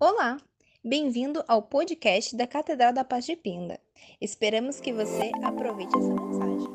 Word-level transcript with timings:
Olá, 0.00 0.38
bem-vindo 0.84 1.44
ao 1.46 1.62
podcast 1.62 2.36
da 2.36 2.48
Catedral 2.48 2.92
da 2.92 3.04
Paz 3.04 3.24
de 3.24 3.36
Pinda. 3.36 3.78
Esperamos 4.20 4.80
que 4.80 4.92
você 4.92 5.30
aproveite 5.40 5.96
essa 5.96 6.12
mensagem. 6.12 6.68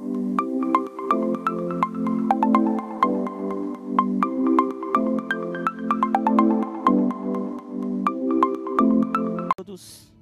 Todos, 9.57 10.13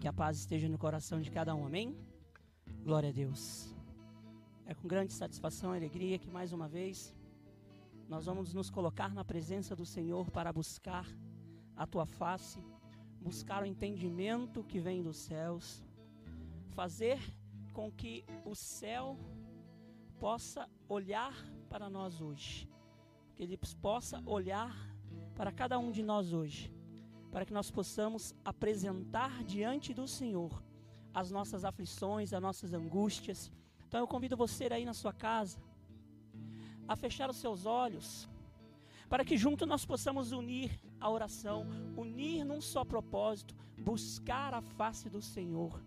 que 0.00 0.08
a 0.08 0.12
paz 0.14 0.38
esteja 0.38 0.70
no 0.70 0.78
coração 0.78 1.20
de 1.20 1.30
cada 1.30 1.54
um, 1.54 1.66
amém? 1.66 1.94
Glória 2.82 3.10
a 3.10 3.12
Deus. 3.12 3.68
É 4.64 4.74
com 4.74 4.88
grande 4.88 5.12
satisfação 5.12 5.74
e 5.74 5.76
alegria 5.76 6.18
que 6.18 6.30
mais 6.30 6.54
uma 6.54 6.66
vez 6.66 7.14
nós 8.08 8.24
vamos 8.24 8.54
nos 8.54 8.70
colocar 8.70 9.12
na 9.12 9.24
presença 9.24 9.76
do 9.76 9.84
Senhor 9.84 10.30
para 10.30 10.50
buscar 10.50 11.06
a 11.76 11.86
tua 11.86 12.06
face, 12.06 12.58
buscar 13.20 13.62
o 13.62 13.66
entendimento 13.66 14.64
que 14.64 14.80
vem 14.80 15.02
dos 15.02 15.16
céus, 15.16 15.84
fazer 16.70 17.18
com 17.72 17.90
que 17.90 18.24
o 18.44 18.54
céu 18.54 19.18
possa 20.18 20.68
olhar 20.88 21.34
para 21.68 21.90
nós 21.90 22.20
hoje, 22.20 22.68
que 23.34 23.42
ele 23.42 23.58
possa 23.82 24.22
olhar 24.24 24.74
para 25.34 25.52
cada 25.52 25.78
um 25.78 25.92
de 25.92 26.02
nós 26.02 26.32
hoje, 26.32 26.72
para 27.30 27.44
que 27.44 27.52
nós 27.52 27.70
possamos 27.70 28.34
apresentar 28.44 29.44
diante 29.44 29.92
do 29.92 30.08
Senhor 30.08 30.62
as 31.12 31.30
nossas 31.30 31.64
aflições, 31.64 32.32
as 32.32 32.40
nossas 32.40 32.72
angústias. 32.72 33.50
Então 33.86 34.00
eu 34.00 34.06
convido 34.06 34.36
você 34.36 34.64
aí 34.72 34.84
na 34.84 34.94
sua 34.94 35.12
casa 35.12 35.58
a 36.88 36.96
fechar 36.96 37.28
os 37.28 37.36
seus 37.36 37.66
olhos, 37.66 38.28
para 39.08 39.24
que 39.24 39.36
junto 39.36 39.66
nós 39.66 39.84
possamos 39.84 40.32
unir 40.32 40.80
a 41.00 41.10
oração, 41.10 41.66
unir 41.96 42.44
num 42.44 42.60
só 42.60 42.84
propósito, 42.84 43.54
buscar 43.78 44.54
a 44.54 44.62
face 44.62 45.08
do 45.08 45.20
Senhor, 45.20 45.82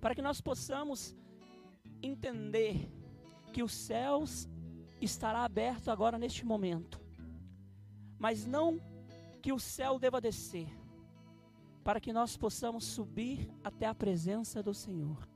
para 0.00 0.14
que 0.14 0.22
nós 0.22 0.40
possamos 0.40 1.16
entender 2.02 2.90
que 3.52 3.62
os 3.62 3.72
céus 3.72 4.48
estará 5.00 5.44
aberto 5.44 5.90
agora 5.90 6.18
neste 6.18 6.44
momento, 6.44 7.00
mas 8.18 8.46
não 8.46 8.80
que 9.40 9.52
o 9.52 9.58
céu 9.58 9.98
deva 9.98 10.20
descer, 10.20 10.68
para 11.82 12.00
que 12.00 12.12
nós 12.12 12.36
possamos 12.36 12.84
subir 12.84 13.50
até 13.64 13.86
a 13.86 13.94
presença 13.94 14.62
do 14.62 14.74
Senhor 14.74 15.26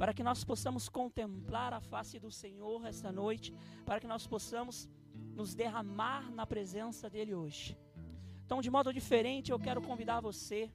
para 0.00 0.14
que 0.14 0.22
nós 0.22 0.42
possamos 0.42 0.88
contemplar 0.88 1.74
a 1.74 1.78
face 1.78 2.18
do 2.18 2.30
Senhor 2.30 2.86
esta 2.86 3.12
noite, 3.12 3.52
para 3.84 4.00
que 4.00 4.06
nós 4.06 4.26
possamos 4.26 4.88
nos 5.36 5.54
derramar 5.54 6.30
na 6.32 6.46
presença 6.46 7.10
dEle 7.10 7.34
hoje. 7.34 7.76
Então, 8.50 8.60
de 8.60 8.68
modo 8.68 8.92
diferente, 8.92 9.52
eu 9.52 9.60
quero 9.60 9.80
convidar 9.80 10.20
você 10.20 10.68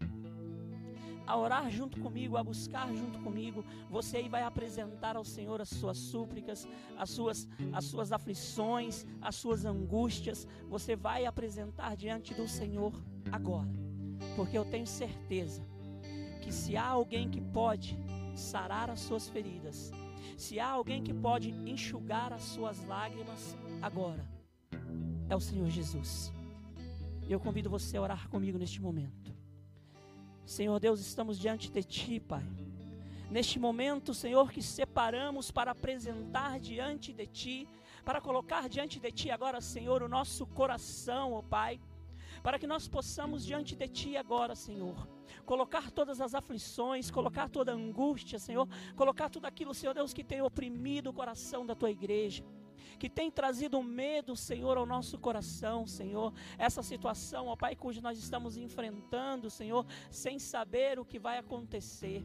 a 1.27 1.35
orar 1.35 1.69
junto 1.69 1.99
comigo, 1.99 2.37
a 2.37 2.43
buscar 2.51 2.87
junto 2.95 3.19
comigo. 3.19 3.65
Você 3.89 4.15
aí 4.15 4.29
vai 4.29 4.43
apresentar 4.43 5.17
ao 5.17 5.25
Senhor 5.25 5.59
as 5.59 5.67
suas 5.67 5.97
súplicas, 5.97 6.65
as 6.97 7.09
suas, 7.09 7.45
as 7.73 7.83
suas 7.83 8.13
aflições, 8.13 9.05
as 9.21 9.35
suas 9.35 9.65
angústias. 9.65 10.47
Você 10.69 10.95
vai 10.95 11.25
apresentar 11.25 11.97
diante 11.97 12.33
do 12.33 12.47
Senhor 12.47 12.93
agora, 13.29 13.67
porque 14.37 14.57
eu 14.57 14.63
tenho 14.63 14.87
certeza 14.87 15.61
que 16.41 16.53
se 16.53 16.77
há 16.77 16.87
alguém 16.87 17.29
que 17.29 17.41
pode 17.41 17.99
sarar 18.33 18.89
as 18.89 19.01
suas 19.01 19.27
feridas, 19.27 19.91
se 20.37 20.61
há 20.61 20.69
alguém 20.69 21.03
que 21.03 21.13
pode 21.13 21.49
enxugar 21.69 22.31
as 22.31 22.43
suas 22.43 22.85
lágrimas 22.85 23.53
agora, 23.81 24.25
é 25.27 25.35
o 25.35 25.41
Senhor 25.41 25.69
Jesus. 25.69 26.34
Eu 27.27 27.39
convido 27.39 27.69
você 27.69 27.97
a 27.97 28.01
orar 28.01 28.29
comigo 28.29 28.57
neste 28.57 28.79
momento. 28.79 29.33
Senhor 30.45 30.79
Deus, 30.79 30.99
estamos 30.99 31.39
diante 31.39 31.71
de 31.71 31.83
Ti, 31.83 32.19
Pai. 32.19 32.45
Neste 33.31 33.57
momento, 33.57 34.13
Senhor, 34.13 34.51
que 34.51 34.61
separamos 34.61 35.49
para 35.49 35.71
apresentar 35.71 36.59
diante 36.59 37.11
de 37.11 37.25
Ti, 37.25 37.67
para 38.03 38.21
colocar 38.21 38.69
diante 38.69 38.99
de 38.99 39.11
Ti 39.11 39.31
agora, 39.31 39.59
Senhor, 39.59 40.03
o 40.03 40.07
nosso 40.07 40.45
coração, 40.45 41.33
ó 41.33 41.41
Pai 41.41 41.79
para 42.43 42.59
que 42.59 42.67
nós 42.67 42.87
possamos 42.87 43.43
diante 43.43 43.75
de 43.75 43.87
Ti 43.87 44.15
agora, 44.15 44.53
Senhor, 44.55 45.07
colocar 45.47 45.89
todas 45.89 46.21
as 46.21 46.35
aflições, 46.35 47.09
colocar 47.09 47.49
toda 47.49 47.71
a 47.71 47.75
angústia, 47.75 48.37
Senhor, 48.37 48.67
colocar 48.95 49.29
tudo 49.29 49.47
aquilo, 49.47 49.73
Senhor 49.73 49.95
Deus, 49.95 50.13
que 50.13 50.23
tem 50.23 50.43
oprimido 50.43 51.09
o 51.09 51.13
coração 51.13 51.65
da 51.65 51.73
Tua 51.73 51.89
igreja 51.89 52.43
que 52.99 53.09
tem 53.09 53.29
trazido 53.31 53.81
medo, 53.81 54.35
Senhor, 54.35 54.77
ao 54.77 54.85
nosso 54.85 55.17
coração, 55.17 55.85
Senhor. 55.85 56.33
Essa 56.57 56.81
situação, 56.81 57.47
ó 57.47 57.55
Pai, 57.55 57.75
cujo 57.75 58.01
nós 58.01 58.17
estamos 58.17 58.57
enfrentando, 58.57 59.49
Senhor, 59.49 59.85
sem 60.09 60.39
saber 60.39 60.99
o 60.99 61.05
que 61.05 61.19
vai 61.19 61.37
acontecer. 61.37 62.23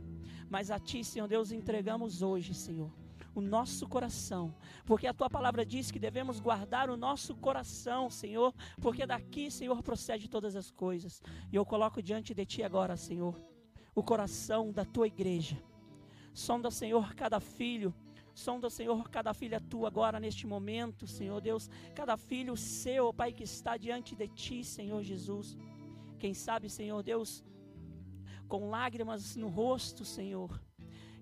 Mas 0.48 0.71
a 0.71 0.78
Ti, 0.78 1.04
Senhor 1.04 1.28
Deus, 1.28 1.53
entregamos 1.53 2.22
hoje, 2.22 2.54
Senhor 2.54 2.91
o 3.34 3.41
nosso 3.41 3.88
coração, 3.88 4.54
porque 4.84 5.06
a 5.06 5.15
tua 5.15 5.31
palavra 5.31 5.65
diz 5.65 5.91
que 5.91 5.98
devemos 5.98 6.41
guardar 6.41 6.91
o 6.91 6.97
nosso 6.97 7.34
coração, 7.37 8.10
Senhor, 8.10 8.53
porque 8.81 9.06
daqui, 9.06 9.50
Senhor, 9.50 9.82
procede 9.82 10.28
todas 10.28 10.56
as 10.56 10.71
coisas. 10.71 11.22
E 11.53 11.56
eu 11.56 11.65
coloco 11.65 12.03
diante 12.03 12.34
de 12.34 12.44
ti 12.44 12.62
agora, 12.62 12.97
Senhor, 12.97 13.41
o 13.94 14.03
coração 14.03 14.72
da 14.72 14.84
tua 14.84 15.06
igreja. 15.06 15.56
Sonda, 16.32 16.71
Senhor, 16.71 17.15
cada 17.15 17.41
filho. 17.41 17.94
Sonda, 18.44 18.70
Senhor, 18.70 19.08
cada 19.16 19.32
filha 19.40 19.60
tua 19.60 19.88
agora 19.88 20.18
neste 20.18 20.46
momento, 20.46 21.06
Senhor 21.06 21.40
Deus. 21.48 21.68
Cada 21.94 22.16
filho 22.16 22.56
seu, 22.56 23.12
Pai, 23.12 23.30
que 23.32 23.44
está 23.44 23.76
diante 23.76 24.16
de 24.20 24.28
ti, 24.28 24.64
Senhor 24.64 25.02
Jesus. 25.02 25.56
Quem 26.18 26.32
sabe, 26.32 26.70
Senhor 26.70 27.02
Deus, 27.02 27.44
com 28.48 28.70
lágrimas 28.70 29.36
no 29.36 29.48
rosto, 29.48 30.04
Senhor. 30.04 30.50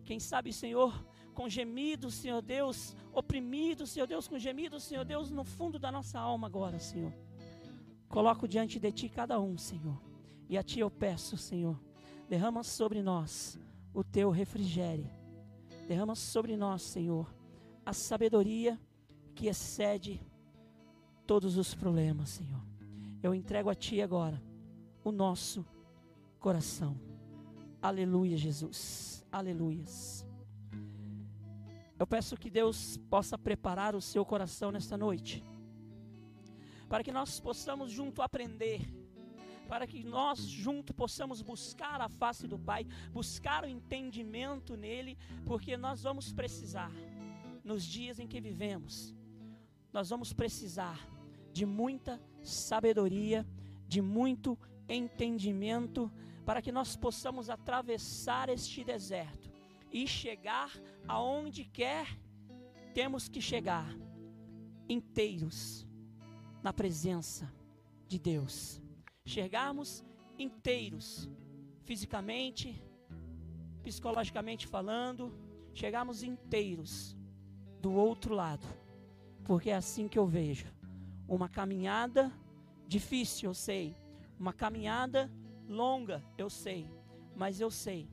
Quem 0.05 0.21
sabe, 0.21 0.53
Senhor, 0.53 0.93
com 1.35 1.49
gemidos, 1.49 2.15
Senhor 2.15 2.41
Deus, 2.41 2.97
oprimidos, 3.13 3.91
Senhor 3.91 4.07
Deus, 4.07 4.29
com 4.29 4.39
gemidos, 4.39 4.85
Senhor 4.85 5.05
Deus, 5.05 5.29
no 5.31 5.45
fundo 5.45 5.77
da 5.79 5.91
nossa 5.91 6.21
alma 6.21 6.47
agora, 6.47 6.79
Senhor. 6.79 7.13
Coloco 8.09 8.47
diante 8.47 8.79
de 8.79 8.93
Ti 8.93 9.09
cada 9.09 9.41
um, 9.41 9.59
Senhor. 9.59 10.01
E 10.49 10.57
a 10.57 10.63
Ti 10.63 10.79
eu 10.81 10.91
peço, 10.91 11.37
Senhor, 11.37 11.79
derrama 12.29 12.63
sobre 12.63 13.03
nós 13.03 13.59
o 13.93 14.05
Teu 14.05 14.31
refrigério. 14.31 15.18
Derrama 15.89 16.15
sobre 16.15 16.55
nós, 16.55 16.83
Senhor, 16.83 17.35
a 17.85 17.95
sabedoria 17.95 18.79
que 19.35 19.47
excede 19.47 20.21
todos 21.27 21.57
os 21.57 21.75
problemas, 21.75 22.29
Senhor. 22.29 22.63
Eu 23.23 23.35
entrego 23.35 23.71
a 23.71 23.75
Ti 23.75 24.03
agora 24.03 24.43
o 25.03 25.11
nosso 25.11 25.65
coração. 26.39 27.01
Aleluia, 27.81 28.37
Jesus. 28.37 29.25
Aleluias. 29.33 30.27
Eu 31.99 32.07
peço 32.07 32.37
que 32.37 32.51
Deus 32.51 32.99
possa 33.09 33.39
preparar 33.39 33.97
o 33.97 34.03
seu 34.03 34.27
coração 34.27 34.71
nesta 34.71 34.95
noite, 34.95 35.43
para 36.87 37.03
que 37.03 37.11
nós 37.11 37.41
possamos 37.41 37.91
junto 37.91 38.21
aprender, 38.21 38.83
para 39.69 39.87
que 39.87 40.03
nós 40.03 40.41
junto 40.41 40.95
possamos 40.95 41.43
buscar 41.43 42.01
a 42.01 42.09
face 42.09 42.49
do 42.49 42.59
Pai, 42.59 42.87
buscar 43.13 43.65
o 43.65 43.69
entendimento 43.69 44.77
nele, 44.77 45.17
porque 45.45 45.77
nós 45.77 46.03
vamos 46.03 46.33
precisar, 46.33 46.91
nos 47.63 47.85
dias 47.85 48.19
em 48.19 48.27
que 48.27 48.41
vivemos, 48.41 49.15
nós 49.93 50.09
vamos 50.09 50.33
precisar 50.33 50.99
de 51.53 51.67
muita 51.67 52.21
sabedoria, 52.43 53.47
de 53.87 54.01
muito 54.01 54.59
entendimento, 54.89 56.11
para 56.47 56.63
que 56.63 56.73
nós 56.73 56.97
possamos 56.97 57.51
atravessar 57.51 58.49
este 58.49 58.83
deserto 58.83 59.51
e 59.93 60.07
chegar 60.07 60.73
aonde 61.07 61.65
quer 61.65 62.07
temos 62.95 63.29
que 63.29 63.41
chegar, 63.41 63.87
inteiros 64.89 65.87
na 66.63 66.73
presença 66.73 67.53
de 68.07 68.19
Deus. 68.19 68.88
Chegarmos 69.29 70.03
inteiros, 70.39 71.29
fisicamente, 71.83 72.83
psicologicamente 73.83 74.67
falando, 74.67 75.39
chegarmos 75.75 76.23
inteiros 76.23 77.15
do 77.79 77.93
outro 77.93 78.35
lado, 78.35 78.67
porque 79.45 79.69
é 79.69 79.77
assim 79.77 80.09
que 80.09 80.19
eu 80.19 80.27
vejo. 80.27 80.67
Uma 81.29 81.47
caminhada 81.47 82.33
difícil, 82.87 83.51
eu 83.51 83.55
sei, 83.55 83.95
uma 84.39 84.55
caminhada 84.55 85.31
longa, 85.69 86.25
eu 86.39 86.49
sei, 86.49 86.91
mas 87.37 87.61
eu 87.61 87.71
sei 87.71 88.09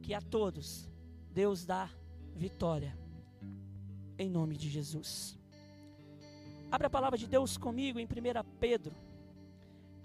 que 0.00 0.14
a 0.14 0.20
todos 0.22 0.90
Deus 1.30 1.66
dá 1.66 1.90
vitória. 2.34 2.98
Em 4.18 4.30
nome 4.30 4.56
de 4.56 4.70
Jesus. 4.70 5.38
Abre 6.70 6.86
a 6.86 6.90
palavra 6.90 7.18
de 7.18 7.26
Deus 7.26 7.58
comigo 7.58 7.98
em 7.98 8.06
1 8.06 8.08
Pedro, 8.58 8.96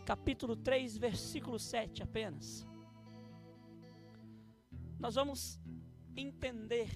capítulo 0.08 0.56
3, 0.56 0.98
versículo 0.98 1.60
7 1.60 2.02
apenas. 2.02 2.66
Nós 4.98 5.16
vamos 5.16 5.60
entender 6.16 6.88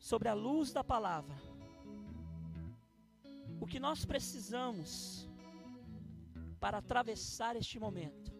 sobre 0.00 0.30
a 0.30 0.32
luz 0.32 0.72
da 0.72 0.82
palavra 0.82 1.36
o 3.60 3.66
que 3.66 3.78
nós 3.78 4.06
precisamos 4.06 5.28
para 6.58 6.78
atravessar 6.78 7.54
este 7.54 7.78
momento. 7.78 8.32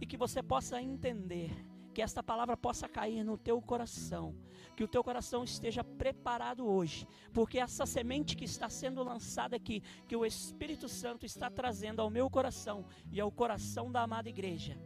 E 0.00 0.06
que 0.06 0.16
você 0.16 0.40
possa 0.40 0.80
entender, 0.80 1.50
que 1.96 2.02
esta 2.02 2.22
palavra 2.22 2.58
possa 2.58 2.86
cair 2.86 3.24
no 3.24 3.38
teu 3.38 3.58
coração, 3.62 4.36
que 4.76 4.84
o 4.84 4.86
teu 4.86 5.02
coração 5.02 5.42
esteja 5.42 5.82
preparado 5.82 6.66
hoje, 6.66 7.08
porque 7.32 7.58
essa 7.58 7.86
semente 7.86 8.36
que 8.36 8.44
está 8.44 8.68
sendo 8.68 9.02
lançada 9.02 9.56
aqui, 9.56 9.82
que 10.06 10.14
o 10.14 10.26
Espírito 10.26 10.90
Santo 10.90 11.24
está 11.24 11.48
trazendo 11.50 12.02
ao 12.02 12.10
meu 12.10 12.28
coração 12.28 12.84
e 13.10 13.18
ao 13.18 13.32
coração 13.32 13.90
da 13.90 14.02
amada 14.02 14.28
igreja, 14.28 14.78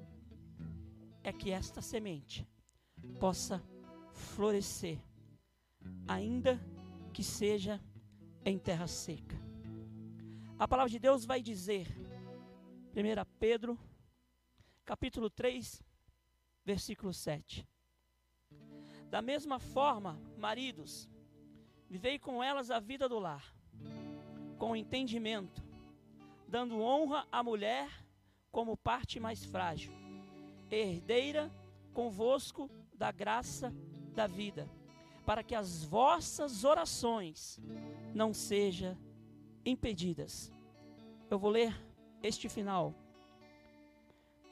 é 1.25 1.33
que 1.33 1.51
esta 1.51 1.83
semente 1.83 2.47
possa 3.19 3.61
florescer, 4.13 5.01
ainda 6.07 6.61
que 7.13 7.25
seja 7.25 7.83
em 8.45 8.57
terra 8.57 8.87
seca. 8.87 9.37
A 10.57 10.69
palavra 10.69 10.91
de 10.91 11.01
Deus 11.01 11.25
vai 11.25 11.43
dizer, 11.43 11.89
1 12.95 13.25
Pedro, 13.41 13.77
capítulo 14.85 15.29
3, 15.29 15.90
versículo 16.65 17.13
7. 17.13 17.67
Da 19.11 19.21
mesma 19.21 19.59
forma, 19.59 20.21
maridos, 20.37 21.09
vivei 21.89 22.19
com 22.19 22.43
elas 22.43 22.71
a 22.71 22.79
vida 22.79 23.09
do 23.09 23.19
lar, 23.19 23.55
com 24.59 24.77
entendimento, 24.77 25.63
dando 26.47 26.81
honra 26.81 27.27
à 27.31 27.43
mulher 27.43 27.89
como 28.51 28.77
parte 28.77 29.19
mais 29.19 29.45
frágil, 29.45 29.93
herdeira 30.71 31.51
convosco 31.93 32.71
da 32.95 33.11
graça 33.11 33.75
da 34.15 34.27
vida, 34.27 34.69
para 35.25 35.43
que 35.43 35.55
as 35.55 35.85
vossas 35.85 36.65
orações 36.65 37.59
não 38.15 38.33
sejam 38.33 38.97
impedidas. 39.65 40.53
Eu 41.31 41.39
vou 41.39 41.51
ler 41.51 41.75
este 42.23 42.49
final. 42.49 42.95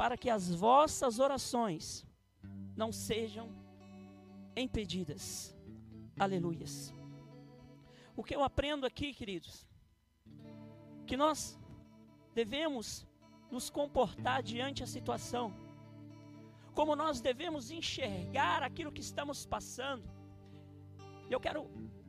Para 0.00 0.16
que 0.16 0.30
as 0.30 0.44
vossas 0.64 1.18
orações 1.26 2.06
não 2.76 2.90
sejam 2.92 3.46
impedidas. 4.56 5.24
Aleluias. 6.18 6.94
O 8.16 8.22
que 8.22 8.34
eu 8.36 8.42
aprendo 8.42 8.86
aqui, 8.86 9.08
queridos, 9.12 9.66
que 11.08 11.16
nós 11.16 11.58
devemos 12.40 12.86
nos 13.50 13.68
comportar 13.78 14.40
diante 14.42 14.82
a 14.84 14.86
situação, 14.86 15.46
como 16.74 16.94
nós 16.94 17.20
devemos 17.20 17.72
enxergar 17.78 18.62
aquilo 18.62 18.92
que 18.92 19.00
estamos 19.00 19.44
passando. 19.44 20.08
Eu 21.28 21.40
quero 21.40 21.62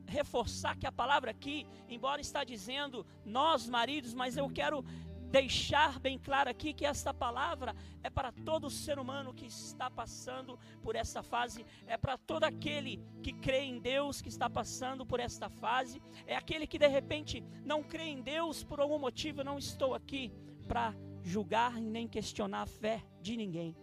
reforçar 0.06 0.76
que 0.76 0.86
a 0.86 0.92
palavra 0.92 1.30
aqui, 1.30 1.66
embora 1.88 2.20
está 2.20 2.42
dizendo 2.44 3.06
nós 3.24 3.68
maridos, 3.68 4.12
mas 4.14 4.36
eu 4.36 4.48
quero 4.48 4.84
deixar 5.30 6.00
bem 6.00 6.18
claro 6.18 6.50
aqui 6.50 6.72
que 6.72 6.84
esta 6.84 7.14
palavra 7.14 7.74
é 8.02 8.10
para 8.10 8.32
todo 8.32 8.68
ser 8.68 8.98
humano 8.98 9.32
que 9.32 9.46
está 9.46 9.88
passando 9.88 10.58
por 10.82 10.96
essa 10.96 11.22
fase, 11.22 11.64
é 11.86 11.96
para 11.96 12.18
todo 12.18 12.44
aquele 12.44 13.00
que 13.22 13.32
crê 13.32 13.60
em 13.60 13.78
Deus 13.78 14.20
que 14.20 14.28
está 14.28 14.50
passando 14.50 15.06
por 15.06 15.20
esta 15.20 15.48
fase, 15.48 16.02
é 16.26 16.34
aquele 16.34 16.66
que 16.66 16.78
de 16.78 16.88
repente 16.88 17.44
não 17.64 17.82
crê 17.82 18.04
em 18.04 18.20
Deus 18.20 18.64
por 18.64 18.80
algum 18.80 18.98
motivo, 18.98 19.44
não 19.44 19.56
estou 19.56 19.94
aqui 19.94 20.32
para 20.66 20.94
julgar 21.22 21.78
e 21.78 21.90
nem 21.90 22.08
questionar 22.08 22.62
a 22.62 22.66
fé 22.66 23.04
de 23.22 23.36
ninguém. 23.36 23.76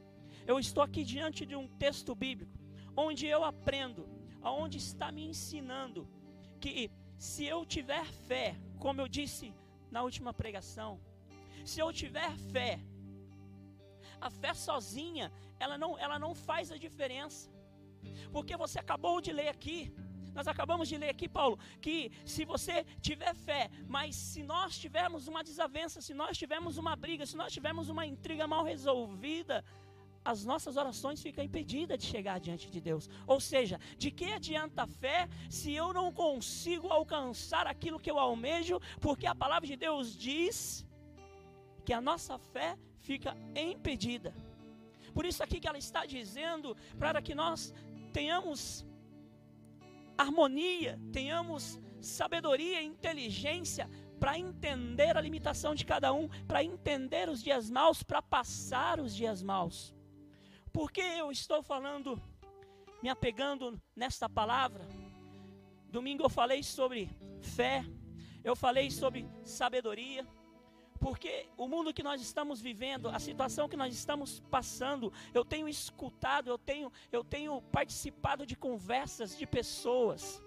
Eu 0.46 0.60
estou 0.60 0.84
aqui 0.84 1.04
diante 1.04 1.46
de 1.46 1.56
um 1.56 1.68
texto 1.68 2.14
bíblico 2.14 2.58
onde 2.96 3.28
eu 3.28 3.44
aprendo, 3.44 4.10
aonde 4.42 4.78
está 4.80 5.12
me 5.12 5.24
ensinando 5.24 6.10
que 6.60 6.92
se 7.18 7.46
eu 7.46 7.66
tiver 7.66 8.06
fé, 8.06 8.56
como 8.80 9.00
eu 9.02 9.08
disse 9.08 9.54
na 9.92 10.02
última 10.02 10.34
pregação, 10.34 11.00
se 11.68 11.80
eu 11.84 11.92
tiver 12.02 12.32
fé, 12.54 12.80
a 14.20 14.30
fé 14.30 14.54
sozinha, 14.54 15.32
ela 15.60 15.78
não, 15.78 15.98
ela 15.98 16.18
não 16.18 16.34
faz 16.34 16.72
a 16.72 16.78
diferença. 16.78 17.50
Porque 18.32 18.56
você 18.56 18.80
acabou 18.80 19.20
de 19.22 19.32
ler 19.32 19.50
aqui, 19.50 19.94
nós 20.38 20.48
acabamos 20.48 20.88
de 20.88 20.98
ler 20.98 21.10
aqui, 21.10 21.28
Paulo, 21.28 21.58
que 21.82 22.12
se 22.26 22.46
você 22.46 22.86
tiver 23.02 23.34
fé, 23.34 23.70
mas 23.88 24.16
se 24.16 24.44
nós 24.44 24.78
tivermos 24.78 25.28
uma 25.28 25.44
desavença, 25.44 26.00
se 26.00 26.14
nós 26.14 26.38
tivermos 26.38 26.78
uma 26.78 26.96
briga, 26.96 27.26
se 27.26 27.36
nós 27.36 27.52
tivermos 27.52 27.90
uma 27.90 28.06
intriga 28.06 28.48
mal 28.48 28.64
resolvida, 28.64 29.64
as 30.24 30.44
nossas 30.44 30.78
orações 30.78 31.22
ficam 31.22 31.44
impedidas 31.44 31.98
de 31.98 32.06
chegar 32.06 32.40
diante 32.40 32.70
de 32.70 32.80
Deus. 32.80 33.10
Ou 33.26 33.40
seja, 33.40 33.80
de 33.98 34.12
que 34.12 34.26
adianta 34.26 34.84
a 34.84 34.88
fé 34.88 35.28
se 35.50 35.74
eu 35.74 35.94
não 35.94 36.12
consigo 36.12 36.90
alcançar 36.90 37.66
aquilo 37.66 38.00
que 38.00 38.12
eu 38.12 38.20
almejo, 38.20 38.80
porque 39.00 39.26
a 39.26 39.34
palavra 39.34 39.66
de 39.66 39.76
Deus 39.76 40.16
diz 40.16 40.86
que 41.88 41.94
a 41.94 42.02
nossa 42.02 42.38
fé 42.38 42.78
fica 43.00 43.34
impedida. 43.56 44.36
Por 45.14 45.26
isso 45.26 45.42
aqui 45.42 45.58
que 45.58 45.70
ela 45.70 45.78
está 45.78 46.06
dizendo 46.06 46.76
para 47.00 47.22
que 47.22 47.34
nós 47.34 47.74
tenhamos 48.12 48.86
harmonia, 50.18 51.00
tenhamos 51.14 51.80
sabedoria 52.02 52.82
inteligência 52.82 53.90
para 54.20 54.38
entender 54.38 55.16
a 55.16 55.22
limitação 55.22 55.74
de 55.74 55.86
cada 55.86 56.12
um, 56.12 56.28
para 56.46 56.62
entender 56.62 57.30
os 57.30 57.42
dias 57.42 57.70
maus, 57.70 58.04
para 58.04 58.22
passar 58.22 59.00
os 59.00 59.16
dias 59.16 59.42
maus. 59.42 59.96
Por 60.74 60.92
que 60.92 61.00
eu 61.00 61.32
estou 61.32 61.64
falando, 61.64 62.22
me 63.02 63.08
apegando 63.08 63.82
nesta 63.96 64.28
palavra? 64.28 64.86
Domingo 65.90 66.24
eu 66.24 66.30
falei 66.30 66.64
sobre 66.64 67.10
fé, 67.42 67.86
eu 68.44 68.58
falei 68.58 68.92
sobre 68.92 69.26
sabedoria, 69.46 70.28
porque 70.98 71.48
o 71.58 71.68
mundo 71.68 71.94
que 71.94 72.04
nós 72.04 72.22
estamos 72.22 72.62
vivendo, 72.62 73.10
a 73.10 73.20
situação 73.20 73.70
que 73.70 73.78
nós 73.78 73.94
estamos 73.94 74.40
passando, 74.50 75.12
eu 75.34 75.46
tenho 75.46 75.68
escutado, 75.68 76.50
eu 76.50 76.58
tenho, 76.58 76.92
eu 77.12 77.24
tenho 77.24 77.62
participado 77.62 78.46
de 78.46 78.56
conversas 78.56 79.38
de 79.38 79.46
pessoas 79.46 80.42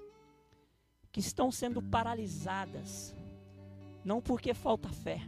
que 1.12 1.20
estão 1.20 1.50
sendo 1.50 1.82
paralisadas, 1.82 3.14
não 4.04 4.20
porque 4.20 4.54
falta 4.54 4.88
fé. 4.88 5.20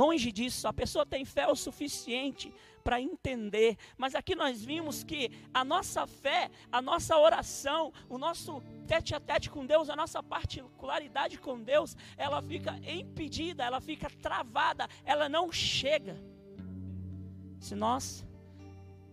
Longe 0.00 0.32
disso, 0.32 0.66
a 0.66 0.72
pessoa 0.72 1.04
tem 1.04 1.26
fé 1.26 1.46
o 1.46 1.54
suficiente 1.54 2.50
para 2.82 3.02
entender. 3.02 3.76
Mas 3.98 4.14
aqui 4.14 4.34
nós 4.34 4.64
vimos 4.64 5.04
que 5.04 5.30
a 5.52 5.62
nossa 5.62 6.06
fé, 6.06 6.50
a 6.72 6.80
nossa 6.80 7.18
oração, 7.18 7.92
o 8.08 8.16
nosso 8.16 8.62
tete 8.86 9.14
a 9.14 9.20
tete 9.20 9.50
com 9.50 9.66
Deus, 9.66 9.90
a 9.90 9.96
nossa 10.02 10.22
particularidade 10.22 11.36
com 11.38 11.60
Deus, 11.60 11.94
ela 12.16 12.40
fica 12.40 12.80
impedida, 12.82 13.62
ela 13.62 13.78
fica 13.78 14.08
travada, 14.08 14.88
ela 15.04 15.28
não 15.28 15.52
chega. 15.52 16.16
Se 17.58 17.74
nós 17.74 18.26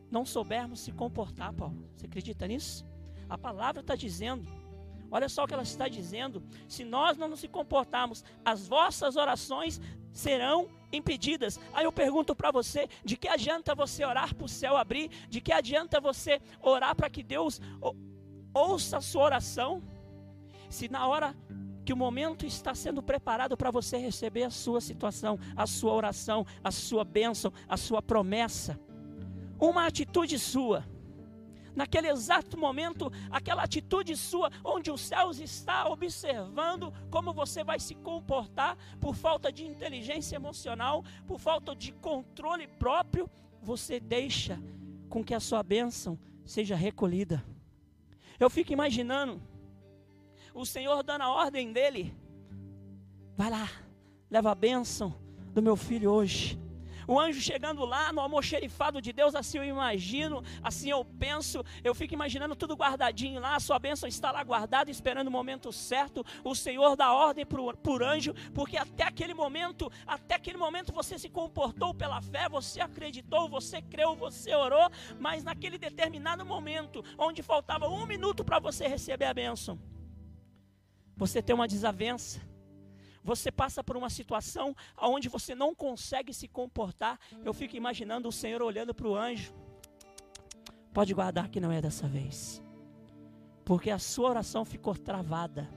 não 0.09 0.25
soubermos 0.25 0.79
se 0.79 0.93
comportar, 0.93 1.51
Paulo, 1.51 1.85
você 1.97 2.05
acredita 2.05 2.47
nisso? 2.47 2.85
A 3.27 3.37
palavra 3.37 3.81
está 3.81 3.93
dizendo, 3.93 4.49
olha 5.11 5.27
só 5.27 5.43
o 5.43 5.47
que 5.47 5.53
ela 5.53 5.63
está 5.63 5.89
dizendo: 5.89 6.41
se 6.65 6.85
nós 6.85 7.17
não 7.17 7.27
nos 7.27 7.45
comportarmos, 7.47 8.23
as 8.45 8.69
vossas 8.69 9.17
orações 9.17 9.81
serão 10.13 10.76
impedidas. 10.91 11.59
Aí 11.73 11.85
eu 11.85 11.91
pergunto 11.91 12.35
para 12.35 12.51
você: 12.51 12.87
de 13.03 13.17
que 13.17 13.27
adianta 13.27 13.75
você 13.75 14.05
orar 14.05 14.33
para 14.33 14.45
o 14.45 14.49
céu 14.49 14.77
abrir? 14.77 15.09
De 15.29 15.41
que 15.41 15.51
adianta 15.51 15.99
você 15.99 16.41
orar 16.61 16.95
para 16.95 17.09
que 17.09 17.23
Deus 17.23 17.61
ouça 18.53 18.97
a 18.97 19.01
sua 19.01 19.23
oração? 19.23 19.81
Se 20.69 20.89
na 20.89 21.07
hora 21.07 21.35
que 21.85 21.93
o 21.93 21.97
momento 21.97 22.45
está 22.45 22.75
sendo 22.75 23.01
preparado 23.01 23.55
para 23.55 23.71
você 23.71 23.97
receber 23.97 24.43
a 24.43 24.49
sua 24.49 24.81
situação, 24.81 25.39
a 25.55 25.65
sua 25.65 25.93
oração, 25.93 26.45
a 26.61 26.71
sua 26.71 27.05
bênção, 27.05 27.53
a 27.67 27.77
sua 27.77 28.01
promessa, 28.01 28.77
uma 29.57 29.87
atitude 29.87 30.37
sua 30.37 30.85
naquele 31.77 32.09
exato 32.09 32.57
momento, 32.57 33.11
aquela 33.29 33.61
atitude 33.61 34.17
sua, 34.17 34.51
onde 34.63 34.89
os 34.89 34.99
céus 34.99 35.39
está 35.39 35.87
observando 35.87 36.91
como 37.11 37.31
você 37.31 37.63
vai 37.63 37.79
se 37.79 37.93
comportar 37.93 38.75
por 38.99 39.15
falta 39.15 39.51
de 39.51 39.63
inteligência 39.63 40.35
emocional, 40.35 41.05
por 41.27 41.39
falta 41.39 41.75
de 41.75 41.91
controle 41.91 42.67
próprio, 42.67 43.29
você 43.61 43.99
deixa 43.99 44.59
com 45.07 45.23
que 45.23 45.35
a 45.35 45.39
sua 45.39 45.61
bênção 45.61 46.17
seja 46.43 46.75
recolhida. 46.75 47.45
Eu 48.39 48.49
fico 48.49 48.73
imaginando 48.73 49.39
o 50.55 50.65
Senhor 50.65 51.03
dando 51.03 51.21
a 51.21 51.29
ordem 51.29 51.71
dele: 51.71 52.11
vai 53.37 53.51
lá, 53.51 53.69
leva 54.31 54.51
a 54.51 54.55
bênção 54.55 55.13
do 55.53 55.61
meu 55.61 55.75
filho 55.75 56.09
hoje. 56.09 56.59
O 57.07 57.17
anjo 57.17 57.39
chegando 57.39 57.85
lá 57.85 58.11
no 58.11 58.19
almoxerifado 58.19 59.01
de 59.01 59.13
Deus, 59.13 59.33
assim 59.33 59.59
eu 59.59 59.63
imagino, 59.63 60.43
assim 60.61 60.89
eu 60.89 61.05
penso, 61.05 61.63
eu 61.81 61.95
fico 61.95 62.13
imaginando 62.13 62.53
tudo 62.53 62.75
guardadinho 62.75 63.39
lá, 63.39 63.55
a 63.55 63.61
sua 63.61 63.79
bênção 63.79 64.09
está 64.09 64.29
lá 64.29 64.43
guardada, 64.43 64.91
esperando 64.91 65.29
o 65.29 65.31
momento 65.31 65.71
certo. 65.71 66.25
O 66.43 66.53
Senhor 66.53 66.97
dá 66.97 67.13
ordem 67.13 67.45
por, 67.45 67.77
por 67.77 68.03
anjo, 68.03 68.33
porque 68.53 68.75
até 68.75 69.03
aquele 69.03 69.33
momento, 69.33 69.89
até 70.05 70.35
aquele 70.35 70.57
momento 70.57 70.91
você 70.91 71.17
se 71.17 71.29
comportou 71.29 71.93
pela 71.93 72.21
fé, 72.21 72.49
você 72.49 72.81
acreditou, 72.81 73.47
você 73.47 73.81
creu, 73.81 74.13
você 74.13 74.53
orou, 74.53 74.89
mas 75.17 75.45
naquele 75.45 75.77
determinado 75.77 76.45
momento, 76.45 77.01
onde 77.17 77.41
faltava 77.41 77.87
um 77.87 78.05
minuto 78.05 78.43
para 78.43 78.59
você 78.59 78.85
receber 78.85 79.25
a 79.25 79.33
bênção, 79.33 79.79
você 81.15 81.41
tem 81.41 81.55
uma 81.55 81.69
desavença 81.69 82.41
você 83.27 83.51
passa 83.51 83.83
por 83.83 83.97
uma 83.97 84.09
situação 84.09 84.73
onde 84.97 85.27
você 85.27 85.53
não 85.53 85.75
consegue 85.75 86.33
se 86.33 86.47
comportar, 86.47 87.19
eu 87.43 87.53
fico 87.53 87.75
imaginando 87.75 88.29
o 88.29 88.31
Senhor 88.31 88.61
olhando 88.61 88.95
para 88.95 89.05
o 89.05 89.17
anjo. 89.17 89.53
Pode 90.93 91.13
guardar 91.13 91.49
que 91.49 91.59
não 91.59 91.69
é 91.69 91.81
dessa 91.81 92.07
vez, 92.07 92.63
porque 93.65 93.91
a 93.91 93.99
sua 93.99 94.29
oração 94.29 94.63
ficou 94.63 94.95
travada, 94.95 95.69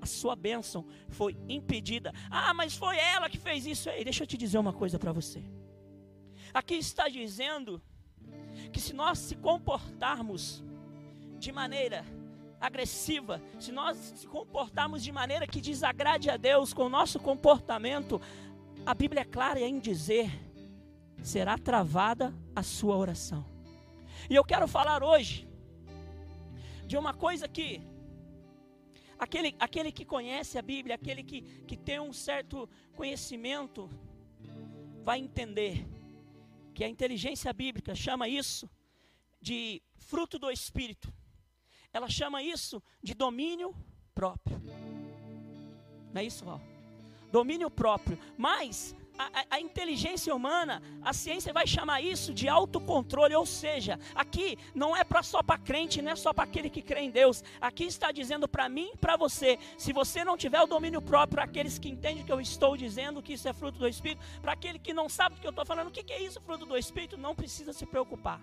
a 0.00 0.06
sua 0.06 0.34
bênção 0.34 0.84
foi 1.08 1.38
impedida. 1.48 2.12
Ah, 2.28 2.52
mas 2.52 2.76
foi 2.76 2.98
ela 2.98 3.30
que 3.30 3.38
fez 3.38 3.64
isso 3.66 3.88
aí. 3.88 4.02
Deixa 4.02 4.24
eu 4.24 4.26
te 4.26 4.36
dizer 4.36 4.58
uma 4.58 4.72
coisa 4.72 4.98
para 4.98 5.12
você. 5.12 5.44
Aqui 6.52 6.74
está 6.74 7.08
dizendo 7.08 7.80
que 8.72 8.80
se 8.80 8.92
nós 8.92 9.20
se 9.20 9.36
comportarmos 9.36 10.64
de 11.38 11.52
maneira 11.52 12.04
agressiva, 12.66 13.40
se 13.58 13.72
nós 13.72 13.96
se 13.96 14.26
comportarmos 14.26 15.02
de 15.02 15.12
maneira 15.12 15.46
que 15.46 15.60
desagrade 15.60 16.28
a 16.28 16.36
Deus 16.36 16.74
com 16.74 16.84
o 16.84 16.88
nosso 16.88 17.18
comportamento, 17.18 18.20
a 18.84 18.94
Bíblia 18.94 19.22
é 19.22 19.24
clara 19.24 19.60
em 19.60 19.78
dizer: 19.78 20.30
será 21.22 21.56
travada 21.56 22.34
a 22.54 22.62
sua 22.62 22.96
oração. 22.96 23.44
E 24.28 24.34
eu 24.34 24.44
quero 24.44 24.66
falar 24.66 25.02
hoje 25.02 25.48
de 26.86 26.96
uma 26.96 27.14
coisa 27.14 27.48
que 27.48 27.80
aquele, 29.18 29.54
aquele 29.58 29.92
que 29.92 30.04
conhece 30.04 30.58
a 30.58 30.62
Bíblia, 30.62 30.96
aquele 30.96 31.22
que, 31.22 31.42
que 31.66 31.76
tem 31.76 32.00
um 32.00 32.12
certo 32.12 32.68
conhecimento, 32.94 33.88
vai 35.04 35.20
entender 35.20 35.86
que 36.74 36.84
a 36.84 36.88
inteligência 36.88 37.52
bíblica 37.52 37.94
chama 37.94 38.28
isso 38.28 38.68
de 39.40 39.80
fruto 39.96 40.38
do 40.38 40.50
Espírito 40.50 41.12
ela 41.96 42.08
chama 42.08 42.42
isso 42.42 42.82
de 43.02 43.14
domínio 43.14 43.74
próprio. 44.14 44.60
Não 46.12 46.20
é 46.20 46.24
isso, 46.24 46.44
Val? 46.44 46.60
Domínio 47.32 47.70
próprio. 47.70 48.18
Mas 48.36 48.94
a, 49.18 49.56
a, 49.56 49.60
inteligência 49.60 50.34
humana, 50.34 50.82
a 51.02 51.14
ciência 51.14 51.52
vai 51.52 51.66
chamar 51.66 52.02
isso 52.02 52.34
de 52.34 52.48
autocontrole, 52.48 53.34
ou 53.34 53.46
seja, 53.46 53.98
aqui 54.14 54.58
não 54.74 54.94
é 54.94 55.04
para 55.04 55.22
só 55.22 55.42
para 55.42 55.58
crente, 55.58 56.02
não 56.02 56.12
é 56.12 56.16
só 56.16 56.34
para 56.34 56.44
aquele 56.44 56.68
que 56.68 56.82
crê 56.82 57.00
em 57.00 57.10
Deus. 57.10 57.42
Aqui 57.60 57.84
está 57.84 58.12
dizendo 58.12 58.46
para 58.46 58.68
mim 58.68 58.90
e 58.92 58.96
para 58.98 59.16
você, 59.16 59.58
se 59.78 59.92
você 59.92 60.22
não 60.22 60.36
tiver 60.36 60.60
o 60.60 60.66
domínio 60.66 61.00
próprio, 61.00 61.42
aqueles 61.42 61.78
que 61.78 61.88
entendem 61.88 62.24
que 62.24 62.32
eu 62.32 62.40
estou 62.40 62.76
dizendo 62.76 63.22
que 63.22 63.32
isso 63.32 63.48
é 63.48 63.54
fruto 63.54 63.78
do 63.78 63.88
Espírito, 63.88 64.22
para 64.42 64.52
aquele 64.52 64.78
que 64.78 64.92
não 64.92 65.08
sabe 65.08 65.36
o 65.36 65.38
que 65.38 65.46
eu 65.46 65.50
estou 65.50 65.64
falando, 65.64 65.88
o 65.88 65.92
que, 65.92 66.04
que 66.04 66.12
é 66.12 66.22
isso, 66.22 66.40
fruto 66.42 66.66
do 66.66 66.76
Espírito, 66.76 67.16
não 67.16 67.34
precisa 67.34 67.72
se 67.72 67.86
preocupar 67.86 68.38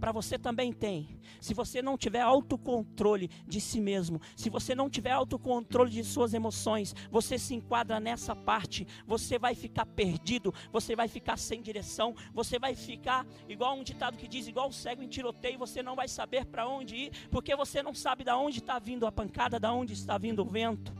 para 0.00 0.12
você 0.12 0.38
também 0.38 0.72
tem. 0.72 1.18
Se 1.40 1.54
você 1.54 1.80
não 1.80 1.96
tiver 1.96 2.20
autocontrole 2.20 3.28
de 3.46 3.60
si 3.60 3.80
mesmo, 3.80 4.20
se 4.36 4.50
você 4.50 4.74
não 4.74 4.90
tiver 4.90 5.12
autocontrole 5.12 5.90
de 5.90 6.04
suas 6.04 6.34
emoções, 6.34 6.94
você 7.10 7.38
se 7.38 7.54
enquadra 7.54 8.00
nessa 8.00 8.34
parte, 8.34 8.86
você 9.06 9.38
vai 9.38 9.54
ficar 9.54 9.86
perdido, 9.86 10.52
você 10.72 10.94
vai 10.94 11.08
ficar 11.08 11.36
sem 11.36 11.62
direção, 11.62 12.14
você 12.32 12.58
vai 12.58 12.74
ficar 12.74 13.26
igual 13.48 13.76
um 13.76 13.82
ditado 13.82 14.16
que 14.16 14.28
diz, 14.28 14.46
igual 14.46 14.68
o 14.68 14.72
cego 14.72 15.02
em 15.02 15.08
tiroteio, 15.08 15.58
você 15.58 15.82
não 15.82 15.96
vai 15.96 16.08
saber 16.08 16.44
para 16.46 16.68
onde 16.68 16.96
ir, 16.96 17.28
porque 17.30 17.54
você 17.56 17.82
não 17.82 17.94
sabe 17.94 18.24
de 18.24 18.30
onde 18.30 18.58
está 18.58 18.78
vindo 18.78 19.06
a 19.06 19.12
pancada, 19.12 19.58
de 19.58 19.68
onde 19.68 19.92
está 19.92 20.18
vindo 20.18 20.42
o 20.42 20.44
vento. 20.44 20.92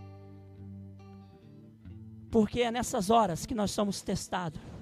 Porque 2.31 2.63
é 2.63 2.71
nessas 2.71 3.11
horas 3.11 3.47
que 3.47 3.55
nós 3.55 3.71
somos 3.71 4.03
testados. 4.03 4.74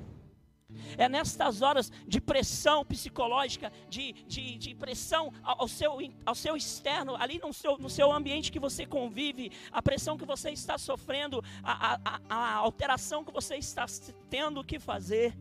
É 0.97 1.09
nestas 1.09 1.62
horas 1.62 1.91
de 2.07 2.21
pressão 2.21 2.85
psicológica, 2.85 3.73
de, 3.88 4.12
de, 4.26 4.59
de 4.59 4.75
pressão 4.75 5.33
ao 5.43 5.69
seu, 5.69 5.99
ao 6.25 6.35
seu 6.35 6.57
externo, 6.57 7.17
ali 7.17 7.38
no 7.38 7.52
seu, 7.52 7.79
no 7.79 7.91
seu 7.91 8.12
ambiente 8.12 8.52
que 8.52 8.59
você 8.59 8.87
convive, 8.87 9.52
a 9.71 9.81
pressão 9.83 10.17
que 10.17 10.25
você 10.25 10.50
está 10.50 10.79
sofrendo, 10.79 11.43
a, 11.62 11.99
a, 12.05 12.21
a 12.29 12.55
alteração 12.55 13.25
que 13.25 13.33
você 13.33 13.57
está 13.57 13.87
tendo 14.29 14.64
que 14.64 14.79
fazer 14.79 15.37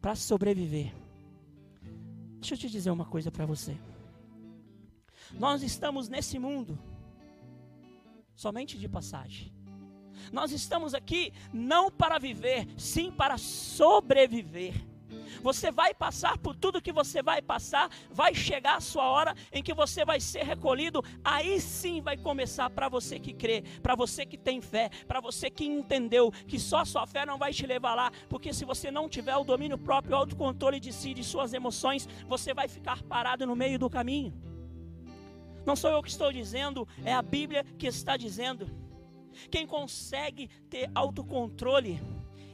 para 0.00 0.14
sobreviver. 0.14 0.92
Deixa 2.40 2.54
eu 2.54 2.58
te 2.58 2.70
dizer 2.70 2.90
uma 2.90 3.04
coisa 3.04 3.30
para 3.30 3.44
você. 3.44 3.78
Nós 5.32 5.62
estamos 5.62 6.08
nesse 6.08 6.38
mundo 6.38 6.78
somente 8.34 8.78
de 8.78 8.88
passagem. 8.88 9.52
Nós 10.32 10.52
estamos 10.52 10.94
aqui 10.94 11.32
não 11.52 11.90
para 11.90 12.18
viver, 12.18 12.66
sim 12.76 13.10
para 13.10 13.36
sobreviver. 13.36 14.90
Você 15.42 15.70
vai 15.70 15.94
passar 15.94 16.38
por 16.38 16.54
tudo 16.54 16.82
que 16.82 16.92
você 16.92 17.22
vai 17.22 17.40
passar, 17.40 17.90
vai 18.10 18.34
chegar 18.34 18.76
a 18.76 18.80
sua 18.80 19.04
hora 19.04 19.34
em 19.52 19.62
que 19.62 19.72
você 19.72 20.04
vai 20.04 20.20
ser 20.20 20.44
recolhido, 20.44 21.02
aí 21.24 21.60
sim 21.60 22.00
vai 22.00 22.16
começar 22.16 22.68
para 22.70 22.88
você 22.88 23.18
que 23.18 23.32
crê, 23.32 23.62
para 23.82 23.94
você 23.94 24.26
que 24.26 24.36
tem 24.36 24.60
fé, 24.60 24.90
para 25.06 25.20
você 25.20 25.50
que 25.50 25.64
entendeu 25.64 26.30
que 26.46 26.58
só 26.58 26.84
sua 26.84 27.06
fé 27.06 27.24
não 27.24 27.38
vai 27.38 27.52
te 27.52 27.66
levar 27.66 27.94
lá, 27.94 28.12
porque 28.28 28.52
se 28.52 28.64
você 28.64 28.90
não 28.90 29.08
tiver 29.08 29.36
o 29.36 29.44
domínio 29.44 29.78
próprio, 29.78 30.14
o 30.14 30.18
autocontrole 30.18 30.78
de 30.78 30.92
si, 30.92 31.14
de 31.14 31.24
suas 31.24 31.52
emoções, 31.52 32.08
você 32.28 32.52
vai 32.52 32.68
ficar 32.68 33.02
parado 33.02 33.46
no 33.46 33.56
meio 33.56 33.78
do 33.78 33.88
caminho. 33.88 34.32
Não 35.64 35.76
sou 35.76 35.90
eu 35.90 36.02
que 36.02 36.10
estou 36.10 36.32
dizendo, 36.32 36.86
é 37.04 37.12
a 37.12 37.22
Bíblia 37.22 37.64
que 37.78 37.86
está 37.86 38.16
dizendo. 38.16 38.70
Quem 39.50 39.66
consegue 39.66 40.48
ter 40.68 40.90
autocontrole, 40.94 42.00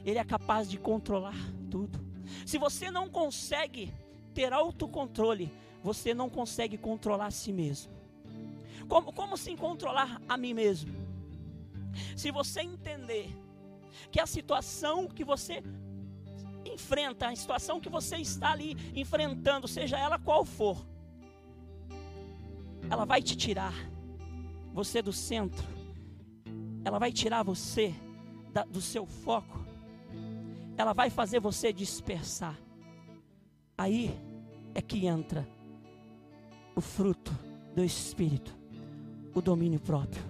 ele 0.05 0.19
é 0.19 0.23
capaz 0.23 0.69
de 0.69 0.77
controlar 0.77 1.35
tudo. 1.69 1.99
Se 2.45 2.57
você 2.57 2.91
não 2.91 3.09
consegue 3.09 3.93
ter 4.33 4.53
autocontrole, 4.53 5.51
você 5.83 6.13
não 6.13 6.29
consegue 6.29 6.77
controlar 6.77 7.27
a 7.27 7.31
si 7.31 7.51
mesmo. 7.51 7.91
Como, 8.87 9.11
como 9.11 9.33
assim 9.33 9.55
controlar 9.55 10.21
a 10.27 10.37
mim 10.37 10.53
mesmo? 10.53 10.93
Se 12.15 12.31
você 12.31 12.61
entender 12.61 13.35
que 14.11 14.19
a 14.19 14.25
situação 14.25 15.07
que 15.07 15.23
você 15.23 15.63
enfrenta, 16.65 17.27
a 17.27 17.35
situação 17.35 17.79
que 17.79 17.89
você 17.89 18.17
está 18.17 18.51
ali 18.51 18.75
enfrentando, 18.95 19.67
seja 19.67 19.97
ela 19.97 20.19
qual 20.19 20.45
for, 20.45 20.85
ela 22.89 23.05
vai 23.05 23.21
te 23.21 23.35
tirar 23.35 23.73
você 24.73 25.01
do 25.01 25.11
centro 25.11 25.76
ela 26.87 26.99
vai 26.99 27.11
tirar 27.11 27.43
você 27.43 27.93
da, 28.53 28.63
do 28.63 28.79
seu 28.79 29.05
foco, 29.05 29.59
ela 30.77 30.93
vai 30.93 31.09
fazer 31.09 31.39
você 31.41 31.73
dispersar. 31.73 32.57
Aí 33.77 34.17
é 34.73 34.81
que 34.81 35.05
entra 35.05 35.45
o 36.75 36.79
fruto 36.79 37.37
do 37.75 37.83
Espírito, 37.83 38.57
o 39.35 39.41
domínio 39.41 39.81
próprio. 39.81 40.23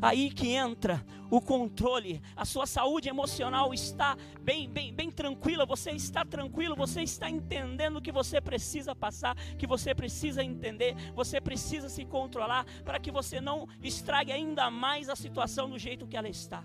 Aí 0.00 0.30
que 0.30 0.48
entra 0.48 1.04
o 1.30 1.40
controle, 1.40 2.20
a 2.36 2.44
sua 2.44 2.66
saúde 2.66 3.08
emocional 3.08 3.72
está 3.72 4.16
bem, 4.40 4.68
bem, 4.68 4.92
bem 4.92 5.10
tranquila, 5.10 5.64
você 5.64 5.90
está 5.92 6.24
tranquilo, 6.24 6.74
você 6.74 7.02
está 7.02 7.30
entendendo 7.30 7.96
o 7.96 8.02
que 8.02 8.10
você 8.10 8.40
precisa 8.40 8.94
passar, 8.94 9.36
que 9.56 9.66
você 9.66 9.94
precisa 9.94 10.42
entender, 10.42 10.94
você 11.14 11.40
precisa 11.40 11.88
se 11.88 12.04
controlar 12.04 12.64
para 12.84 12.98
que 12.98 13.10
você 13.10 13.40
não 13.40 13.68
estrague 13.82 14.32
ainda 14.32 14.70
mais 14.70 15.08
a 15.08 15.16
situação 15.16 15.70
do 15.70 15.78
jeito 15.78 16.06
que 16.06 16.16
ela 16.16 16.28
está. 16.28 16.64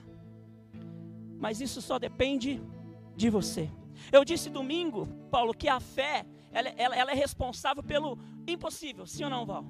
Mas 1.40 1.62
isso 1.62 1.82
só 1.82 2.00
depende 2.00 2.62
de 3.16 3.30
você. 3.30 3.70
Eu 4.12 4.26
disse 4.26 4.50
domingo, 4.50 5.08
Paulo, 5.30 5.54
que 5.54 5.70
a 5.70 5.80
fé 5.80 6.26
ela, 6.52 6.70
ela, 6.78 6.96
ela 6.96 7.12
é 7.12 7.16
responsável 7.16 7.84
pelo 7.84 8.18
impossível, 8.48 9.06
sim 9.06 9.26
ou 9.26 9.30
não, 9.30 9.46
Val? 9.46 9.66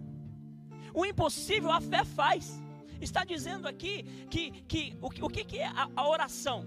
O 0.93 1.03
impossível 1.03 1.71
a 1.71 1.81
fé 1.81 2.05
faz. 2.05 2.61
Está 3.01 3.23
dizendo 3.23 3.67
aqui 3.67 4.03
que, 4.29 4.51
que 4.63 4.97
o, 5.01 5.07
o 5.07 5.29
que, 5.29 5.43
que 5.43 5.59
é 5.59 5.67
a, 5.67 5.89
a 5.95 6.07
oração? 6.07 6.65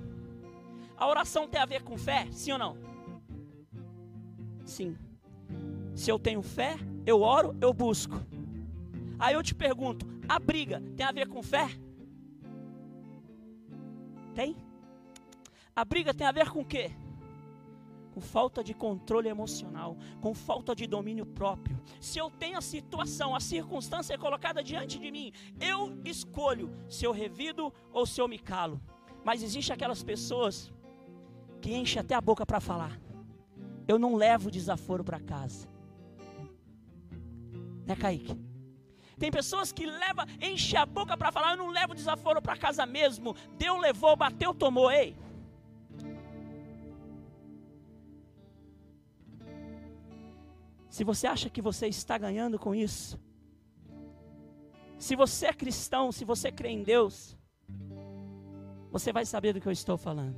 A 0.96 1.06
oração 1.06 1.48
tem 1.48 1.60
a 1.60 1.66
ver 1.66 1.82
com 1.82 1.96
fé? 1.96 2.26
Sim 2.32 2.52
ou 2.52 2.58
não? 2.58 2.76
Sim. 4.64 4.96
Se 5.94 6.10
eu 6.10 6.18
tenho 6.18 6.42
fé, 6.42 6.76
eu 7.06 7.22
oro, 7.22 7.56
eu 7.60 7.72
busco. 7.72 8.14
Aí 9.18 9.34
eu 9.34 9.42
te 9.42 9.54
pergunto: 9.54 10.06
a 10.28 10.38
briga 10.38 10.82
tem 10.96 11.06
a 11.06 11.12
ver 11.12 11.28
com 11.28 11.42
fé? 11.42 11.68
Tem? 14.34 14.56
A 15.74 15.84
briga 15.84 16.12
tem 16.12 16.26
a 16.26 16.32
ver 16.32 16.50
com 16.50 16.60
o 16.60 16.64
quê? 16.64 16.90
Com 18.18 18.20
falta 18.20 18.64
de 18.64 18.74
controle 18.74 19.28
emocional, 19.28 19.96
com 20.20 20.34
falta 20.34 20.74
de 20.74 20.88
domínio 20.88 21.24
próprio. 21.24 21.80
Se 22.00 22.18
eu 22.18 22.28
tenho 22.28 22.58
a 22.58 22.60
situação, 22.60 23.32
a 23.32 23.38
circunstância 23.38 24.18
colocada 24.18 24.60
diante 24.60 24.98
de 24.98 25.08
mim, 25.12 25.32
eu 25.60 25.96
escolho 26.04 26.74
se 26.88 27.04
eu 27.04 27.12
revido 27.12 27.72
ou 27.92 28.04
se 28.04 28.20
eu 28.20 28.26
me 28.26 28.36
calo. 28.36 28.80
Mas 29.24 29.40
existe 29.40 29.72
aquelas 29.72 30.02
pessoas 30.02 30.72
que 31.60 31.72
enchem 31.72 32.00
até 32.00 32.16
a 32.16 32.20
boca 32.20 32.44
para 32.44 32.58
falar. 32.58 33.00
Eu 33.86 34.00
não 34.00 34.16
levo 34.16 34.50
desaforo 34.50 35.04
para 35.04 35.20
casa. 35.20 35.68
Né, 37.86 37.94
Kaique? 37.94 38.36
Tem 39.16 39.30
pessoas 39.30 39.70
que 39.70 39.86
leva, 39.86 40.26
enche 40.40 40.76
a 40.76 40.84
boca 40.84 41.16
para 41.16 41.30
falar, 41.30 41.52
eu 41.52 41.58
não 41.58 41.70
levo 41.70 41.94
desaforo 41.94 42.42
para 42.42 42.56
casa 42.56 42.84
mesmo. 42.84 43.36
Deus 43.56 43.80
levou, 43.80 44.16
bateu, 44.16 44.52
tomou. 44.52 44.90
Ei, 44.90 45.16
Se 50.98 51.04
você 51.04 51.28
acha 51.28 51.48
que 51.48 51.62
você 51.62 51.86
está 51.86 52.18
ganhando 52.18 52.58
com 52.58 52.74
isso, 52.74 53.20
se 54.98 55.14
você 55.14 55.46
é 55.46 55.52
cristão, 55.52 56.10
se 56.10 56.24
você 56.24 56.50
crê 56.50 56.70
em 56.70 56.82
Deus, 56.82 57.38
você 58.90 59.12
vai 59.12 59.24
saber 59.24 59.52
do 59.52 59.60
que 59.60 59.68
eu 59.68 59.72
estou 59.72 59.96
falando. 59.96 60.34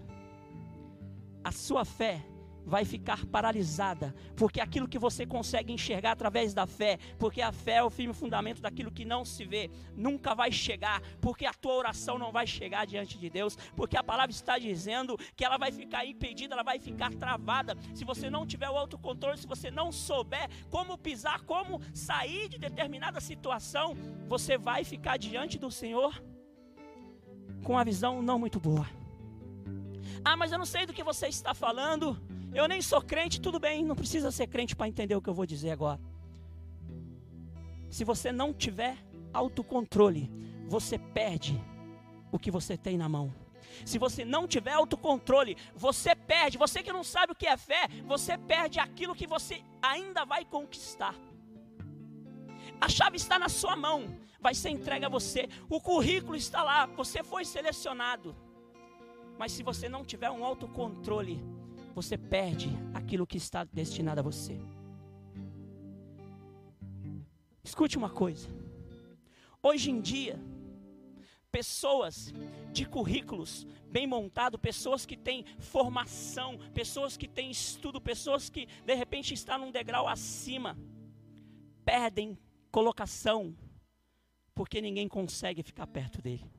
A 1.43 1.51
sua 1.51 1.83
fé 1.87 2.23
vai 2.65 2.85
ficar 2.85 3.27
paralisada, 3.27 4.15
porque 4.37 4.61
aquilo 4.61 4.89
que 4.89 4.99
você 4.99 5.27
consegue 5.27 5.73
enxergar 5.73 6.13
através 6.13 6.55
da 6.55 6.67
fé, 6.67 6.99
porque 7.19 7.43
a 7.43 7.53
fé 7.53 7.77
é 7.77 7.83
o 7.83 7.91
firme 7.91 8.15
fundamento 8.15 8.61
daquilo 8.61 8.91
que 8.91 9.05
não 9.05 9.25
se 9.25 9.45
vê, 9.45 9.71
nunca 9.97 10.35
vai 10.35 10.53
chegar, 10.53 11.03
porque 11.21 11.47
a 11.47 11.55
tua 11.55 11.75
oração 11.75 12.19
não 12.19 12.33
vai 12.33 12.47
chegar 12.47 12.87
diante 12.87 13.19
de 13.19 13.29
Deus, 13.31 13.57
porque 13.77 13.97
a 13.97 14.03
palavra 14.03 14.31
está 14.31 14.59
dizendo 14.59 15.17
que 15.35 15.45
ela 15.45 15.59
vai 15.59 15.73
ficar 15.73 16.05
impedida, 16.07 16.55
ela 16.55 16.63
vai 16.63 16.79
ficar 16.79 17.13
travada. 17.15 17.77
Se 17.95 18.05
você 18.05 18.31
não 18.31 18.47
tiver 18.47 18.69
o 18.71 18.77
autocontrole, 18.77 19.39
se 19.39 19.47
você 19.47 19.71
não 19.71 19.91
souber 19.93 20.49
como 20.71 20.99
pisar, 20.99 21.43
como 21.43 21.81
sair 21.95 22.49
de 22.49 22.59
determinada 22.59 23.21
situação, 23.21 23.97
você 24.29 24.57
vai 24.57 24.85
ficar 24.85 25.17
diante 25.17 25.59
do 25.59 25.71
Senhor 25.71 26.23
com 27.63 27.77
a 27.77 27.85
visão 27.85 28.23
não 28.23 28.39
muito 28.39 28.59
boa. 28.59 28.87
Ah, 30.25 30.37
mas 30.37 30.53
eu 30.53 30.59
não 30.59 30.67
sei 30.67 30.87
do 30.87 30.93
que 30.93 31.03
você 31.03 31.29
está 31.29 31.55
falando. 31.55 32.19
Eu 32.53 32.67
nem 32.67 32.83
sou 32.83 33.01
crente, 33.01 33.41
tudo 33.41 33.61
bem, 33.61 33.85
não 33.85 33.95
precisa 33.95 34.31
ser 34.31 34.47
crente 34.49 34.75
para 34.75 34.89
entender 34.89 35.15
o 35.15 35.23
que 35.23 35.29
eu 35.29 35.35
vou 35.35 35.47
dizer 35.47 35.71
agora. 35.71 36.01
Se 37.89 38.05
você 38.05 38.33
não 38.33 38.53
tiver 38.53 38.97
autocontrole, 39.33 40.31
você 40.67 40.99
perde 40.99 41.61
o 42.33 42.39
que 42.39 42.51
você 42.51 42.77
tem 42.77 42.97
na 42.97 43.09
mão. 43.09 43.33
Se 43.85 43.99
você 43.99 44.25
não 44.25 44.47
tiver 44.47 44.73
autocontrole, 44.73 45.57
você 45.75 46.15
perde. 46.15 46.59
Você 46.59 46.83
que 46.83 46.93
não 46.93 47.05
sabe 47.05 47.33
o 47.33 47.37
que 47.37 47.47
é 47.47 47.57
fé, 47.57 47.89
você 48.07 48.37
perde 48.37 48.79
aquilo 48.81 49.15
que 49.15 49.27
você 49.27 49.63
ainda 49.81 50.25
vai 50.25 50.45
conquistar. 50.45 51.15
A 52.81 52.89
chave 52.89 53.17
está 53.17 53.39
na 53.39 53.49
sua 53.49 53.77
mão, 53.77 54.17
vai 54.41 54.55
ser 54.55 54.71
entregue 54.71 55.05
a 55.05 55.09
você. 55.09 55.49
O 55.69 55.81
currículo 55.81 56.37
está 56.37 56.63
lá, 56.63 56.87
você 56.87 57.23
foi 57.23 57.45
selecionado. 57.45 58.35
Mas 59.39 59.53
se 59.53 59.63
você 59.63 59.89
não 59.89 60.05
tiver 60.05 60.31
um 60.31 60.45
autocontrole, 60.45 61.43
você 62.03 62.17
perde 62.17 62.71
aquilo 62.95 63.27
que 63.27 63.37
está 63.37 63.63
destinado 63.63 64.21
a 64.21 64.23
você. 64.23 64.59
Escute 67.63 67.99
uma 67.99 68.09
coisa. 68.09 68.49
Hoje 69.63 69.91
em 69.91 70.01
dia, 70.01 70.41
pessoas 71.53 72.33
de 72.73 72.87
currículos 72.87 73.67
bem 73.91 74.07
montados, 74.07 74.59
pessoas 74.59 75.05
que 75.05 75.15
têm 75.15 75.45
formação, 75.59 76.59
pessoas 76.73 77.19
que 77.19 77.29
têm 77.29 77.51
estudo, 77.51 78.01
pessoas 78.01 78.49
que 78.49 78.67
de 78.83 78.95
repente 78.95 79.35
estão 79.35 79.59
num 79.59 79.71
degrau 79.71 80.09
acima, 80.09 80.79
perdem 81.85 82.39
colocação, 82.71 83.55
porque 84.55 84.81
ninguém 84.81 85.07
consegue 85.07 85.63
ficar 85.63 85.87
perto 85.87 86.23
dele. 86.23 86.51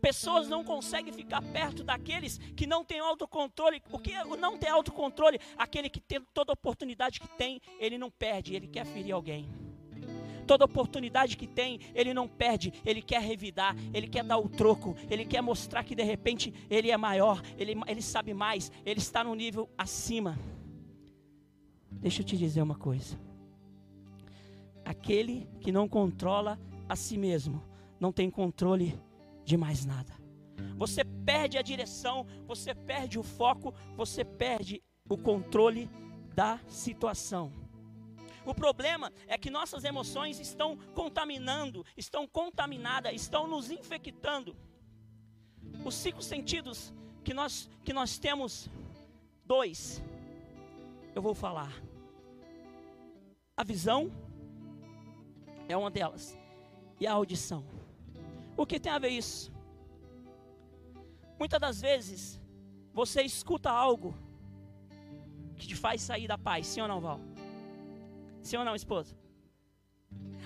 Pessoas 0.00 0.48
não 0.48 0.64
conseguem 0.64 1.12
ficar 1.12 1.42
perto 1.42 1.84
daqueles 1.84 2.38
que 2.56 2.66
não 2.66 2.84
têm 2.84 3.00
autocontrole. 3.00 3.82
O 3.90 3.98
que 3.98 4.12
não 4.38 4.56
tem 4.56 4.70
autocontrole? 4.70 5.38
Aquele 5.56 5.88
que 5.88 6.00
tem 6.00 6.20
toda 6.32 6.52
oportunidade 6.52 7.20
que 7.20 7.28
tem, 7.28 7.60
ele 7.78 7.98
não 7.98 8.10
perde, 8.10 8.54
ele 8.54 8.66
quer 8.66 8.86
ferir 8.86 9.12
alguém. 9.12 9.48
Toda 10.46 10.64
oportunidade 10.64 11.36
que 11.36 11.46
tem, 11.46 11.78
ele 11.94 12.12
não 12.12 12.26
perde, 12.26 12.72
ele 12.84 13.00
quer 13.00 13.20
revidar, 13.20 13.76
ele 13.94 14.08
quer 14.08 14.24
dar 14.24 14.38
o 14.38 14.48
troco, 14.48 14.96
ele 15.08 15.24
quer 15.24 15.40
mostrar 15.40 15.84
que 15.84 15.94
de 15.94 16.02
repente 16.02 16.52
ele 16.68 16.90
é 16.90 16.96
maior, 16.96 17.40
ele, 17.56 17.74
ele 17.86 18.02
sabe 18.02 18.34
mais, 18.34 18.70
ele 18.84 18.98
está 18.98 19.22
no 19.22 19.34
nível 19.34 19.70
acima. 19.78 20.36
Deixa 21.90 22.22
eu 22.22 22.26
te 22.26 22.36
dizer 22.36 22.60
uma 22.60 22.74
coisa: 22.74 23.18
aquele 24.84 25.48
que 25.60 25.70
não 25.70 25.88
controla 25.88 26.58
a 26.88 26.96
si 26.96 27.16
mesmo, 27.16 27.62
não 28.00 28.12
tem 28.12 28.28
controle 28.28 28.98
de 29.52 29.56
mais 29.58 29.84
nada. 29.84 30.14
Você 30.78 31.04
perde 31.04 31.58
a 31.58 31.62
direção, 31.62 32.26
você 32.46 32.74
perde 32.74 33.18
o 33.18 33.22
foco, 33.22 33.74
você 33.94 34.24
perde 34.24 34.82
o 35.06 35.18
controle 35.18 35.90
da 36.34 36.58
situação. 36.66 37.52
O 38.46 38.54
problema 38.54 39.12
é 39.26 39.36
que 39.36 39.50
nossas 39.50 39.84
emoções 39.84 40.40
estão 40.40 40.78
contaminando, 40.94 41.84
estão 41.98 42.26
contaminadas, 42.26 43.12
estão 43.12 43.46
nos 43.46 43.70
infectando. 43.70 44.56
Os 45.84 45.94
cinco 45.96 46.22
sentidos 46.22 46.94
que 47.22 47.34
nós, 47.34 47.68
que 47.84 47.92
nós 47.92 48.18
temos, 48.18 48.70
dois, 49.44 50.02
eu 51.14 51.20
vou 51.20 51.34
falar. 51.34 51.74
A 53.54 53.62
visão 53.62 54.10
é 55.68 55.76
uma 55.76 55.90
delas, 55.90 56.38
e 56.98 57.06
a 57.06 57.12
audição. 57.12 57.71
O 58.56 58.66
que 58.66 58.78
tem 58.78 58.92
a 58.92 58.98
ver 58.98 59.10
isso? 59.10 59.52
Muitas 61.38 61.60
das 61.60 61.80
vezes 61.80 62.40
você 62.92 63.22
escuta 63.22 63.70
algo 63.70 64.14
que 65.56 65.66
te 65.66 65.76
faz 65.76 66.02
sair 66.02 66.26
da 66.26 66.36
paz, 66.36 66.66
sim 66.66 66.80
ou 66.80 66.88
não, 66.88 67.00
Val? 67.00 67.20
Sim 68.42 68.58
ou 68.58 68.64
não, 68.64 68.74
esposa? 68.74 69.16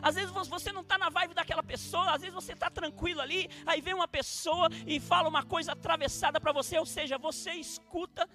Às 0.00 0.14
vezes 0.14 0.30
você 0.30 0.70
não 0.72 0.82
está 0.82 0.96
na 0.98 1.08
vibe 1.08 1.34
daquela 1.34 1.62
pessoa, 1.62 2.12
às 2.12 2.20
vezes 2.20 2.34
você 2.34 2.52
está 2.52 2.70
tranquilo 2.70 3.20
ali, 3.20 3.48
aí 3.64 3.80
vem 3.80 3.94
uma 3.94 4.06
pessoa 4.06 4.68
e 4.86 5.00
fala 5.00 5.28
uma 5.28 5.42
coisa 5.42 5.72
atravessada 5.72 6.40
para 6.40 6.52
você, 6.52 6.78
ou 6.78 6.86
seja, 6.86 7.18
você 7.18 7.52
escuta, 7.52 8.28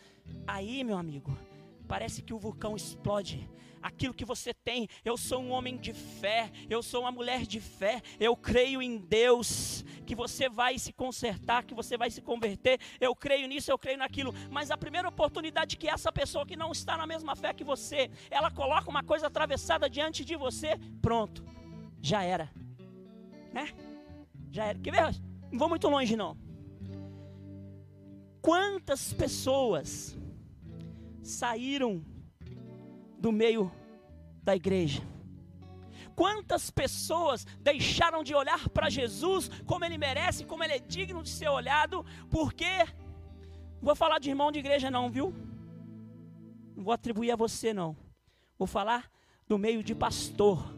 aí, 0.45 0.83
meu 0.83 0.97
amigo, 0.97 1.37
parece 1.91 2.21
que 2.21 2.33
o 2.33 2.39
vulcão 2.39 2.73
explode, 2.73 3.45
aquilo 3.81 4.13
que 4.13 4.23
você 4.23 4.53
tem. 4.53 4.87
Eu 5.03 5.17
sou 5.17 5.41
um 5.41 5.51
homem 5.51 5.75
de 5.75 5.91
fé, 5.91 6.49
eu 6.69 6.81
sou 6.81 7.01
uma 7.01 7.11
mulher 7.11 7.41
de 7.45 7.59
fé, 7.59 8.01
eu 8.17 8.33
creio 8.33 8.81
em 8.81 8.97
Deus, 8.97 9.83
que 10.05 10.15
você 10.15 10.47
vai 10.47 10.79
se 10.79 10.93
consertar, 10.93 11.65
que 11.65 11.73
você 11.73 11.97
vai 11.97 12.09
se 12.09 12.21
converter. 12.21 12.79
Eu 12.97 13.13
creio 13.13 13.45
nisso, 13.45 13.69
eu 13.69 13.77
creio 13.77 13.97
naquilo. 13.97 14.33
Mas 14.49 14.71
a 14.71 14.77
primeira 14.77 15.09
oportunidade 15.09 15.75
que 15.75 15.89
essa 15.89 16.13
pessoa 16.13 16.45
que 16.45 16.55
não 16.55 16.71
está 16.71 16.95
na 16.95 17.05
mesma 17.05 17.35
fé 17.35 17.53
que 17.53 17.65
você, 17.65 18.09
ela 18.29 18.49
coloca 18.49 18.89
uma 18.89 19.03
coisa 19.03 19.27
atravessada 19.27 19.89
diante 19.89 20.23
de 20.23 20.37
você, 20.37 20.79
pronto, 21.01 21.43
já 22.01 22.23
era, 22.23 22.49
né? 23.51 23.67
Já 24.49 24.63
era. 24.67 24.79
Quer 24.79 24.91
ver? 24.91 25.21
Não 25.51 25.59
vou 25.59 25.67
muito 25.67 25.89
longe 25.89 26.15
não. 26.15 26.37
Quantas 28.41 29.11
pessoas 29.11 30.17
saíram 31.21 32.03
do 33.19 33.31
meio 33.31 33.71
da 34.43 34.55
igreja. 34.55 35.01
Quantas 36.15 36.69
pessoas 36.69 37.45
deixaram 37.61 38.23
de 38.23 38.35
olhar 38.35 38.69
para 38.69 38.89
Jesus 38.89 39.49
como 39.65 39.85
ele 39.85 39.97
merece, 39.97 40.45
como 40.45 40.63
ele 40.63 40.73
é 40.73 40.79
digno 40.79 41.23
de 41.23 41.29
ser 41.29 41.49
olhado, 41.49 42.05
porque 42.29 42.85
não 43.81 43.87
vou 43.87 43.95
falar 43.95 44.19
de 44.19 44.29
irmão 44.29 44.51
de 44.51 44.59
igreja 44.59 44.91
não, 44.91 45.09
viu? 45.09 45.33
Não 46.75 46.83
vou 46.83 46.93
atribuir 46.93 47.31
a 47.31 47.35
você 47.35 47.73
não. 47.73 47.95
Vou 48.57 48.67
falar 48.67 49.09
do 49.47 49.57
meio 49.57 49.83
de 49.83 49.95
pastor. 49.95 50.75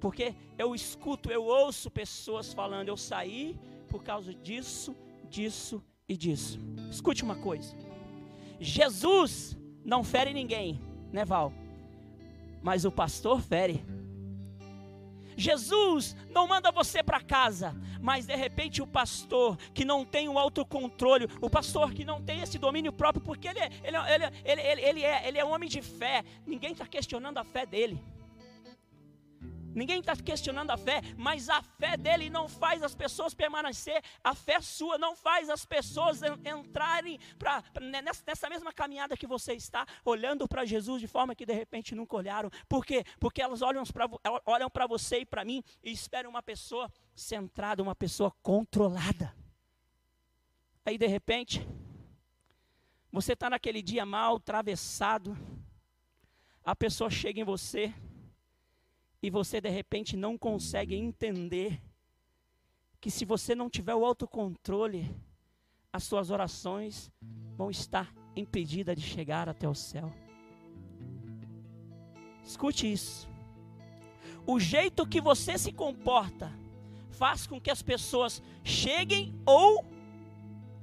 Porque 0.00 0.34
eu 0.58 0.74
escuto, 0.74 1.30
eu 1.30 1.44
ouço 1.44 1.90
pessoas 1.90 2.52
falando, 2.52 2.88
eu 2.88 2.96
saí 2.96 3.58
por 3.88 4.02
causa 4.02 4.34
disso, 4.34 4.94
disso 5.28 5.82
e 6.08 6.16
disso. 6.16 6.58
Escute 6.90 7.22
uma 7.22 7.36
coisa. 7.36 7.74
Jesus 8.58 9.56
não 9.84 10.02
fere 10.02 10.32
ninguém, 10.32 10.80
né, 11.12 11.24
Val? 11.24 11.52
Mas 12.62 12.84
o 12.84 12.90
pastor 12.90 13.40
fere. 13.40 13.84
Jesus 15.36 16.16
não 16.30 16.48
manda 16.48 16.72
você 16.72 17.02
para 17.02 17.20
casa, 17.20 17.76
mas 18.00 18.26
de 18.26 18.34
repente 18.34 18.80
o 18.80 18.86
pastor 18.86 19.58
que 19.74 19.84
não 19.84 20.04
tem 20.04 20.28
o 20.28 20.38
autocontrole, 20.38 21.28
o 21.40 21.50
pastor 21.50 21.92
que 21.92 22.04
não 22.04 22.22
tem 22.22 22.40
esse 22.40 22.58
domínio 22.58 22.92
próprio, 22.92 23.22
porque 23.22 23.48
ele, 23.48 23.58
é, 23.58 23.70
ele, 23.84 23.96
é, 23.96 24.14
ele, 24.14 24.24
é, 24.24 24.72
ele, 24.72 24.80
ele, 24.80 25.04
é, 25.04 25.28
ele 25.28 25.38
é 25.38 25.44
um 25.44 25.52
homem 25.52 25.68
de 25.68 25.82
fé, 25.82 26.24
ninguém 26.46 26.72
está 26.72 26.86
questionando 26.86 27.36
a 27.36 27.44
fé 27.44 27.66
dele. 27.66 28.02
Ninguém 29.76 30.00
está 30.00 30.16
questionando 30.16 30.70
a 30.70 30.76
fé, 30.78 31.02
mas 31.18 31.50
a 31.50 31.62
fé 31.62 31.98
dele 31.98 32.30
não 32.30 32.48
faz 32.48 32.82
as 32.82 32.94
pessoas 32.94 33.34
permanecer, 33.34 34.02
a 34.24 34.34
fé 34.34 34.58
sua 34.62 34.96
não 34.96 35.14
faz 35.14 35.50
as 35.50 35.66
pessoas 35.66 36.22
entrarem 36.22 37.18
pra, 37.38 37.62
nessa 38.24 38.48
mesma 38.48 38.72
caminhada 38.72 39.18
que 39.18 39.26
você 39.26 39.52
está, 39.52 39.86
olhando 40.02 40.48
para 40.48 40.64
Jesus 40.64 41.02
de 41.02 41.06
forma 41.06 41.34
que 41.34 41.44
de 41.44 41.52
repente 41.52 41.94
nunca 41.94 42.16
olharam. 42.16 42.48
Por 42.66 42.86
quê? 42.86 43.04
Porque 43.20 43.42
elas 43.42 43.60
olham 43.60 43.84
para 44.70 44.86
você 44.86 45.18
e 45.18 45.26
para 45.26 45.44
mim 45.44 45.62
e 45.82 45.92
esperam 45.92 46.30
uma 46.30 46.42
pessoa 46.42 46.90
centrada, 47.14 47.82
uma 47.82 47.94
pessoa 47.94 48.30
controlada. 48.42 49.36
Aí 50.86 50.96
de 50.96 51.06
repente, 51.06 51.68
você 53.12 53.34
está 53.34 53.50
naquele 53.50 53.82
dia 53.82 54.06
mal, 54.06 54.36
atravessado, 54.36 55.36
a 56.64 56.74
pessoa 56.74 57.10
chega 57.10 57.40
em 57.40 57.44
você 57.44 57.92
e 59.22 59.30
você 59.30 59.60
de 59.60 59.68
repente 59.68 60.16
não 60.16 60.36
consegue 60.36 60.94
entender 60.94 61.80
que 63.00 63.10
se 63.10 63.24
você 63.24 63.54
não 63.54 63.70
tiver 63.70 63.94
o 63.94 64.04
autocontrole, 64.04 65.14
as 65.92 66.04
suas 66.04 66.30
orações 66.30 67.10
vão 67.56 67.70
estar 67.70 68.12
impedidas 68.34 68.96
de 68.96 69.02
chegar 69.02 69.48
até 69.48 69.68
o 69.68 69.74
céu. 69.74 70.12
Escute 72.44 72.90
isso. 72.90 73.28
O 74.46 74.60
jeito 74.60 75.06
que 75.06 75.20
você 75.20 75.58
se 75.58 75.72
comporta 75.72 76.52
faz 77.10 77.46
com 77.46 77.60
que 77.60 77.70
as 77.70 77.82
pessoas 77.82 78.42
cheguem 78.62 79.34
ou 79.44 79.84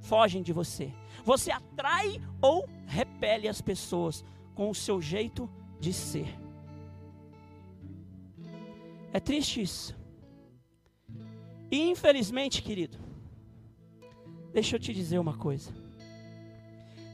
fogem 0.00 0.42
de 0.42 0.52
você. 0.52 0.92
Você 1.24 1.50
atrai 1.50 2.20
ou 2.42 2.68
repele 2.86 3.48
as 3.48 3.62
pessoas 3.62 4.24
com 4.54 4.68
o 4.68 4.74
seu 4.74 5.00
jeito 5.00 5.48
de 5.80 5.92
ser. 5.92 6.43
É 9.14 9.20
triste 9.20 9.62
isso. 9.62 9.96
E 11.70 11.88
infelizmente, 11.88 12.60
querido, 12.60 12.98
deixa 14.52 14.74
eu 14.74 14.80
te 14.80 14.92
dizer 14.92 15.20
uma 15.20 15.36
coisa. 15.36 15.72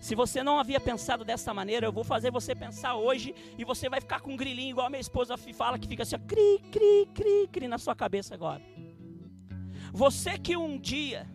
Se 0.01 0.15
você 0.15 0.43
não 0.43 0.59
havia 0.59 0.81
pensado 0.81 1.27
dessa 1.27 1.53
maneira, 1.53 1.87
eu 1.87 1.93
vou 1.93 2.03
fazer 2.03 2.31
você 2.31 2.55
pensar 2.55 2.95
hoje 2.95 3.35
e 3.59 3.67
você 3.67 3.87
vai 3.91 4.01
ficar 4.01 4.21
com 4.21 4.33
um 4.33 4.37
grilinho 4.37 4.71
igual 4.71 4.87
a 4.87 4.91
minha 4.91 5.07
esposa 5.09 5.37
fala 5.37 5.79
que 5.79 5.87
fica 5.87 6.03
assim, 6.03 6.19
cri, 6.21 6.59
cri, 6.73 7.07
cri, 7.15 7.49
cri 7.53 7.69
na 7.69 7.77
sua 7.77 7.95
cabeça 7.95 8.33
agora. 8.33 8.63
Você 9.93 10.39
que 10.39 10.57
um 10.57 10.79
dia 10.81 11.29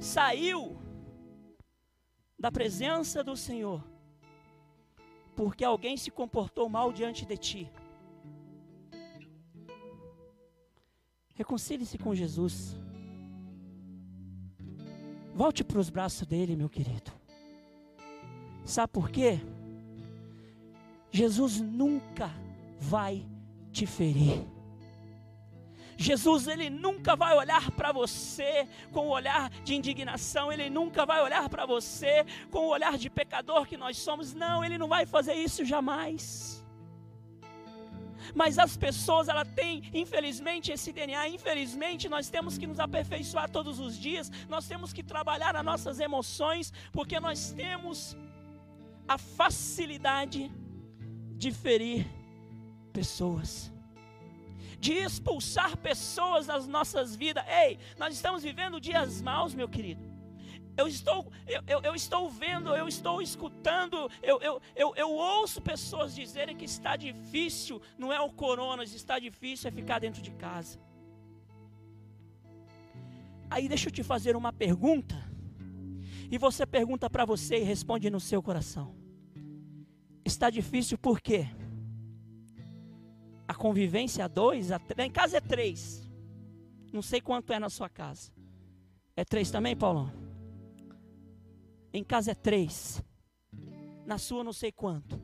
saiu 0.00 0.76
da 2.36 2.50
presença 2.50 3.22
do 3.22 3.36
Senhor 3.36 3.84
porque 5.36 5.64
alguém 5.64 5.96
se 5.96 6.10
comportou 6.10 6.68
mal 6.68 6.92
diante 6.92 7.24
de 7.24 7.36
ti. 7.36 7.72
Reconcilie-se 11.36 11.98
com 11.98 12.14
Jesus. 12.14 12.76
Volte 15.34 15.62
para 15.62 15.78
os 15.78 15.90
braços 15.90 16.26
dele, 16.26 16.56
meu 16.56 16.68
querido. 16.68 17.12
Sabe 18.64 18.92
por 18.92 19.10
quê? 19.10 19.38
Jesus 21.10 21.60
nunca 21.60 22.30
vai 22.80 23.24
te 23.70 23.86
ferir. 23.86 24.44
Jesus, 25.98 26.46
ele 26.46 26.68
nunca 26.68 27.16
vai 27.16 27.34
olhar 27.36 27.70
para 27.70 27.92
você 27.92 28.68
com 28.92 29.06
o 29.06 29.10
olhar 29.10 29.48
de 29.62 29.74
indignação, 29.74 30.52
ele 30.52 30.68
nunca 30.68 31.06
vai 31.06 31.22
olhar 31.22 31.48
para 31.48 31.64
você 31.64 32.24
com 32.50 32.60
o 32.60 32.68
olhar 32.68 32.98
de 32.98 33.08
pecador 33.08 33.66
que 33.66 33.76
nós 33.76 33.96
somos. 33.96 34.34
Não, 34.34 34.64
ele 34.64 34.76
não 34.76 34.88
vai 34.88 35.06
fazer 35.06 35.34
isso 35.34 35.64
jamais. 35.64 36.65
Mas 38.34 38.58
as 38.58 38.76
pessoas, 38.76 39.28
ela 39.28 39.44
têm, 39.44 39.82
infelizmente, 39.92 40.72
esse 40.72 40.92
DNA. 40.92 41.28
Infelizmente, 41.28 42.08
nós 42.08 42.28
temos 42.28 42.58
que 42.58 42.66
nos 42.66 42.80
aperfeiçoar 42.80 43.50
todos 43.50 43.78
os 43.78 43.98
dias. 43.98 44.30
Nós 44.48 44.66
temos 44.66 44.92
que 44.92 45.02
trabalhar 45.02 45.54
as 45.56 45.64
nossas 45.64 46.00
emoções, 46.00 46.72
porque 46.92 47.18
nós 47.20 47.52
temos 47.52 48.16
a 49.06 49.18
facilidade 49.18 50.50
de 51.36 51.52
ferir 51.52 52.06
pessoas 52.92 53.70
de 54.78 54.92
expulsar 54.92 55.76
pessoas 55.76 56.46
das 56.46 56.66
nossas 56.66 57.16
vidas. 57.16 57.44
Ei, 57.48 57.78
nós 57.98 58.14
estamos 58.14 58.42
vivendo 58.42 58.80
dias 58.80 59.20
maus, 59.20 59.54
meu 59.54 59.68
querido. 59.68 60.05
Eu 60.76 60.86
estou, 60.86 61.32
eu, 61.46 61.62
eu, 61.66 61.80
eu, 61.82 61.94
estou 61.94 62.28
vendo, 62.28 62.76
eu 62.76 62.86
estou 62.86 63.22
escutando, 63.22 64.10
eu, 64.22 64.40
eu, 64.42 64.60
eu, 64.74 64.94
eu 64.94 65.10
ouço 65.10 65.60
pessoas 65.62 66.14
dizerem 66.14 66.54
que 66.54 66.66
está 66.66 66.96
difícil, 66.96 67.80
não 67.96 68.12
é 68.12 68.20
o 68.20 68.30
corona, 68.30 68.84
está 68.84 69.18
difícil 69.18 69.68
é 69.68 69.70
ficar 69.70 69.98
dentro 69.98 70.20
de 70.20 70.32
casa. 70.32 70.78
Aí 73.48 73.68
deixa 73.68 73.88
eu 73.88 73.92
te 73.92 74.02
fazer 74.02 74.36
uma 74.36 74.52
pergunta, 74.52 75.16
e 76.30 76.36
você 76.36 76.66
pergunta 76.66 77.08
para 77.08 77.24
você 77.24 77.58
e 77.58 77.62
responde 77.62 78.10
no 78.10 78.20
seu 78.20 78.42
coração: 78.42 78.94
Está 80.24 80.50
difícil 80.50 80.98
por 80.98 81.20
quê? 81.20 81.46
A 83.48 83.54
convivência 83.54 84.24
a 84.24 84.28
dois, 84.28 84.72
a 84.72 84.78
três, 84.78 85.08
em 85.08 85.10
casa 85.10 85.38
é 85.38 85.40
três. 85.40 86.06
Não 86.92 87.00
sei 87.00 87.20
quanto 87.20 87.52
é 87.52 87.58
na 87.58 87.70
sua 87.70 87.88
casa. 87.88 88.32
É 89.14 89.24
três 89.24 89.50
também, 89.50 89.76
Paulão? 89.76 90.25
Em 91.96 92.04
casa 92.04 92.32
é 92.32 92.34
três. 92.34 93.02
Na 94.04 94.18
sua 94.18 94.44
não 94.44 94.52
sei 94.52 94.70
quanto. 94.70 95.18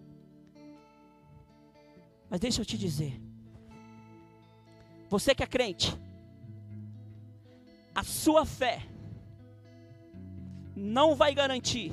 Mas 2.31 2.41
deixa 2.41 2.63
eu 2.63 2.65
te 2.65 2.79
dizer. 2.79 3.21
Você 5.11 5.35
que 5.35 5.43
é 5.43 5.47
crente, 5.47 5.95
a 7.95 8.03
sua 8.03 8.47
fé 8.47 8.89
não 10.75 11.15
vai 11.15 11.35
garantir 11.35 11.93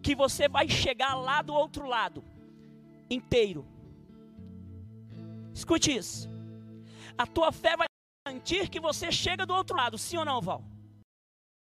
que 0.00 0.14
você 0.14 0.48
vai 0.48 0.66
chegar 0.66 1.14
lá 1.14 1.42
do 1.42 1.52
outro 1.52 1.86
lado 1.86 2.24
inteiro. 3.10 3.66
Escute 5.52 5.94
isso. 5.94 6.26
A 7.18 7.26
tua 7.26 7.52
fé 7.52 7.76
vai 7.76 7.86
garantir 8.26 8.70
que 8.70 8.80
você 8.80 9.12
chega 9.12 9.44
do 9.44 9.52
outro 9.52 9.76
lado, 9.76 9.98
sim 9.98 10.16
ou 10.16 10.24
não, 10.24 10.40
Val? 10.40 10.64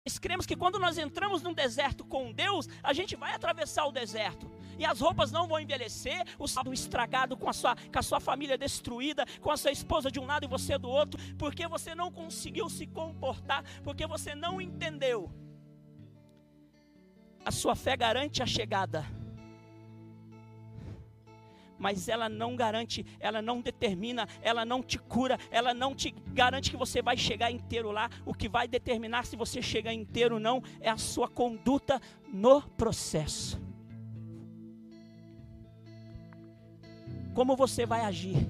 Nós 0.04 0.18
cremos 0.18 0.46
que 0.46 0.56
quando 0.56 0.80
nós 0.80 0.98
entramos 0.98 1.42
num 1.42 1.52
deserto 1.52 2.04
com 2.04 2.32
Deus, 2.32 2.68
a 2.82 2.92
gente 2.92 3.14
vai 3.14 3.32
atravessar 3.32 3.86
o 3.86 3.92
deserto. 3.92 4.50
E 4.76 4.84
as 4.84 5.00
roupas 5.00 5.30
não 5.30 5.46
vão 5.46 5.60
envelhecer, 5.60 6.24
o 6.40 6.48
saldo 6.48 6.72
estragado 6.72 7.36
com 7.36 7.48
a, 7.48 7.52
sua, 7.52 7.76
com 7.76 7.98
a 7.98 8.02
sua 8.02 8.18
família 8.18 8.58
destruída, 8.58 9.24
com 9.40 9.50
a 9.50 9.56
sua 9.56 9.70
esposa 9.70 10.10
de 10.10 10.18
um 10.18 10.26
lado 10.26 10.44
e 10.44 10.48
você 10.48 10.76
do 10.76 10.88
outro, 10.88 11.20
porque 11.38 11.68
você 11.68 11.94
não 11.94 12.10
conseguiu 12.10 12.68
se 12.68 12.84
comportar, 12.84 13.62
porque 13.84 14.04
você 14.04 14.34
não 14.34 14.60
entendeu. 14.60 15.30
A 17.44 17.52
sua 17.52 17.76
fé 17.76 17.96
garante 17.96 18.42
a 18.42 18.46
chegada 18.46 19.21
mas 21.82 22.06
ela 22.06 22.28
não 22.28 22.54
garante, 22.54 23.04
ela 23.18 23.42
não 23.42 23.60
determina, 23.60 24.28
ela 24.40 24.64
não 24.64 24.84
te 24.84 25.00
cura, 25.00 25.36
ela 25.50 25.74
não 25.74 25.96
te 25.96 26.12
garante 26.28 26.70
que 26.70 26.76
você 26.76 27.02
vai 27.02 27.16
chegar 27.16 27.50
inteiro 27.50 27.90
lá. 27.90 28.08
O 28.24 28.32
que 28.32 28.48
vai 28.48 28.68
determinar 28.68 29.26
se 29.26 29.34
você 29.34 29.60
chegar 29.60 29.92
inteiro 29.92 30.36
ou 30.36 30.40
não 30.40 30.62
é 30.80 30.88
a 30.88 30.96
sua 30.96 31.26
conduta 31.26 32.00
no 32.32 32.62
processo. 32.62 33.60
Como 37.34 37.56
você 37.56 37.84
vai 37.84 38.02
agir? 38.02 38.48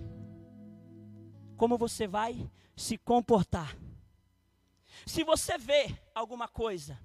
Como 1.57 1.79
você 1.79 2.07
vai 2.07 2.37
se 2.77 2.99
comportar? 2.99 3.75
Se 5.07 5.25
você 5.25 5.57
vê 5.57 5.87
alguma 6.15 6.49
coisa, 6.49 6.99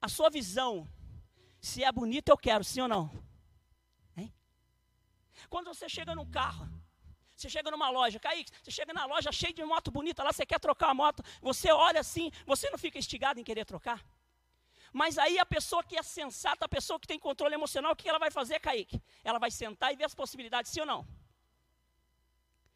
a 0.00 0.08
sua 0.08 0.30
visão, 0.30 0.88
se 1.60 1.84
é 1.84 1.92
bonita, 1.92 2.32
eu 2.32 2.38
quero, 2.38 2.64
sim 2.64 2.80
ou 2.80 2.88
não? 2.88 3.10
Quando 5.48 5.66
você 5.66 5.88
chega 5.88 6.14
num 6.14 6.28
carro, 6.30 6.68
você 7.36 7.48
chega 7.48 7.70
numa 7.70 7.90
loja, 7.90 8.18
Kaique, 8.18 8.50
você 8.62 8.70
chega 8.70 8.92
na 8.92 9.04
loja 9.06 9.32
cheia 9.32 9.52
de 9.52 9.64
moto 9.64 9.90
bonita 9.90 10.22
lá, 10.22 10.32
você 10.32 10.46
quer 10.46 10.60
trocar 10.60 10.90
a 10.90 10.94
moto, 10.94 11.22
você 11.40 11.70
olha 11.72 12.00
assim, 12.00 12.30
você 12.46 12.70
não 12.70 12.78
fica 12.78 12.98
instigado 12.98 13.40
em 13.40 13.44
querer 13.44 13.64
trocar? 13.64 14.04
Mas 14.92 15.18
aí 15.18 15.38
a 15.40 15.44
pessoa 15.44 15.82
que 15.82 15.96
é 15.96 16.02
sensata, 16.02 16.64
a 16.64 16.68
pessoa 16.68 17.00
que 17.00 17.06
tem 17.06 17.18
controle 17.18 17.54
emocional, 17.54 17.92
o 17.92 17.96
que 17.96 18.08
ela 18.08 18.18
vai 18.18 18.30
fazer, 18.30 18.60
Kaique? 18.60 19.02
Ela 19.24 19.40
vai 19.40 19.50
sentar 19.50 19.92
e 19.92 19.96
ver 19.96 20.04
as 20.04 20.14
possibilidades, 20.14 20.70
sim 20.70 20.80
ou 20.80 20.86
não? 20.86 21.04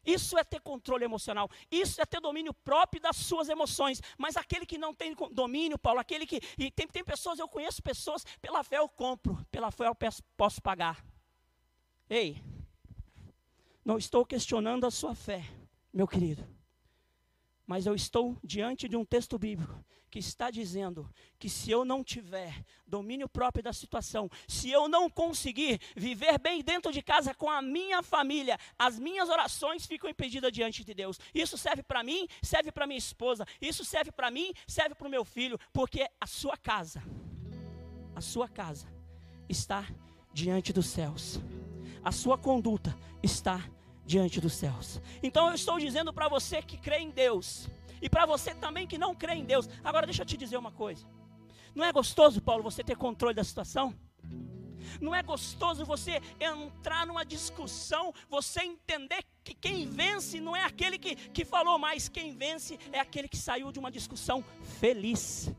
Isso 0.05 0.37
é 0.37 0.43
ter 0.43 0.59
controle 0.59 1.05
emocional, 1.05 1.49
isso 1.71 2.01
é 2.01 2.05
ter 2.05 2.19
domínio 2.19 2.53
próprio 2.53 3.01
das 3.01 3.15
suas 3.15 3.47
emoções. 3.47 4.01
Mas 4.17 4.35
aquele 4.35 4.65
que 4.65 4.77
não 4.77 4.93
tem 4.93 5.15
domínio, 5.31 5.77
Paulo, 5.77 5.99
aquele 5.99 6.25
que. 6.25 6.41
E 6.57 6.71
tem, 6.71 6.87
tem 6.87 7.03
pessoas, 7.03 7.39
eu 7.39 7.47
conheço 7.47 7.81
pessoas, 7.81 8.25
pela 8.41 8.63
fé 8.63 8.79
eu 8.79 8.89
compro, 8.89 9.45
pela 9.51 9.71
fé 9.71 9.87
eu 9.87 9.95
posso 10.35 10.61
pagar. 10.61 11.03
Ei, 12.09 12.41
não 13.89 13.97
estou 13.97 14.23
questionando 14.23 14.85
a 14.85 14.91
sua 14.91 15.15
fé, 15.15 15.43
meu 15.91 16.07
querido. 16.07 16.47
Mas 17.65 17.87
eu 17.87 17.95
estou 17.95 18.37
diante 18.43 18.87
de 18.87 18.95
um 18.95 19.03
texto 19.03 19.35
bíblico 19.39 19.83
que 20.11 20.19
está 20.19 20.51
dizendo 20.51 21.09
que 21.39 21.49
se 21.49 21.71
eu 21.71 21.83
não 21.83 22.03
tiver 22.03 22.63
domínio 22.85 23.27
próprio 23.27 23.63
da 23.63 23.73
situação, 23.73 24.29
se 24.47 24.69
eu 24.69 24.87
não 24.87 25.09
conseguir 25.09 25.81
viver 25.95 26.37
bem 26.37 26.61
dentro 26.61 26.91
de 26.91 27.01
casa 27.01 27.33
com 27.33 27.49
a 27.49 27.63
minha 27.63 28.03
família, 28.03 28.59
as 28.77 28.99
minhas 28.99 29.27
orações 29.27 29.87
ficam 29.87 30.07
impedidas 30.07 30.51
diante 30.51 30.83
de 30.83 30.93
Deus. 30.93 31.19
Isso 31.33 31.57
serve 31.57 31.81
para 31.81 32.03
mim, 32.03 32.27
serve 32.43 32.71
para 32.71 32.85
minha 32.85 32.99
esposa, 32.99 33.43
isso 33.59 33.83
serve 33.83 34.11
para 34.11 34.29
mim, 34.29 34.53
serve 34.67 34.93
para 34.93 35.07
o 35.07 35.11
meu 35.11 35.25
filho, 35.25 35.59
porque 35.73 36.07
a 36.21 36.27
sua 36.27 36.55
casa, 36.55 37.01
a 38.15 38.21
sua 38.21 38.47
casa 38.47 38.85
está 39.49 39.87
diante 40.31 40.71
dos 40.71 40.85
céus. 40.85 41.39
A 42.03 42.11
sua 42.11 42.37
conduta 42.37 42.95
está 43.21 43.67
diante 44.09 44.41
dos 44.41 44.53
céus. 44.53 44.99
Então 45.21 45.49
eu 45.49 45.53
estou 45.53 45.77
dizendo 45.77 46.11
para 46.11 46.27
você 46.27 46.63
que 46.63 46.77
crê 46.77 46.97
em 46.97 47.11
Deus 47.11 47.69
e 48.01 48.09
para 48.09 48.25
você 48.25 48.55
também 48.55 48.87
que 48.87 48.97
não 48.97 49.13
crê 49.13 49.33
em 49.35 49.45
Deus. 49.45 49.69
Agora 49.83 50.07
deixa 50.07 50.23
eu 50.23 50.25
te 50.25 50.35
dizer 50.35 50.57
uma 50.57 50.71
coisa. 50.71 51.05
Não 51.75 51.85
é 51.85 51.91
gostoso, 51.93 52.41
Paulo, 52.41 52.63
você 52.63 52.83
ter 52.83 52.97
controle 52.97 53.35
da 53.35 53.43
situação? 53.43 53.93
Não 54.99 55.13
é 55.13 55.21
gostoso 55.21 55.85
você 55.85 56.19
entrar 56.39 57.05
numa 57.05 57.23
discussão, 57.23 58.11
você 58.27 58.61
entender 58.61 59.23
que 59.43 59.53
quem 59.53 59.85
vence 59.85 60.39
não 60.39 60.55
é 60.55 60.63
aquele 60.65 60.97
que, 60.97 61.15
que 61.15 61.45
falou 61.45 61.77
mais, 61.77 62.09
quem 62.09 62.35
vence 62.35 62.79
é 62.91 62.99
aquele 62.99 63.27
que 63.27 63.37
saiu 63.37 63.71
de 63.71 63.77
uma 63.77 63.91
discussão 63.91 64.43
feliz. 64.79 65.51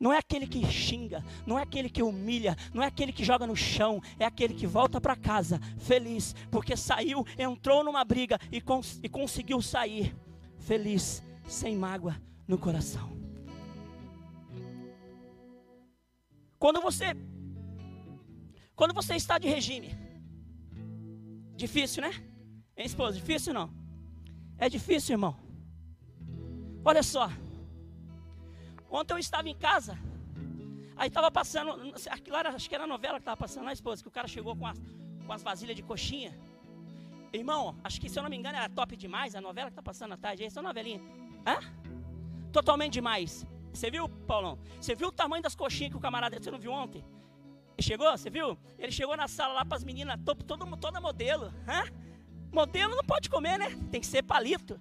Não 0.00 0.12
é 0.12 0.18
aquele 0.18 0.46
que 0.46 0.64
xinga, 0.64 1.24
não 1.44 1.58
é 1.58 1.62
aquele 1.62 1.90
que 1.90 2.02
humilha, 2.02 2.56
não 2.72 2.82
é 2.82 2.86
aquele 2.86 3.12
que 3.12 3.24
joga 3.24 3.46
no 3.46 3.56
chão, 3.56 4.00
é 4.18 4.24
aquele 4.24 4.54
que 4.54 4.66
volta 4.66 5.00
para 5.00 5.16
casa 5.16 5.60
feliz, 5.76 6.34
porque 6.50 6.76
saiu, 6.76 7.26
entrou 7.36 7.82
numa 7.82 8.04
briga 8.04 8.38
e, 8.52 8.60
cons 8.60 9.00
e 9.02 9.08
conseguiu 9.08 9.60
sair 9.60 10.14
feliz, 10.58 11.22
sem 11.48 11.76
mágoa 11.76 12.20
no 12.46 12.56
coração. 12.56 13.18
Quando 16.58 16.80
você 16.80 17.06
quando 18.76 18.94
você 18.94 19.16
está 19.16 19.38
de 19.38 19.48
regime, 19.48 19.98
difícil, 21.56 22.00
né? 22.00 22.12
Hein, 22.76 22.86
esposa? 22.86 23.16
Difícil 23.16 23.52
não? 23.52 23.68
É 24.56 24.68
difícil, 24.68 25.14
irmão. 25.14 25.36
Olha 26.84 27.02
só. 27.02 27.28
Ontem 28.90 29.14
eu 29.14 29.18
estava 29.18 29.48
em 29.48 29.54
casa, 29.54 29.98
aí 30.96 31.08
estava 31.08 31.30
passando, 31.30 31.94
aquilo 32.10 32.36
era, 32.36 32.50
acho 32.50 32.68
que 32.68 32.74
era 32.74 32.84
a 32.84 32.86
novela 32.86 33.14
que 33.14 33.22
estava 33.22 33.36
passando, 33.36 33.64
na 33.64 33.72
esposa, 33.72 34.02
que 34.02 34.08
o 34.08 34.10
cara 34.10 34.26
chegou 34.26 34.56
com 34.56 34.66
as, 34.66 34.78
com 35.26 35.32
as 35.32 35.42
vasilhas 35.42 35.76
de 35.76 35.82
coxinha. 35.82 36.38
Irmão, 37.32 37.76
acho 37.84 38.00
que 38.00 38.08
se 38.08 38.18
eu 38.18 38.22
não 38.22 38.30
me 38.30 38.36
engano 38.36 38.56
era 38.56 38.68
top 38.68 38.96
demais, 38.96 39.34
a 39.34 39.40
novela 39.40 39.68
que 39.68 39.72
está 39.72 39.82
passando 39.82 40.14
à 40.14 40.16
tarde, 40.16 40.44
essa 40.44 40.58
é 40.58 40.62
uma 40.62 40.70
novelinha. 40.70 41.00
Hã? 41.46 41.58
Totalmente 42.50 42.94
demais. 42.94 43.46
Você 43.72 43.90
viu, 43.90 44.08
Paulão? 44.08 44.58
Você 44.80 44.94
viu 44.94 45.08
o 45.08 45.12
tamanho 45.12 45.42
das 45.42 45.54
coxinhas 45.54 45.90
que 45.92 45.96
o 45.98 46.00
camarada, 46.00 46.38
você 46.40 46.50
não 46.50 46.58
viu 46.58 46.72
ontem? 46.72 47.04
Ele 47.76 47.86
chegou, 47.86 48.10
você 48.10 48.30
viu? 48.30 48.58
Ele 48.78 48.90
chegou 48.90 49.16
na 49.16 49.28
sala 49.28 49.54
lá 49.54 49.64
para 49.64 49.76
as 49.76 49.84
meninas, 49.84 50.18
todo, 50.24 50.42
toda 50.44 51.00
modelo. 51.00 51.52
Hã? 51.68 51.84
Modelo 52.50 52.96
não 52.96 53.04
pode 53.04 53.28
comer, 53.28 53.58
né? 53.58 53.68
Tem 53.90 54.00
que 54.00 54.06
ser 54.06 54.22
palito. 54.22 54.80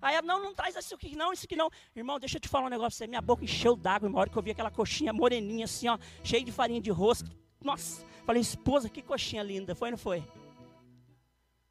Aí 0.00 0.14
ela, 0.14 0.26
não, 0.26 0.42
não 0.42 0.54
traz 0.54 0.76
isso 0.76 0.94
aqui 0.94 1.16
não, 1.16 1.32
isso 1.32 1.44
aqui 1.44 1.56
não. 1.56 1.70
Irmão, 1.94 2.18
deixa 2.18 2.36
eu 2.36 2.40
te 2.40 2.48
falar 2.48 2.66
um 2.66 2.70
negócio. 2.70 3.06
Minha 3.08 3.20
boca 3.20 3.44
encheu 3.44 3.74
d'água 3.74 4.08
uma 4.08 4.20
hora 4.20 4.30
que 4.30 4.36
eu 4.36 4.42
vi 4.42 4.52
aquela 4.52 4.70
coxinha 4.70 5.12
moreninha 5.12 5.64
assim, 5.64 5.88
ó, 5.88 5.98
cheia 6.22 6.44
de 6.44 6.52
farinha 6.52 6.80
de 6.80 6.90
rosca. 6.90 7.28
Nossa, 7.60 8.04
falei, 8.24 8.40
esposa, 8.40 8.88
que 8.88 9.02
coxinha 9.02 9.42
linda. 9.42 9.74
Foi 9.74 9.88
ou 9.88 9.92
não 9.92 9.98
foi? 9.98 10.24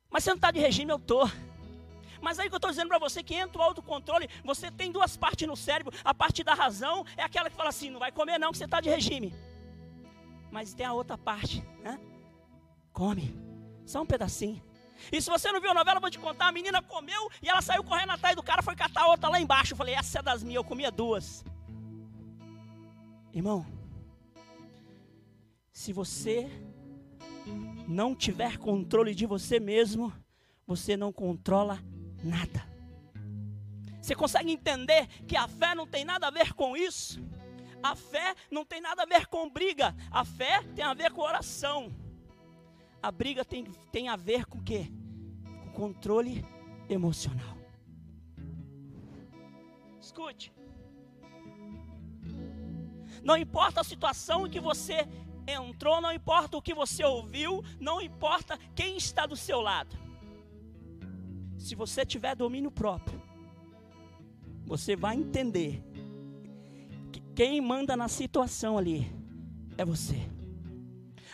Mas 0.10 0.24
você 0.24 0.30
não 0.32 0.36
está 0.38 0.52
de 0.52 0.60
regime, 0.60 0.92
eu 0.92 0.98
estou. 0.98 1.30
Mas 2.22 2.40
aí 2.40 2.50
que 2.50 2.56
eu 2.56 2.58
estou 2.58 2.72
dizendo 2.72 2.90
para 2.90 3.00
você 3.00 3.24
que 3.24 3.36
entra 3.36 3.62
o 3.62 3.63
autocontrole, 3.63 4.30
você 4.44 4.72
tem 4.72 4.92
duas 4.92 5.16
partes 5.16 5.48
no 5.48 5.56
cérebro. 5.56 5.94
A 6.04 6.13
parte 6.13 6.44
da 6.44 6.54
razão 6.54 7.06
é 7.16 7.24
aquela 7.24 7.50
que 7.50 7.56
fala 7.56 7.70
assim, 7.70 7.90
não 7.90 8.00
vai 8.00 8.12
comer 8.12 8.38
não, 8.38 8.52
que 8.52 8.58
você 8.58 8.66
está 8.66 8.82
de 8.82 8.90
regime. 8.90 9.34
Mas 10.52 10.74
tem 10.74 10.86
a 10.86 10.94
outra 10.94 11.18
parte, 11.18 11.63
né? 11.82 12.00
Come, 12.92 13.36
só 13.86 14.02
um 14.02 14.06
pedacinho. 14.06 14.67
E 15.12 15.22
se 15.22 15.30
você 15.30 15.52
não 15.52 15.62
viu 15.62 15.72
a 15.72 15.74
novela, 15.74 15.98
eu 15.98 16.02
vou 16.02 16.10
te 16.10 16.20
contar. 16.20 16.48
A 16.48 16.52
menina 16.52 16.82
comeu 16.82 17.30
e 17.42 17.50
ela 17.50 17.62
saiu 17.62 17.84
correndo 17.84 18.12
atrás 18.12 18.36
do 18.36 18.44
cara, 18.44 18.62
foi 18.62 18.76
catar 18.76 19.08
outra 19.08 19.30
lá 19.30 19.40
embaixo. 19.40 19.74
Eu 19.74 19.78
falei, 19.78 19.96
essa 19.96 20.20
é 20.20 20.22
das 20.22 20.44
minhas, 20.44 20.58
eu 20.58 20.64
comia 20.64 20.92
duas. 20.92 21.44
Irmão, 23.34 23.66
se 25.72 25.94
você 25.94 26.50
não 27.88 28.16
tiver 28.16 28.58
controle 28.58 29.14
de 29.14 29.26
você 29.26 29.60
mesmo, 29.60 30.12
você 30.66 30.98
não 30.98 31.14
controla 31.14 31.80
nada. 32.24 32.68
Você 34.02 34.16
consegue 34.16 34.52
entender 34.52 35.08
que 35.28 35.36
a 35.36 35.48
fé 35.48 35.76
não 35.76 35.86
tem 35.86 36.04
nada 36.04 36.28
a 36.28 36.32
ver 36.32 36.54
com 36.54 36.76
isso? 36.76 37.22
A 37.84 37.96
fé 37.96 38.36
não 38.50 38.66
tem 38.66 38.82
nada 38.82 39.04
a 39.04 39.06
ver 39.06 39.28
com 39.28 39.50
briga, 39.50 39.96
a 40.12 40.26
fé 40.26 40.64
tem 40.76 40.84
a 40.84 40.94
ver 40.94 41.12
com 41.12 41.22
oração. 41.22 41.94
A 43.02 43.12
briga 43.12 43.46
tem, 43.46 43.66
tem 43.92 44.10
a 44.10 44.16
ver 44.16 44.46
com 44.46 44.58
o 44.58 44.64
quê? 44.64 44.92
Com 45.64 45.72
controle 45.72 46.44
emocional. 46.90 47.58
Escute. 50.00 50.54
Não 53.24 53.36
importa 53.36 53.82
a 53.82 53.84
situação 53.84 54.48
em 54.48 54.50
que 54.50 54.60
você 54.60 55.08
entrou, 55.48 56.02
não 56.02 56.12
importa 56.12 56.58
o 56.58 56.62
que 56.62 56.74
você 56.74 57.04
ouviu, 57.04 57.64
não 57.80 58.02
importa 58.02 58.58
quem 58.76 58.98
está 58.98 59.26
do 59.26 59.36
seu 59.36 59.62
lado. 59.62 59.96
Se 61.58 61.76
você 61.76 62.06
tiver 62.06 62.36
domínio 62.36 62.72
próprio, 62.72 63.22
você 64.66 64.96
vai 64.96 65.16
entender 65.16 65.84
que 67.12 67.22
quem 67.36 67.62
manda 67.62 67.96
na 67.96 68.08
situação 68.08 68.78
ali 68.78 69.12
é 69.78 69.86
você. 69.86 70.37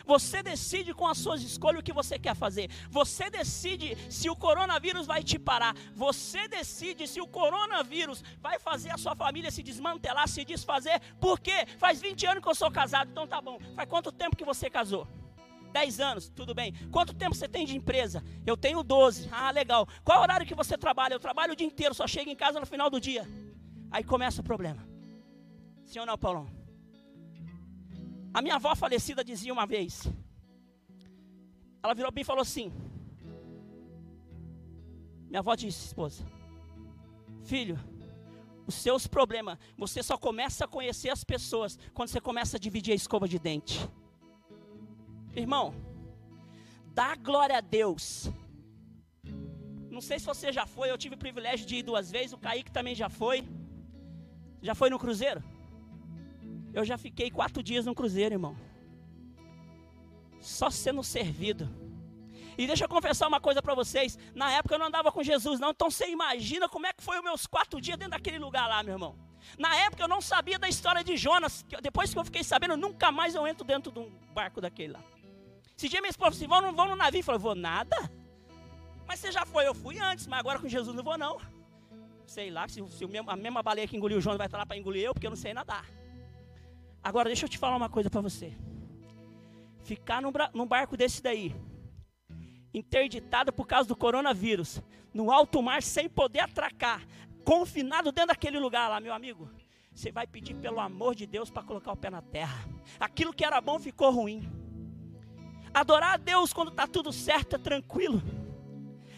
Você 0.04 0.42
decide 0.42 0.92
com 0.92 1.06
as 1.06 1.18
suas 1.18 1.42
escolhas 1.42 1.80
o 1.80 1.82
que 1.82 1.92
você 1.92 2.18
quer 2.18 2.34
fazer. 2.34 2.70
Você 2.90 3.30
decide 3.30 3.96
se 4.10 4.28
o 4.28 4.36
coronavírus 4.36 5.06
vai 5.06 5.22
te 5.22 5.38
parar. 5.38 5.74
Você 5.94 6.46
decide 6.48 7.06
se 7.06 7.20
o 7.20 7.26
coronavírus 7.26 8.22
vai 8.40 8.58
fazer 8.58 8.90
a 8.90 8.98
sua 8.98 9.16
família 9.16 9.50
se 9.50 9.62
desmantelar, 9.62 10.28
se 10.28 10.44
desfazer. 10.44 11.00
Por 11.20 11.40
quê? 11.40 11.66
Faz 11.78 12.00
20 12.00 12.26
anos 12.26 12.42
que 12.42 12.48
eu 12.48 12.54
sou 12.54 12.70
casado, 12.70 13.10
então 13.10 13.26
tá 13.26 13.40
bom. 13.40 13.58
Faz 13.74 13.88
quanto 13.88 14.12
tempo 14.12 14.36
que 14.36 14.44
você 14.44 14.68
casou? 14.68 15.06
10 15.72 16.00
anos, 16.00 16.28
tudo 16.28 16.54
bem. 16.54 16.72
Quanto 16.92 17.12
tempo 17.12 17.34
você 17.34 17.48
tem 17.48 17.66
de 17.66 17.76
empresa? 17.76 18.22
Eu 18.46 18.56
tenho 18.56 18.82
12. 18.82 19.28
Ah, 19.32 19.50
legal. 19.50 19.88
Qual 20.04 20.20
horário 20.22 20.46
que 20.46 20.54
você 20.54 20.78
trabalha? 20.78 21.14
Eu 21.14 21.20
trabalho 21.20 21.52
o 21.52 21.56
dia 21.56 21.66
inteiro, 21.66 21.92
só 21.92 22.06
chego 22.06 22.30
em 22.30 22.36
casa 22.36 22.60
no 22.60 22.66
final 22.66 22.88
do 22.88 23.00
dia. 23.00 23.28
Aí 23.90 24.04
começa 24.04 24.40
o 24.40 24.44
problema. 24.44 24.86
Ou 25.98 26.06
não, 26.06 26.16
Paulão? 26.16 26.63
A 28.34 28.42
minha 28.42 28.56
avó 28.56 28.74
falecida 28.74 29.22
dizia 29.22 29.52
uma 29.52 29.64
vez. 29.64 30.08
Ela 31.80 31.94
virou 31.94 32.10
bem 32.10 32.22
e 32.22 32.24
falou 32.24 32.42
assim: 32.42 32.72
Minha 35.28 35.38
avó 35.38 35.54
disse, 35.54 35.86
esposa, 35.86 36.26
filho, 37.44 37.78
os 38.66 38.74
seus 38.74 39.06
problemas, 39.06 39.56
você 39.78 40.02
só 40.02 40.18
começa 40.18 40.64
a 40.64 40.68
conhecer 40.68 41.10
as 41.10 41.22
pessoas 41.22 41.78
quando 41.92 42.08
você 42.08 42.20
começa 42.20 42.56
a 42.56 42.60
dividir 42.60 42.92
a 42.92 42.96
escova 42.96 43.28
de 43.28 43.38
dente. 43.38 43.88
Irmão, 45.36 45.72
dá 46.86 47.14
glória 47.14 47.58
a 47.58 47.60
Deus. 47.60 48.30
Não 49.90 50.00
sei 50.00 50.18
se 50.18 50.26
você 50.26 50.52
já 50.52 50.66
foi, 50.66 50.90
eu 50.90 50.98
tive 50.98 51.14
o 51.14 51.18
privilégio 51.18 51.66
de 51.66 51.76
ir 51.76 51.82
duas 51.84 52.10
vezes, 52.10 52.32
o 52.32 52.38
Kaique 52.38 52.72
também 52.72 52.96
já 52.96 53.08
foi. 53.08 53.46
Já 54.60 54.74
foi 54.74 54.90
no 54.90 54.98
cruzeiro? 54.98 55.40
Eu 56.74 56.84
já 56.84 56.98
fiquei 56.98 57.30
quatro 57.30 57.62
dias 57.62 57.86
no 57.86 57.94
cruzeiro, 57.94 58.34
irmão. 58.34 58.56
Só 60.40 60.68
sendo 60.68 61.02
servido. 61.04 61.70
E 62.58 62.66
deixa 62.66 62.84
eu 62.84 62.88
confessar 62.88 63.28
uma 63.28 63.40
coisa 63.40 63.62
para 63.62 63.74
vocês. 63.74 64.18
Na 64.34 64.50
época 64.50 64.74
eu 64.74 64.78
não 64.78 64.86
andava 64.86 65.10
com 65.12 65.22
Jesus, 65.22 65.60
não. 65.60 65.70
Então 65.70 65.88
você 65.88 66.10
imagina 66.10 66.68
como 66.68 66.86
é 66.86 66.92
que 66.92 67.02
foi 67.02 67.16
os 67.18 67.24
meus 67.24 67.46
quatro 67.46 67.80
dias 67.80 67.96
dentro 67.96 68.10
daquele 68.10 68.38
lugar 68.40 68.68
lá, 68.68 68.82
meu 68.82 68.94
irmão. 68.94 69.16
Na 69.56 69.74
época 69.76 70.02
eu 70.02 70.08
não 70.08 70.20
sabia 70.20 70.58
da 70.58 70.68
história 70.68 71.04
de 71.04 71.16
Jonas. 71.16 71.64
Depois 71.80 72.12
que 72.12 72.18
eu 72.18 72.24
fiquei 72.24 72.42
sabendo, 72.42 72.76
nunca 72.76 73.12
mais 73.12 73.34
eu 73.36 73.46
entro 73.46 73.64
dentro 73.64 73.92
de 73.92 74.00
um 74.00 74.10
barco 74.32 74.60
daquele 74.60 74.94
lá. 74.94 75.04
Esse 75.76 75.88
dia 75.88 76.00
minha 76.00 76.10
esposa 76.10 76.32
disse, 76.32 76.46
vão, 76.46 76.74
vão 76.74 76.88
no 76.88 76.96
navio. 76.96 77.20
Eu 77.20 77.24
falei, 77.24 77.40
vou 77.40 77.54
nada. 77.54 77.96
Mas 79.06 79.20
você 79.20 79.30
já 79.30 79.46
foi, 79.46 79.66
eu 79.66 79.74
fui 79.74 80.00
antes, 80.00 80.26
mas 80.26 80.40
agora 80.40 80.58
com 80.58 80.68
Jesus 80.68 80.96
não 80.96 81.04
vou 81.04 81.16
não. 81.16 81.38
Sei 82.26 82.50
lá, 82.50 82.66
se, 82.66 82.82
se 82.88 83.04
a 83.04 83.36
mesma 83.36 83.62
baleia 83.62 83.86
que 83.86 83.96
engoliu 83.96 84.18
o 84.18 84.20
Jonas 84.20 84.38
vai 84.38 84.46
estar 84.46 84.58
lá 84.58 84.66
para 84.66 84.76
engolir 84.76 85.04
eu, 85.04 85.12
porque 85.12 85.26
eu 85.26 85.30
não 85.30 85.36
sei 85.36 85.52
nadar. 85.52 85.84
Agora, 87.04 87.28
deixa 87.28 87.44
eu 87.44 87.48
te 87.50 87.58
falar 87.58 87.76
uma 87.76 87.90
coisa 87.90 88.08
para 88.08 88.22
você. 88.22 88.56
Ficar 89.82 90.22
num, 90.22 90.32
num 90.54 90.66
barco 90.66 90.96
desse 90.96 91.22
daí, 91.22 91.54
interditado 92.72 93.52
por 93.52 93.66
causa 93.66 93.86
do 93.86 93.94
coronavírus, 93.94 94.82
no 95.12 95.30
alto 95.30 95.62
mar, 95.62 95.82
sem 95.82 96.08
poder 96.08 96.40
atracar, 96.40 97.06
confinado 97.44 98.10
dentro 98.10 98.28
daquele 98.28 98.58
lugar 98.58 98.88
lá, 98.88 99.00
meu 99.00 99.12
amigo, 99.12 99.50
você 99.94 100.10
vai 100.10 100.26
pedir 100.26 100.54
pelo 100.54 100.80
amor 100.80 101.14
de 101.14 101.26
Deus 101.26 101.50
para 101.50 101.62
colocar 101.62 101.92
o 101.92 101.96
pé 101.96 102.08
na 102.08 102.22
terra. 102.22 102.66
Aquilo 102.98 103.34
que 103.34 103.44
era 103.44 103.60
bom 103.60 103.78
ficou 103.78 104.10
ruim. 104.10 104.50
Adorar 105.74 106.14
a 106.14 106.16
Deus 106.16 106.52
quando 106.54 106.70
está 106.70 106.86
tudo 106.86 107.12
certo 107.12 107.56
é 107.56 107.58
tranquilo. 107.58 108.22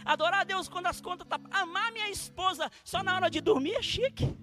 Adorar 0.05 0.41
a 0.41 0.45
Deus 0.45 0.69
quando 0.69 0.87
as 0.87 1.01
contas 1.01 1.25
estão. 1.25 1.39
Tá... 1.39 1.61
Amar 1.61 1.93
minha 1.93 2.11
esposa 2.11 2.71
só 2.85 3.03
na 3.03 3.15
hora 3.15 3.31
de 3.31 3.41
dormir 3.41 3.75
é 3.75 3.83
chique. 3.83 4.37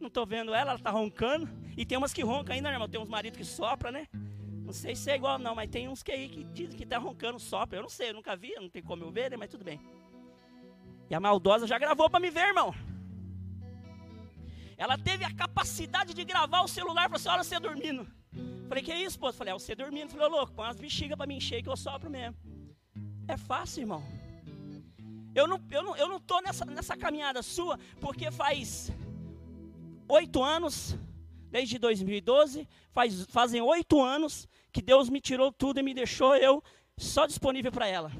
Não 0.00 0.08
estou 0.08 0.26
vendo 0.26 0.54
ela, 0.54 0.70
ela 0.70 0.78
está 0.78 0.90
roncando. 0.90 1.48
E 1.76 1.84
tem 1.84 1.98
umas 1.98 2.12
que 2.12 2.22
roncam 2.22 2.54
ainda, 2.54 2.68
né, 2.68 2.74
irmão? 2.74 2.88
Tem 2.88 3.00
uns 3.00 3.08
maridos 3.08 3.36
que 3.36 3.44
sopram, 3.44 3.92
né? 3.92 4.06
Não 4.64 4.72
sei 4.72 4.96
se 4.96 5.10
é 5.10 5.16
igual, 5.16 5.38
não, 5.38 5.54
mas 5.54 5.68
tem 5.68 5.88
uns 5.88 6.02
que 6.02 6.12
aí 6.12 6.28
que 6.28 6.44
dizem 6.44 6.76
que 6.76 6.86
tá 6.86 6.96
roncando, 6.96 7.38
sopra. 7.38 7.78
Eu 7.78 7.82
não 7.82 7.88
sei, 7.88 8.10
eu 8.10 8.14
nunca 8.14 8.34
vi, 8.36 8.54
não 8.54 8.68
tem 8.68 8.82
como 8.82 9.04
eu 9.04 9.10
ver, 9.10 9.30
né? 9.30 9.36
Mas 9.36 9.50
tudo 9.50 9.64
bem. 9.64 9.80
E 11.10 11.14
a 11.14 11.20
maldosa 11.20 11.66
já 11.66 11.78
gravou 11.78 12.08
para 12.08 12.20
me 12.20 12.30
ver, 12.30 12.48
irmão. 12.48 12.72
Ela 14.78 14.96
teve 14.96 15.24
a 15.24 15.34
capacidade 15.34 16.14
de 16.14 16.24
gravar 16.24 16.62
o 16.62 16.68
celular 16.68 17.08
para 17.10 17.18
a 17.18 17.32
olha 17.34 17.44
você 17.44 17.58
dormindo. 17.58 18.06
Falei, 18.68 18.82
que 18.84 18.92
é 18.92 19.02
isso, 19.02 19.18
pô? 19.18 19.32
Falei, 19.32 19.52
é 19.52 19.58
você 19.58 19.74
dormindo. 19.74 20.10
Falei, 20.10 20.26
ô 20.28 20.30
louco, 20.30 20.54
põe 20.54 20.66
umas 20.66 20.78
bexigas 20.78 21.18
para 21.18 21.26
me 21.26 21.34
encher 21.34 21.62
que 21.62 21.68
eu 21.68 21.76
sopro 21.76 22.08
mesmo. 22.08 22.36
É 23.26 23.36
fácil, 23.36 23.80
irmão. 23.80 24.02
Eu 25.34 25.46
não, 25.46 25.60
eu 25.70 25.82
não, 25.82 25.96
eu 25.96 26.08
não 26.08 26.20
tô 26.20 26.40
nessa, 26.40 26.64
nessa 26.64 26.96
caminhada 26.96 27.42
sua, 27.42 27.78
porque 28.00 28.30
faz 28.30 28.90
oito 30.10 30.42
anos, 30.42 30.96
desde 31.50 31.78
2012, 31.78 32.68
faz, 32.92 33.24
fazem 33.26 33.60
oito 33.60 34.00
anos 34.02 34.48
que 34.72 34.82
Deus 34.82 35.08
me 35.08 35.20
tirou 35.20 35.52
tudo 35.52 35.80
e 35.80 35.82
me 35.82 35.94
deixou 35.94 36.36
eu 36.36 36.62
só 36.96 37.26
disponível 37.26 37.72
para 37.72 37.86
ela. 37.86 38.12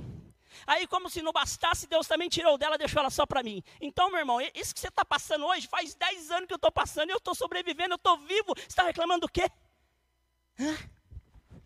Aí, 0.66 0.86
como 0.86 1.08
se 1.08 1.22
não 1.22 1.32
bastasse, 1.32 1.86
Deus 1.86 2.06
também 2.06 2.28
tirou 2.28 2.58
dela 2.58 2.76
deixou 2.76 3.00
ela 3.00 3.10
só 3.10 3.24
para 3.24 3.42
mim. 3.42 3.62
Então, 3.80 4.10
meu 4.10 4.18
irmão, 4.18 4.40
isso 4.54 4.74
que 4.74 4.80
você 4.80 4.88
está 4.88 5.04
passando 5.04 5.46
hoje, 5.46 5.66
faz 5.66 5.94
dez 5.94 6.30
anos 6.30 6.46
que 6.46 6.52
eu 6.52 6.56
estou 6.56 6.72
passando, 6.72 7.10
eu 7.10 7.16
estou 7.16 7.34
sobrevivendo, 7.34 7.94
eu 7.94 7.96
estou 7.96 8.18
vivo. 8.18 8.54
Você 8.56 8.66
está 8.66 8.82
reclamando 8.82 9.22
do 9.22 9.28
quê? 9.28 9.48
Hã? 10.58 10.76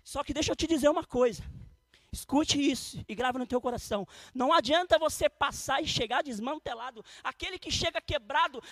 Só 0.03 0.23
que 0.23 0.35
deixa 0.35 0.53
eu 0.53 0.57
te 0.57 0.67
dizer 0.67 0.89
uma 0.89 1.05
coisa. 1.05 1.43
Escute 2.13 2.61
isso 2.61 3.05
e 3.09 3.15
grave 3.15 3.39
no 3.39 3.47
teu 3.47 3.61
coração. 3.61 4.07
Não 4.33 4.53
adianta 4.53 4.99
você 4.99 5.29
passar 5.29 5.83
e 5.83 5.87
chegar 5.87 6.23
desmantelado. 6.23 7.05
Aquele 7.25 7.59
que 7.59 7.73
chega 7.73 8.01
quebrado, 8.01 8.63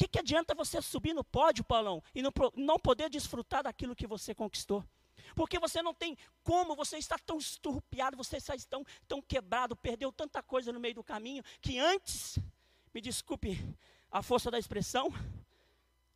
que, 0.00 0.08
que 0.08 0.18
adianta 0.18 0.54
você 0.54 0.80
subir 0.80 1.12
no 1.12 1.22
pódio, 1.22 1.62
Paulão, 1.62 2.02
e 2.14 2.22
não, 2.22 2.32
não 2.56 2.78
poder 2.78 3.10
desfrutar 3.10 3.62
daquilo 3.62 3.94
que 3.94 4.06
você 4.06 4.34
conquistou? 4.34 4.82
Porque 5.34 5.58
você 5.58 5.82
não 5.82 5.92
tem 5.92 6.16
como, 6.42 6.74
você 6.74 6.96
está 6.96 7.18
tão 7.18 7.36
esturpiado, 7.36 8.16
você 8.16 8.38
está 8.38 8.54
tão, 8.68 8.82
tão 9.06 9.20
quebrado, 9.20 9.76
perdeu 9.76 10.10
tanta 10.10 10.42
coisa 10.42 10.72
no 10.72 10.80
meio 10.80 10.94
do 10.94 11.04
caminho, 11.04 11.44
que 11.60 11.78
antes, 11.78 12.38
me 12.94 13.00
desculpe 13.02 13.62
a 14.10 14.22
força 14.22 14.50
da 14.50 14.58
expressão, 14.58 15.12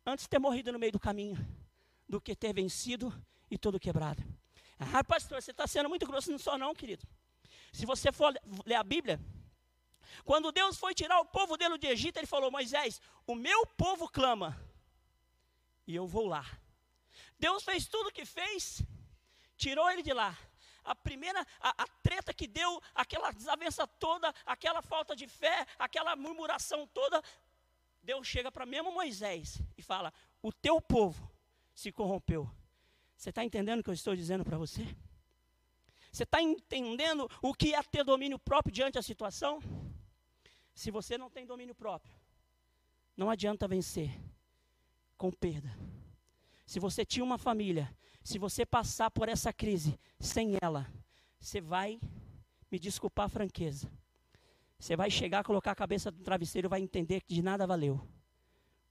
antes 0.03 0.27
ter 0.27 0.39
morrido 0.39 0.71
no 0.71 0.79
meio 0.79 0.91
do 0.91 0.99
caminho, 0.99 1.37
do 2.09 2.19
que 2.19 2.35
ter 2.35 2.53
vencido 2.53 3.13
e 3.51 3.57
todo 3.57 3.79
quebrado. 3.79 4.23
Ah, 4.79 5.03
pastor, 5.03 5.41
você 5.41 5.51
está 5.51 5.67
sendo 5.67 5.89
muito 5.89 6.07
grosso, 6.07 6.31
não 6.31 6.39
sou 6.39 6.57
não, 6.57 6.73
querido. 6.73 7.05
Se 7.71 7.85
você 7.85 8.11
for 8.11 8.33
ler 8.65 8.75
a 8.75 8.83
Bíblia, 8.83 9.19
quando 10.23 10.51
Deus 10.51 10.77
foi 10.77 10.93
tirar 10.93 11.19
o 11.19 11.25
povo 11.25 11.57
dele 11.57 11.77
do 11.77 11.87
Egito, 11.87 12.17
ele 12.17 12.27
falou: 12.27 12.51
Moisés, 12.51 13.01
o 13.25 13.35
meu 13.35 13.65
povo 13.65 14.07
clama, 14.07 14.59
e 15.85 15.95
eu 15.95 16.07
vou 16.07 16.27
lá. 16.27 16.45
Deus 17.37 17.63
fez 17.63 17.87
tudo 17.87 18.09
o 18.09 18.11
que 18.11 18.25
fez, 18.25 18.81
tirou 19.57 19.89
ele 19.89 20.01
de 20.01 20.13
lá. 20.13 20.37
A 20.83 20.93
primeira, 20.93 21.45
a, 21.59 21.83
a, 21.83 21.87
treta 22.03 22.33
que 22.33 22.47
deu, 22.47 22.81
aquela 22.93 23.31
desavença 23.31 23.87
toda, 23.87 24.33
aquela 24.45 24.81
falta 24.83 25.15
de 25.15 25.27
fé, 25.27 25.65
aquela 25.79 26.15
murmuração 26.15 26.85
toda, 26.87 27.23
Deus 28.03 28.27
chega 28.27 28.51
para 28.51 28.65
mesmo 28.65 28.91
Moisés 28.91 29.61
e 29.77 29.81
fala: 29.81 30.13
O 30.41 30.53
teu 30.53 30.79
povo 30.79 31.29
se 31.73 31.91
corrompeu. 31.91 32.49
Você 33.17 33.29
está 33.29 33.43
entendendo 33.43 33.79
o 33.79 33.83
que 33.83 33.89
eu 33.89 33.93
estou 33.93 34.15
dizendo 34.15 34.43
para 34.43 34.57
você? 34.57 34.85
Você 36.11 36.23
está 36.23 36.41
entendendo 36.41 37.29
o 37.41 37.53
que 37.53 37.73
é 37.73 37.83
ter 37.83 38.03
domínio 38.03 38.39
próprio 38.39 38.71
diante 38.71 38.93
da 38.93 39.01
situação? 39.01 39.59
Se 40.75 40.91
você 40.91 41.17
não 41.17 41.29
tem 41.29 41.45
domínio 41.45 41.73
próprio, 41.73 42.13
não 43.15 43.29
adianta 43.29 43.67
vencer 43.67 44.11
com 45.17 45.31
perda. 45.31 45.75
Se 46.65 46.79
você 46.79 47.05
tinha 47.05 47.23
uma 47.23 47.37
família, 47.37 47.89
se 48.21 48.37
você 48.37 48.65
passar 48.65 49.09
por 49.09 49.29
essa 49.29 49.53
crise 49.53 49.97
sem 50.19 50.57
ela, 50.61 50.85
você 51.39 51.61
vai, 51.61 51.99
me 52.69 52.77
desculpar 52.77 53.27
a 53.27 53.29
franqueza, 53.29 53.89
você 54.77 54.97
vai 54.97 55.09
chegar, 55.09 55.45
colocar 55.45 55.71
a 55.71 55.75
cabeça 55.75 56.11
no 56.11 56.19
travesseiro 56.19 56.67
e 56.67 56.69
vai 56.69 56.81
entender 56.81 57.21
que 57.21 57.33
de 57.33 57.41
nada 57.41 57.65
valeu. 57.65 58.05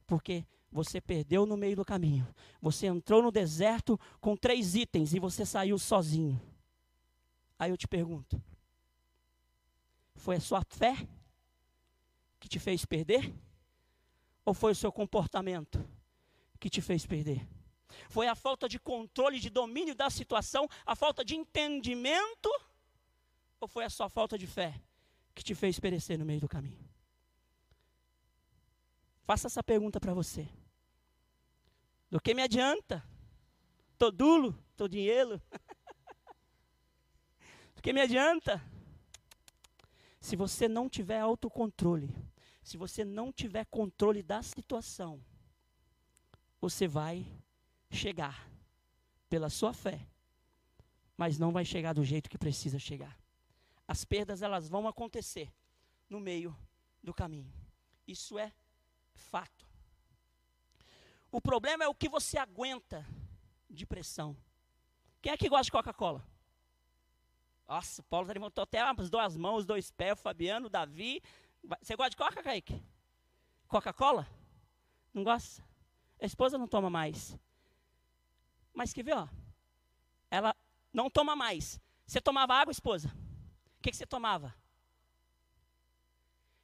Porque 0.06 0.46
você 0.72 1.00
perdeu 1.00 1.44
no 1.44 1.56
meio 1.56 1.76
do 1.76 1.84
caminho. 1.84 2.26
Você 2.62 2.86
entrou 2.86 3.22
no 3.22 3.30
deserto 3.30 4.00
com 4.20 4.36
três 4.36 4.74
itens 4.74 5.12
e 5.12 5.20
você 5.20 5.44
saiu 5.44 5.78
sozinho. 5.78 6.40
Aí 7.58 7.70
eu 7.70 7.76
te 7.76 7.86
pergunto: 7.86 8.42
foi 10.16 10.36
a 10.36 10.40
sua 10.40 10.62
fé 10.62 11.06
que 12.44 12.48
te 12.48 12.58
fez 12.58 12.84
perder? 12.84 13.34
Ou 14.44 14.52
foi 14.52 14.72
o 14.72 14.74
seu 14.74 14.92
comportamento 14.92 15.82
que 16.60 16.68
te 16.68 16.82
fez 16.82 17.06
perder? 17.06 17.48
Foi 18.10 18.28
a 18.28 18.34
falta 18.34 18.68
de 18.68 18.78
controle, 18.78 19.40
de 19.40 19.48
domínio 19.48 19.94
da 19.94 20.10
situação, 20.10 20.68
a 20.84 20.94
falta 20.94 21.24
de 21.24 21.34
entendimento? 21.34 22.50
Ou 23.58 23.66
foi 23.66 23.84
a 23.84 23.88
sua 23.88 24.10
falta 24.10 24.36
de 24.36 24.46
fé 24.46 24.78
que 25.34 25.42
te 25.42 25.54
fez 25.54 25.80
perecer 25.80 26.18
no 26.18 26.26
meio 26.26 26.40
do 26.40 26.46
caminho? 26.46 26.86
Faça 29.22 29.46
essa 29.46 29.62
pergunta 29.62 29.98
para 29.98 30.12
você. 30.12 30.46
Do 32.10 32.20
que 32.20 32.34
me 32.34 32.42
adianta? 32.42 33.02
Tô 33.96 34.10
dulo, 34.10 34.54
tô 34.76 34.86
dinheiro. 34.86 35.40
Do 37.74 37.80
que 37.80 37.90
me 37.90 38.02
adianta? 38.02 38.62
Se 40.20 40.36
você 40.36 40.68
não 40.68 40.90
tiver 40.90 41.20
autocontrole, 41.20 42.14
se 42.64 42.78
você 42.78 43.04
não 43.04 43.30
tiver 43.30 43.66
controle 43.66 44.22
da 44.22 44.42
situação, 44.42 45.22
você 46.58 46.88
vai 46.88 47.26
chegar 47.90 48.48
pela 49.28 49.50
sua 49.50 49.74
fé, 49.74 50.08
mas 51.14 51.38
não 51.38 51.52
vai 51.52 51.62
chegar 51.62 51.92
do 51.92 52.02
jeito 52.02 52.30
que 52.30 52.38
precisa 52.38 52.78
chegar. 52.78 53.16
As 53.86 54.02
perdas 54.06 54.40
elas 54.40 54.66
vão 54.66 54.88
acontecer 54.88 55.52
no 56.08 56.18
meio 56.18 56.56
do 57.02 57.12
caminho. 57.12 57.52
Isso 58.06 58.38
é 58.38 58.50
fato. 59.12 59.66
O 61.30 61.42
problema 61.42 61.84
é 61.84 61.88
o 61.88 61.94
que 61.94 62.08
você 62.08 62.38
aguenta 62.38 63.06
de 63.68 63.84
pressão. 63.84 64.34
Quem 65.20 65.32
é 65.32 65.36
que 65.36 65.50
gosta 65.50 65.64
de 65.64 65.72
Coca-Cola? 65.72 66.26
Nossa, 67.68 68.02
Paulo 68.04 68.26
levantou 68.26 68.62
até 68.62 68.80
as 68.80 69.10
duas 69.10 69.36
mãos, 69.36 69.60
os 69.60 69.66
dois 69.66 69.90
pés, 69.90 70.12
o 70.12 70.16
Fabiano, 70.16 70.66
o 70.66 70.70
Davi. 70.70 71.22
Você 71.80 71.96
gosta 71.96 72.10
de 72.10 72.16
Coca, 72.16 72.42
Kaique? 72.42 72.82
Coca-Cola? 73.68 74.26
Não 75.12 75.24
gosta? 75.24 75.62
A 76.20 76.26
esposa 76.26 76.58
não 76.58 76.68
toma 76.68 76.90
mais. 76.90 77.36
Mas 78.72 78.92
que 78.92 79.02
vê, 79.02 79.12
ó. 79.12 79.28
Ela 80.30 80.54
não 80.92 81.08
toma 81.08 81.34
mais. 81.34 81.80
Você 82.06 82.20
tomava 82.20 82.54
água, 82.54 82.72
esposa? 82.72 83.08
O 83.78 83.82
que, 83.82 83.90
que 83.90 83.96
você 83.96 84.06
tomava? 84.06 84.54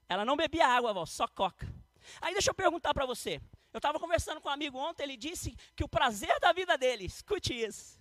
Ela 0.09 0.25
não 0.25 0.37
bebia 0.37 0.67
água, 0.67 1.07
só 1.07 1.27
coca. 1.29 1.73
Aí 2.21 2.33
deixa 2.33 2.51
eu 2.51 2.55
perguntar 2.55 2.93
para 2.93 3.07
você. 3.07 3.41
Eu 3.73 3.79
estava 3.79 4.01
conversando 4.01 4.41
com 4.41 4.49
um 4.49 4.53
amigo 4.53 4.77
ontem, 4.77 5.05
ele 5.05 5.17
disse 5.17 5.55
que 5.77 5.85
o 5.85 5.89
prazer 5.89 6.39
da 6.41 6.53
vida 6.53 6.77
dele, 6.77 7.05
escute 7.05 7.55
isso, 7.55 8.01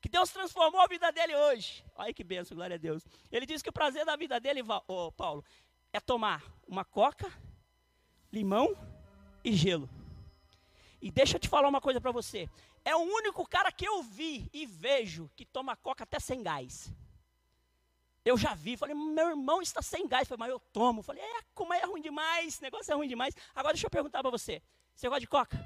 que 0.00 0.08
Deus 0.08 0.30
transformou 0.30 0.80
a 0.80 0.86
vida 0.86 1.10
dele 1.12 1.34
hoje. 1.34 1.84
Olha 1.94 2.12
que 2.12 2.24
benção, 2.24 2.56
glória 2.56 2.74
a 2.74 2.78
Deus. 2.78 3.06
Ele 3.30 3.46
disse 3.46 3.62
que 3.62 3.70
o 3.70 3.72
prazer 3.72 4.04
da 4.04 4.16
vida 4.16 4.40
dele, 4.40 4.60
oh, 4.88 5.12
Paulo, 5.12 5.44
é 5.94 6.00
tomar 6.00 6.42
uma 6.66 6.84
coca, 6.84 7.32
limão 8.32 8.76
e 9.44 9.52
gelo. 9.52 9.88
E 11.00 11.08
deixa 11.08 11.36
eu 11.36 11.40
te 11.40 11.48
falar 11.48 11.68
uma 11.68 11.80
coisa 11.80 12.00
para 12.00 12.10
você. 12.10 12.50
É 12.84 12.96
o 12.96 12.98
único 12.98 13.46
cara 13.46 13.70
que 13.70 13.86
eu 13.86 14.02
vi 14.02 14.50
e 14.52 14.66
vejo 14.66 15.30
que 15.36 15.44
toma 15.46 15.76
coca 15.76 16.02
até 16.02 16.18
sem 16.18 16.42
gás. 16.42 16.92
Eu 18.24 18.36
já 18.36 18.54
vi, 18.54 18.76
falei, 18.76 18.96
meu 18.96 19.28
irmão 19.28 19.62
está 19.62 19.80
sem 19.80 20.08
gás. 20.08 20.26
Falei, 20.26 20.40
mas 20.40 20.50
eu 20.50 20.58
tomo. 20.58 21.00
Falei, 21.00 21.22
é, 21.22 21.42
como 21.54 21.72
é 21.72 21.84
ruim 21.84 22.02
demais, 22.02 22.58
negócio 22.58 22.90
é 22.90 22.96
ruim 22.96 23.06
demais. 23.06 23.32
Agora 23.54 23.74
deixa 23.74 23.86
eu 23.86 23.90
perguntar 23.90 24.20
para 24.20 24.30
você: 24.32 24.60
você 24.96 25.08
gosta 25.08 25.20
de 25.20 25.28
coca? 25.28 25.56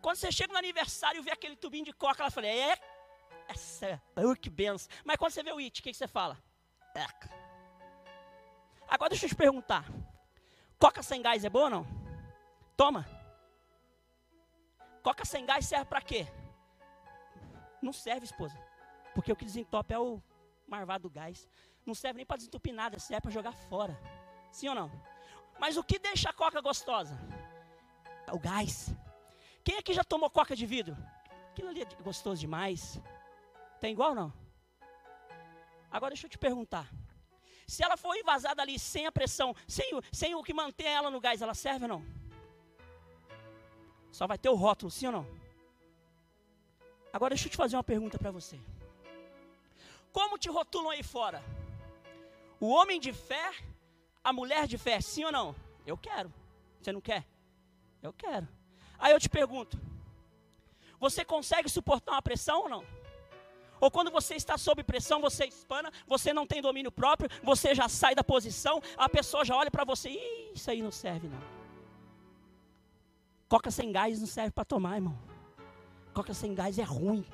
Quando 0.00 0.16
você 0.16 0.30
chega 0.30 0.52
no 0.52 0.58
aniversário 0.58 1.18
e 1.18 1.22
vê 1.22 1.32
aquele 1.32 1.56
tubinho 1.56 1.84
de 1.84 1.92
coca, 1.92 2.22
ela 2.22 2.30
fala, 2.30 2.46
é, 2.46 2.78
essa, 3.48 4.00
oh, 4.14 4.36
que 4.36 4.48
benção. 4.48 4.88
Mas 5.04 5.16
quando 5.16 5.32
você 5.32 5.42
vê 5.42 5.50
o 5.50 5.58
it, 5.58 5.80
o 5.80 5.82
que, 5.82 5.90
que 5.90 5.96
você 5.96 6.06
fala? 6.06 6.40
É. 6.94 7.37
Agora 8.88 9.10
deixa 9.10 9.26
eu 9.26 9.28
te 9.28 9.36
perguntar: 9.36 9.84
coca 10.78 11.02
sem 11.02 11.20
gás 11.20 11.44
é 11.44 11.50
boa 11.50 11.64
ou 11.64 11.70
não? 11.70 11.86
Toma. 12.76 13.06
Coca 15.02 15.24
sem 15.24 15.44
gás 15.44 15.66
serve 15.66 15.84
para 15.86 16.00
quê? 16.00 16.26
Não 17.80 17.92
serve, 17.92 18.24
esposa. 18.24 18.58
Porque 19.14 19.32
o 19.32 19.36
que 19.36 19.44
desentope 19.44 19.94
é 19.94 19.98
o 19.98 20.22
marvado 20.66 21.08
do 21.08 21.10
gás. 21.10 21.48
Não 21.84 21.94
serve 21.94 22.18
nem 22.18 22.26
para 22.26 22.36
desentupir 22.36 22.74
nada, 22.74 22.98
serve 22.98 23.22
para 23.22 23.30
jogar 23.30 23.52
fora. 23.52 23.98
Sim 24.50 24.68
ou 24.68 24.74
não? 24.74 24.90
Mas 25.58 25.76
o 25.76 25.84
que 25.84 25.98
deixa 25.98 26.30
a 26.30 26.32
coca 26.32 26.60
gostosa? 26.60 27.18
É 28.26 28.32
o 28.32 28.38
gás. 28.38 28.94
Quem 29.64 29.78
aqui 29.78 29.92
já 29.92 30.04
tomou 30.04 30.30
coca 30.30 30.54
de 30.54 30.64
vidro? 30.66 30.96
Aquilo 31.50 31.68
ali 31.68 31.82
é 31.82 32.02
gostoso 32.02 32.40
demais. 32.40 33.00
Tem 33.80 33.92
igual 33.92 34.10
ou 34.10 34.14
não? 34.14 34.32
Agora 35.90 36.12
deixa 36.12 36.26
eu 36.26 36.30
te 36.30 36.38
perguntar. 36.38 36.88
Se 37.68 37.84
ela 37.84 37.98
for 37.98 38.16
invasada 38.16 38.62
ali 38.62 38.78
sem 38.78 39.06
a 39.06 39.12
pressão, 39.12 39.54
sem 39.66 39.86
sem 40.10 40.34
o 40.34 40.42
que 40.42 40.54
mantém 40.54 40.86
ela 40.86 41.10
no 41.10 41.20
gás, 41.20 41.42
ela 41.42 41.54
serve 41.54 41.84
ou 41.84 41.88
não? 41.88 42.06
Só 44.10 44.26
vai 44.26 44.38
ter 44.38 44.48
o 44.48 44.54
rótulo, 44.54 44.90
sim 44.90 45.06
ou 45.06 45.12
não? 45.12 45.26
Agora 47.12 47.34
deixa 47.34 47.46
eu 47.46 47.50
te 47.50 47.58
fazer 47.58 47.76
uma 47.76 47.84
pergunta 47.84 48.18
para 48.18 48.30
você. 48.30 48.58
Como 50.10 50.38
te 50.38 50.48
rotulam 50.48 50.90
aí 50.90 51.02
fora? 51.02 51.44
O 52.58 52.68
homem 52.70 52.98
de 52.98 53.12
fé, 53.12 53.52
a 54.24 54.32
mulher 54.32 54.66
de 54.66 54.78
fé, 54.78 54.98
sim 55.02 55.24
ou 55.24 55.30
não? 55.30 55.54
Eu 55.86 55.98
quero. 55.98 56.32
Você 56.80 56.90
não 56.90 57.02
quer? 57.02 57.26
Eu 58.02 58.14
quero. 58.14 58.48
Aí 58.98 59.12
eu 59.12 59.20
te 59.20 59.28
pergunto: 59.28 59.78
você 60.98 61.22
consegue 61.22 61.68
suportar 61.68 62.12
uma 62.12 62.22
pressão 62.22 62.62
ou 62.62 62.68
não? 62.70 62.97
Ou 63.80 63.90
quando 63.90 64.10
você 64.10 64.34
está 64.34 64.56
sob 64.58 64.82
pressão, 64.82 65.20
você 65.20 65.46
espana, 65.46 65.92
você 66.06 66.32
não 66.32 66.46
tem 66.46 66.60
domínio 66.60 66.90
próprio, 66.90 67.30
você 67.42 67.74
já 67.74 67.88
sai 67.88 68.14
da 68.14 68.24
posição, 68.24 68.82
a 68.96 69.08
pessoa 69.08 69.44
já 69.44 69.56
olha 69.56 69.70
para 69.70 69.84
você, 69.84 70.10
e 70.10 70.52
isso 70.54 70.70
aí 70.70 70.82
não 70.82 70.90
serve 70.90 71.28
não. 71.28 71.58
Coca 73.48 73.70
sem 73.70 73.90
gás 73.90 74.20
não 74.20 74.26
serve 74.26 74.50
para 74.50 74.64
tomar, 74.64 74.96
irmão. 74.96 75.18
Coca 76.12 76.34
sem 76.34 76.54
gás 76.54 76.78
é 76.78 76.82
ruim. 76.82 77.24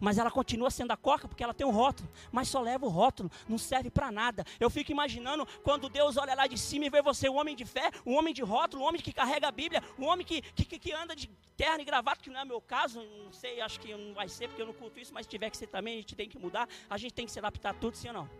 Mas 0.00 0.18
ela 0.18 0.30
continua 0.30 0.70
sendo 0.70 0.90
a 0.92 0.96
coca 0.96 1.28
porque 1.28 1.44
ela 1.44 1.54
tem 1.54 1.66
um 1.66 1.70
rótulo, 1.70 2.08
mas 2.32 2.48
só 2.48 2.60
leva 2.60 2.86
o 2.86 2.88
rótulo, 2.88 3.30
não 3.48 3.58
serve 3.58 3.90
para 3.90 4.10
nada. 4.10 4.44
Eu 4.58 4.70
fico 4.70 4.90
imaginando 4.90 5.46
quando 5.62 5.88
Deus 5.88 6.16
olha 6.16 6.34
lá 6.34 6.46
de 6.46 6.58
cima 6.58 6.86
e 6.86 6.90
vê 6.90 7.02
você, 7.02 7.28
um 7.28 7.38
homem 7.38 7.54
de 7.54 7.64
fé, 7.64 7.90
um 8.06 8.16
homem 8.16 8.32
de 8.32 8.42
rótulo, 8.42 8.82
um 8.82 8.86
homem 8.86 9.00
que 9.00 9.12
carrega 9.12 9.48
a 9.48 9.52
Bíblia, 9.52 9.82
um 9.98 10.06
homem 10.06 10.26
que, 10.26 10.40
que, 10.40 10.78
que 10.78 10.92
anda 10.92 11.14
de 11.14 11.28
terno 11.56 11.82
e 11.82 11.84
gravata, 11.84 12.22
que 12.22 12.30
não 12.30 12.40
é 12.40 12.44
meu 12.44 12.60
caso, 12.60 13.02
não 13.02 13.32
sei, 13.32 13.60
acho 13.60 13.78
que 13.78 13.94
não 13.94 14.14
vai 14.14 14.28
ser 14.28 14.48
porque 14.48 14.62
eu 14.62 14.66
não 14.66 14.72
culto 14.72 14.98
isso, 14.98 15.12
mas 15.12 15.26
se 15.26 15.30
tiver 15.30 15.50
que 15.50 15.56
ser 15.56 15.66
também, 15.66 15.94
a 15.94 16.00
gente 16.00 16.16
tem 16.16 16.28
que 16.28 16.38
mudar, 16.38 16.66
a 16.88 16.96
gente 16.96 17.12
tem 17.12 17.26
que 17.26 17.32
se 17.32 17.38
adaptar 17.38 17.70
a 17.70 17.74
tudo, 17.74 17.96
sim 17.96 18.08
ou 18.08 18.14
não? 18.14 18.30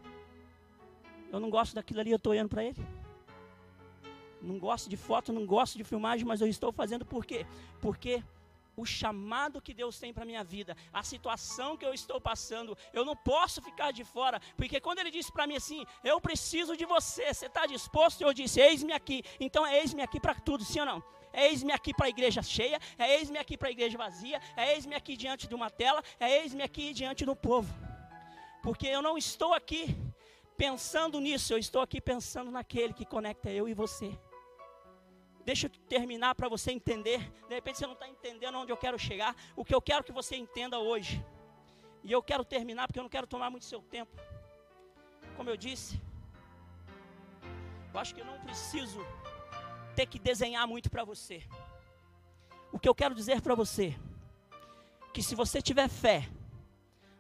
Eu 1.31 1.39
não 1.39 1.51
gosto 1.51 1.75
daquilo 1.75 2.01
ali, 2.01 2.11
eu 2.11 2.17
estou 2.17 2.33
olhando 2.33 2.49
para 2.49 2.65
ele. 2.65 2.83
Não 4.43 4.59
gosto 4.59 4.89
de 4.89 4.97
foto, 4.97 5.33
não 5.33 5.45
gosto 5.45 5.77
de 5.77 5.85
filmagem, 5.85 6.27
mas 6.27 6.41
eu 6.41 6.47
estou 6.47 6.73
fazendo 6.73 7.05
por 7.05 7.27
quê? 7.27 7.47
Porque 7.81 8.23
o 8.81 8.87
chamado 8.87 9.61
que 9.61 9.75
Deus 9.75 9.99
tem 9.99 10.13
para 10.13 10.25
minha 10.25 10.43
vida, 10.43 10.77
a 10.93 11.03
situação 11.03 11.77
que 11.77 11.85
eu 11.85 11.93
estou 11.93 12.19
passando, 12.21 12.77
eu 12.93 13.05
não 13.05 13.15
posso 13.15 13.61
ficar 13.61 13.91
de 13.93 14.05
fora, 14.05 14.41
porque 14.57 14.81
quando 14.81 15.01
Ele 15.01 15.11
disse 15.11 15.31
para 15.33 15.47
mim 15.47 15.57
assim, 15.57 15.85
eu 16.03 16.19
preciso 16.21 16.77
de 16.77 16.87
você, 16.87 17.33
você 17.33 17.47
está 17.47 17.67
disposto? 17.67 18.23
Eu 18.23 18.33
disse, 18.33 18.61
eis-me 18.61 18.93
aqui. 18.93 19.23
Então 19.39 19.67
é 19.67 19.79
eis-me 19.81 20.03
aqui 20.03 20.19
para 20.19 20.35
tudo, 20.35 20.65
sim 20.65 20.81
ou 20.81 20.87
não? 20.87 21.03
É 21.33 21.47
eis-me 21.49 21.73
aqui 21.73 21.93
para 21.93 22.07
a 22.07 22.09
igreja 22.09 22.43
cheia, 22.43 22.79
é 22.99 23.17
eis-me 23.17 23.39
aqui 23.39 23.57
para 23.57 23.69
a 23.69 23.71
igreja 23.71 23.97
vazia, 23.97 24.41
é 24.57 24.75
eis-me 24.75 24.95
aqui 24.95 25.17
diante 25.17 25.47
de 25.47 25.55
uma 25.55 25.71
tela, 25.71 26.03
é 26.19 26.41
eis-me 26.41 26.63
aqui 26.63 26.93
diante 26.93 27.25
do 27.25 27.37
povo. 27.37 27.73
Porque 28.63 28.87
eu 28.87 29.03
não 29.03 29.17
estou 29.17 29.53
aqui 29.55 29.97
pensando 30.57 31.21
nisso, 31.21 31.53
eu 31.53 31.59
estou 31.59 31.83
aqui 31.83 32.01
pensando 32.01 32.51
naquele 32.51 32.93
que 32.93 33.05
conecta 33.05 33.51
eu 33.51 33.69
e 33.69 33.75
você. 33.75 34.19
Deixa 35.51 35.67
eu 35.67 35.71
terminar 35.89 36.33
para 36.37 36.49
você 36.49 36.71
entender. 36.71 37.19
De 37.49 37.55
repente 37.57 37.79
você 37.79 37.85
não 37.85 37.95
está 37.95 38.09
entendendo 38.09 38.57
onde 38.57 38.71
eu 38.71 38.77
quero 38.77 38.97
chegar. 38.97 39.35
O 39.57 39.65
que 39.65 39.75
eu 39.75 39.83
quero 39.83 40.05
que 40.05 40.13
você 40.13 40.37
entenda 40.37 40.79
hoje. 40.79 41.21
E 42.05 42.13
eu 42.13 42.23
quero 42.23 42.45
terminar 42.45 42.87
porque 42.87 43.01
eu 43.01 43.03
não 43.03 43.11
quero 43.11 43.27
tomar 43.27 43.51
muito 43.51 43.65
seu 43.65 43.83
tempo. 43.83 44.17
Como 45.37 45.51
eu 45.51 45.57
disse, 45.57 46.01
eu 47.93 47.99
acho 47.99 48.15
que 48.15 48.21
eu 48.21 48.25
não 48.25 48.39
preciso 48.43 49.01
ter 49.97 50.07
que 50.07 50.21
desenhar 50.21 50.69
muito 50.69 50.89
para 50.89 51.03
você. 51.03 51.43
O 52.71 52.79
que 52.79 52.89
eu 52.89 52.95
quero 52.95 53.13
dizer 53.13 53.41
para 53.41 53.57
você, 53.57 53.99
que 55.13 55.21
se 55.21 55.35
você 55.35 55.61
tiver 55.61 55.89
fé, 55.89 56.29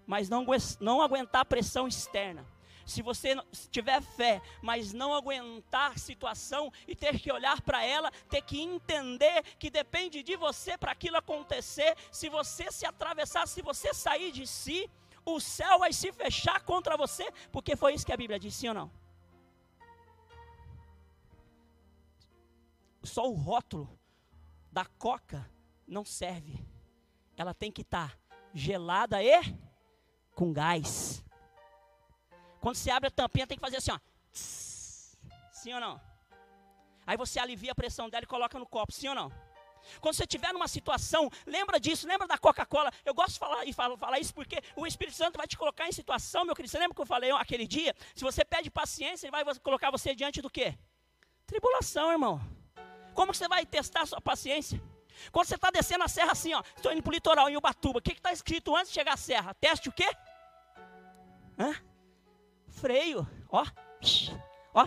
mas 0.07 0.28
não, 0.28 0.47
não 0.78 1.03
aguentar 1.03 1.45
pressão 1.47 1.89
externa, 1.89 2.47
se 2.91 3.03
você 3.03 3.36
tiver 3.70 4.03
fé, 4.03 4.43
mas 4.61 4.93
não 4.93 5.14
aguentar 5.14 5.99
situação 5.99 6.72
e 6.86 6.95
ter 6.95 7.18
que 7.18 7.32
olhar 7.32 7.62
para 7.62 7.84
ela, 7.84 8.11
ter 8.28 8.43
que 8.43 8.61
entender 8.61 9.43
que 9.59 9.70
depende 9.70 10.22
de 10.22 10.36
você 10.36 10.76
para 10.76 10.93
aquilo 10.93 11.16
acontecer, 11.16 11.97
se 12.11 12.28
você 12.28 12.70
se 12.70 12.84
atravessar, 12.84 13.47
se 13.47 13.62
você 13.62 13.95
sair 13.95 14.32
de 14.32 14.47
si, 14.47 14.91
o 15.24 15.38
céu 15.38 15.78
vai 15.78 15.93
se 15.93 16.12
fechar 16.12 16.62
contra 16.62 16.97
você, 16.97 17.30
porque 17.53 17.76
foi 17.76 17.95
isso 17.95 18.05
que 18.05 18.12
a 18.12 18.16
Bíblia 18.16 18.38
disse, 18.38 18.59
sim 18.59 18.68
ou 18.68 18.74
não? 18.74 18.91
Só 23.03 23.28
o 23.28 23.34
rótulo 23.34 23.99
da 24.70 24.84
coca 24.84 25.49
não 25.86 26.05
serve. 26.05 26.62
Ela 27.36 27.55
tem 27.55 27.72
que 27.72 27.82
estar 27.82 28.11
tá 28.11 28.18
gelada 28.53 29.22
e 29.22 29.41
com 30.34 30.53
gás. 30.53 31.24
Quando 32.61 32.76
você 32.76 32.90
abre 32.90 33.08
a 33.08 33.11
tampinha, 33.11 33.46
tem 33.46 33.56
que 33.56 33.61
fazer 33.61 33.78
assim, 33.78 33.90
ó. 33.92 33.98
Sim 34.32 35.74
ou 35.74 35.80
não? 35.80 36.00
Aí 37.06 37.16
você 37.16 37.38
alivia 37.38 37.72
a 37.72 37.74
pressão 37.74 38.08
dela 38.08 38.24
e 38.24 38.26
coloca 38.26 38.58
no 38.58 38.66
copo, 38.66 38.92
sim 38.92 39.08
ou 39.08 39.14
não? 39.14 39.32
Quando 40.00 40.14
você 40.14 40.24
estiver 40.24 40.52
numa 40.52 40.68
situação, 40.68 41.30
lembra 41.46 41.80
disso, 41.80 42.06
lembra 42.06 42.28
da 42.28 42.38
Coca-Cola. 42.38 42.92
Eu 43.04 43.14
gosto 43.14 43.32
de 43.32 43.38
falar, 43.38 43.64
e 43.64 43.72
falo, 43.72 43.96
falar 43.96 44.18
isso 44.18 44.34
porque 44.34 44.62
o 44.76 44.86
Espírito 44.86 45.16
Santo 45.16 45.38
vai 45.38 45.46
te 45.46 45.56
colocar 45.56 45.88
em 45.88 45.92
situação, 45.92 46.44
meu 46.44 46.54
querido. 46.54 46.70
Você 46.70 46.78
lembra 46.78 46.94
que 46.94 47.00
eu 47.00 47.06
falei 47.06 47.30
aquele 47.32 47.66
dia? 47.66 47.94
Se 48.14 48.22
você 48.22 48.44
pede 48.44 48.70
paciência, 48.70 49.26
ele 49.26 49.32
vai 49.32 49.54
colocar 49.58 49.90
você 49.90 50.14
diante 50.14 50.42
do 50.42 50.50
quê? 50.50 50.78
Tribulação, 51.46 52.12
irmão. 52.12 52.40
Como 53.14 53.34
você 53.34 53.48
vai 53.48 53.66
testar 53.66 54.02
a 54.02 54.06
sua 54.06 54.20
paciência? 54.20 54.80
Quando 55.32 55.46
você 55.46 55.56
está 55.56 55.70
descendo 55.70 56.04
a 56.04 56.08
serra 56.08 56.32
assim, 56.32 56.54
ó, 56.54 56.62
estou 56.76 56.92
indo 56.92 57.02
para 57.02 57.11
o 57.11 57.14
litoral, 57.14 57.48
em 57.48 57.56
Ubatuba, 57.56 57.98
o 57.98 58.02
que 58.02 58.12
está 58.12 58.32
escrito 58.32 58.74
antes 58.76 58.88
de 58.88 58.94
chegar 58.94 59.14
à 59.14 59.16
serra? 59.16 59.54
Teste 59.54 59.88
o 59.88 59.92
quê? 59.92 60.08
Hã? 61.58 61.74
Freio, 62.70 63.26
ó, 63.48 63.64
ó, 64.74 64.86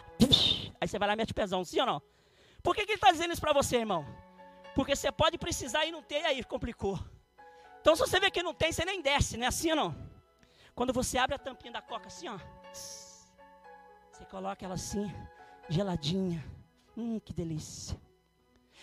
aí 0.82 0.88
você 0.88 0.98
vai 0.98 1.08
lá 1.08 1.14
e 1.14 1.18
mete 1.18 1.32
o 1.32 1.36
pezão, 1.36 1.64
sim 1.64 1.80
ou 1.80 1.86
não? 1.86 2.02
Por 2.62 2.76
que, 2.76 2.86
que 2.86 2.92
ele 2.92 2.98
está 2.98 3.12
dizendo 3.12 3.32
isso 3.34 3.42
para 3.42 3.54
você, 3.54 3.78
irmão? 3.78 4.06
Porque 4.74 4.96
você 4.96 5.12
pode 5.12 5.38
precisar 5.38 5.86
e 5.86 5.92
não 5.92 6.02
ter, 6.02 6.22
e 6.22 6.26
aí 6.26 6.44
complicou. 6.44 7.00
Então, 7.82 7.96
se 7.96 8.02
você 8.02 8.20
vê 8.20 8.32
que 8.32 8.42
não 8.42 8.54
tem, 8.54 8.72
você 8.72 8.86
nem 8.86 9.02
desce, 9.02 9.38
não 9.38 9.46
é 9.46 9.48
assim 9.48 9.70
ou 9.72 9.76
não? 9.76 9.96
Quando 10.74 10.94
você 10.94 11.18
abre 11.18 11.36
a 11.36 11.40
tampinha 11.40 11.74
da 11.74 11.82
coca 11.82 12.08
assim, 12.08 12.28
ó, 12.30 12.40
você 12.72 14.26
coloca 14.26 14.64
ela 14.66 14.76
assim, 14.76 15.14
geladinha. 15.70 16.44
Hum, 16.98 17.20
que 17.20 17.34
delícia. 17.34 18.00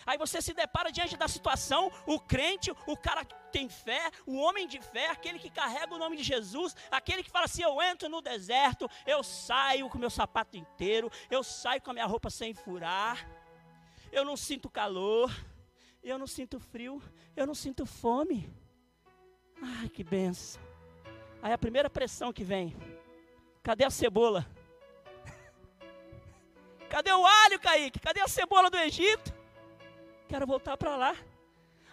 Aí 0.06 0.16
você 0.18 0.40
se 0.40 0.52
depara 0.52 0.90
diante 0.90 1.16
da 1.16 1.28
situação, 1.28 1.90
o 2.06 2.18
crente, 2.18 2.70
o 2.86 2.96
cara 2.96 3.24
que 3.24 3.34
tem 3.50 3.68
fé, 3.68 4.10
o 4.26 4.36
homem 4.36 4.66
de 4.66 4.80
fé, 4.80 5.08
aquele 5.08 5.38
que 5.38 5.50
carrega 5.50 5.94
o 5.94 5.98
nome 5.98 6.16
de 6.16 6.22
Jesus, 6.22 6.74
aquele 6.90 7.22
que 7.22 7.30
fala 7.30 7.44
assim: 7.44 7.62
eu 7.62 7.80
entro 7.82 8.08
no 8.08 8.20
deserto, 8.20 8.88
eu 9.06 9.22
saio 9.22 9.88
com 9.88 9.98
meu 9.98 10.10
sapato 10.10 10.56
inteiro, 10.56 11.10
eu 11.30 11.42
saio 11.42 11.82
com 11.82 11.90
a 11.90 11.94
minha 11.94 12.06
roupa 12.06 12.30
sem 12.30 12.54
furar, 12.54 13.28
eu 14.10 14.24
não 14.24 14.36
sinto 14.36 14.70
calor, 14.70 15.30
eu 16.02 16.18
não 16.18 16.26
sinto 16.26 16.58
frio, 16.58 17.02
eu 17.36 17.46
não 17.46 17.54
sinto 17.54 17.84
fome. 17.84 18.48
Ai, 19.62 19.88
que 19.88 20.02
benção. 20.02 20.62
Aí 21.42 21.52
a 21.52 21.58
primeira 21.58 21.90
pressão 21.90 22.32
que 22.32 22.44
vem: 22.44 22.74
cadê 23.62 23.84
a 23.84 23.90
cebola? 23.90 24.46
Cadê 26.88 27.12
o 27.12 27.24
alho, 27.24 27.60
Kaique? 27.60 28.00
Cadê 28.00 28.20
a 28.20 28.26
cebola 28.26 28.68
do 28.68 28.76
Egito? 28.76 29.39
Quero 30.30 30.46
voltar 30.46 30.76
para 30.76 30.96
lá. 30.96 31.16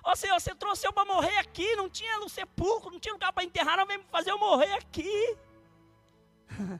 Ó 0.03 0.15
Senhor, 0.15 0.39
você 0.39 0.53
trouxe 0.53 0.85
eu 0.85 0.93
para 0.93 1.11
morrer 1.11 1.39
aqui, 1.39 1.75
não 1.75 1.89
tinha 1.89 2.19
no 2.19 2.29
sepulcro, 2.29 2.91
não 2.91 2.99
tinha 2.99 3.15
lugar 3.15 3.33
para 3.33 3.43
enterrar, 3.43 3.77
não 3.77 3.87
vem 3.87 3.99
fazer 4.11 4.29
eu 4.29 4.37
morrer 4.37 4.73
aqui. 4.73 5.35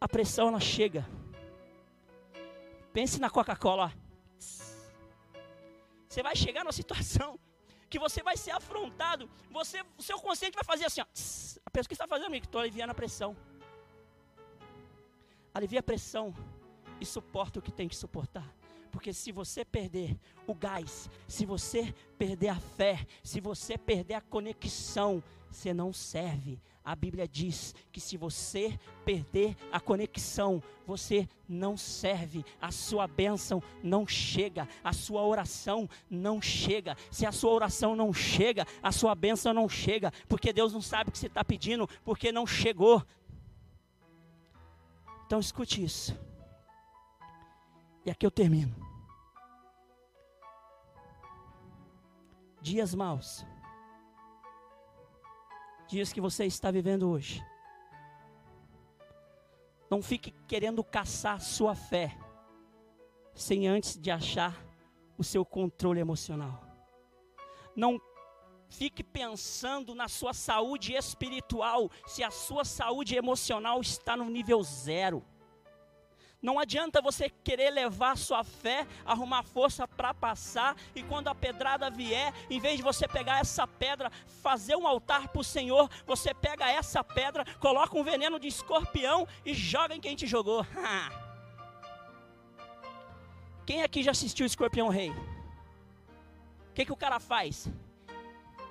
A 0.00 0.08
pressão 0.08 0.48
ela 0.48 0.58
chega. 0.58 1.06
Pense 2.94 3.20
na 3.20 3.28
Coca-Cola. 3.28 3.92
Você 6.08 6.22
vai 6.22 6.34
chegar 6.34 6.64
numa 6.64 6.72
situação 6.72 7.38
que 7.90 7.98
você 7.98 8.22
vai 8.22 8.38
ser 8.38 8.52
afrontado. 8.52 9.28
Você, 9.50 9.84
o 9.98 10.02
seu 10.02 10.18
consciente 10.18 10.54
vai 10.54 10.64
fazer 10.64 10.86
assim, 10.86 11.02
ó. 11.02 11.06
A 11.66 11.70
pessoa 11.70 11.88
que 11.88 11.94
está 11.94 12.08
fazendo, 12.08 12.34
estou 12.34 12.62
aliviando 12.62 12.90
a 12.90 12.94
pressão. 12.94 13.36
Alivia 15.52 15.80
a 15.80 15.82
pressão 15.82 16.34
e 16.98 17.04
suporta 17.04 17.58
o 17.58 17.62
que 17.62 17.70
tem 17.70 17.86
que 17.86 17.96
suportar. 17.96 18.50
Porque 18.94 19.12
se 19.12 19.32
você 19.32 19.64
perder 19.64 20.16
o 20.46 20.54
gás, 20.54 21.10
se 21.26 21.44
você 21.44 21.92
perder 22.16 22.50
a 22.50 22.60
fé, 22.60 23.04
se 23.24 23.40
você 23.40 23.76
perder 23.76 24.14
a 24.14 24.20
conexão, 24.20 25.20
você 25.50 25.74
não 25.74 25.92
serve. 25.92 26.60
A 26.84 26.94
Bíblia 26.94 27.26
diz 27.26 27.74
que 27.90 28.00
se 28.00 28.16
você 28.16 28.78
perder 29.04 29.56
a 29.72 29.80
conexão, 29.80 30.62
você 30.86 31.28
não 31.48 31.76
serve, 31.76 32.44
a 32.60 32.70
sua 32.70 33.08
bênção 33.08 33.60
não 33.82 34.06
chega, 34.06 34.68
a 34.84 34.92
sua 34.92 35.26
oração 35.26 35.90
não 36.08 36.40
chega. 36.40 36.96
Se 37.10 37.26
a 37.26 37.32
sua 37.32 37.50
oração 37.50 37.96
não 37.96 38.12
chega, 38.12 38.64
a 38.80 38.92
sua 38.92 39.16
bênção 39.16 39.52
não 39.52 39.68
chega, 39.68 40.12
porque 40.28 40.52
Deus 40.52 40.72
não 40.72 40.80
sabe 40.80 41.08
o 41.08 41.12
que 41.12 41.18
você 41.18 41.26
está 41.26 41.44
pedindo, 41.44 41.88
porque 42.04 42.30
não 42.30 42.46
chegou. 42.46 43.04
Então 45.26 45.40
escute 45.40 45.82
isso. 45.82 46.16
E 48.04 48.10
aqui 48.10 48.26
eu 48.26 48.30
termino. 48.30 48.74
Dias 52.60 52.94
maus. 52.94 53.46
Dias 55.88 56.12
que 56.12 56.20
você 56.20 56.44
está 56.44 56.70
vivendo 56.70 57.08
hoje. 57.08 57.42
Não 59.90 60.02
fique 60.02 60.32
querendo 60.46 60.82
caçar 60.82 61.40
sua 61.40 61.74
fé 61.74 62.16
sem 63.34 63.66
antes 63.66 63.98
de 63.98 64.10
achar 64.10 64.56
o 65.16 65.24
seu 65.24 65.44
controle 65.44 66.00
emocional. 66.00 66.62
Não 67.74 68.00
fique 68.68 69.02
pensando 69.02 69.94
na 69.94 70.08
sua 70.08 70.32
saúde 70.32 70.94
espiritual 70.94 71.90
se 72.06 72.22
a 72.22 72.30
sua 72.30 72.64
saúde 72.64 73.16
emocional 73.16 73.80
está 73.80 74.16
no 74.16 74.28
nível 74.30 74.62
zero. 74.62 75.24
Não 76.44 76.58
adianta 76.58 77.00
você 77.00 77.30
querer 77.30 77.70
levar 77.70 78.18
sua 78.18 78.44
fé, 78.44 78.86
arrumar 79.02 79.42
força 79.42 79.88
para 79.88 80.12
passar, 80.12 80.76
e 80.94 81.02
quando 81.02 81.28
a 81.28 81.34
pedrada 81.34 81.88
vier, 81.88 82.34
em 82.50 82.60
vez 82.60 82.76
de 82.76 82.82
você 82.82 83.08
pegar 83.08 83.40
essa 83.40 83.66
pedra, 83.66 84.12
fazer 84.42 84.76
um 84.76 84.86
altar 84.86 85.28
para 85.28 85.40
o 85.40 85.42
Senhor, 85.42 85.88
você 86.04 86.34
pega 86.34 86.70
essa 86.70 87.02
pedra, 87.02 87.46
coloca 87.58 87.96
um 87.96 88.04
veneno 88.04 88.38
de 88.38 88.46
escorpião 88.46 89.26
e 89.42 89.54
joga 89.54 89.96
em 89.96 90.00
quem 90.02 90.14
te 90.14 90.26
jogou. 90.26 90.66
Quem 93.64 93.82
aqui 93.82 94.02
já 94.02 94.10
assistiu 94.10 94.44
Escorpião 94.44 94.90
Rei? 94.90 95.08
O 95.08 96.74
que, 96.74 96.84
que 96.84 96.92
o 96.92 96.96
cara 96.96 97.18
faz? 97.18 97.66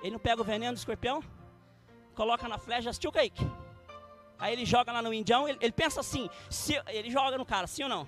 Ele 0.00 0.12
não 0.12 0.20
pega 0.20 0.40
o 0.40 0.44
veneno 0.44 0.72
do 0.72 0.78
escorpião? 0.78 1.20
coloca 2.14 2.46
na 2.46 2.58
flecha, 2.58 2.90
assistiu 2.90 3.10
Kaique? 3.10 3.44
Aí 4.38 4.52
ele 4.52 4.64
joga 4.64 4.92
lá 4.92 5.00
no 5.00 5.12
indião, 5.12 5.48
ele, 5.48 5.58
ele 5.60 5.72
pensa 5.72 6.00
assim, 6.00 6.28
se, 6.50 6.80
ele 6.88 7.10
joga 7.10 7.38
no 7.38 7.44
cara, 7.44 7.66
sim 7.66 7.84
ou 7.84 7.88
não? 7.88 8.06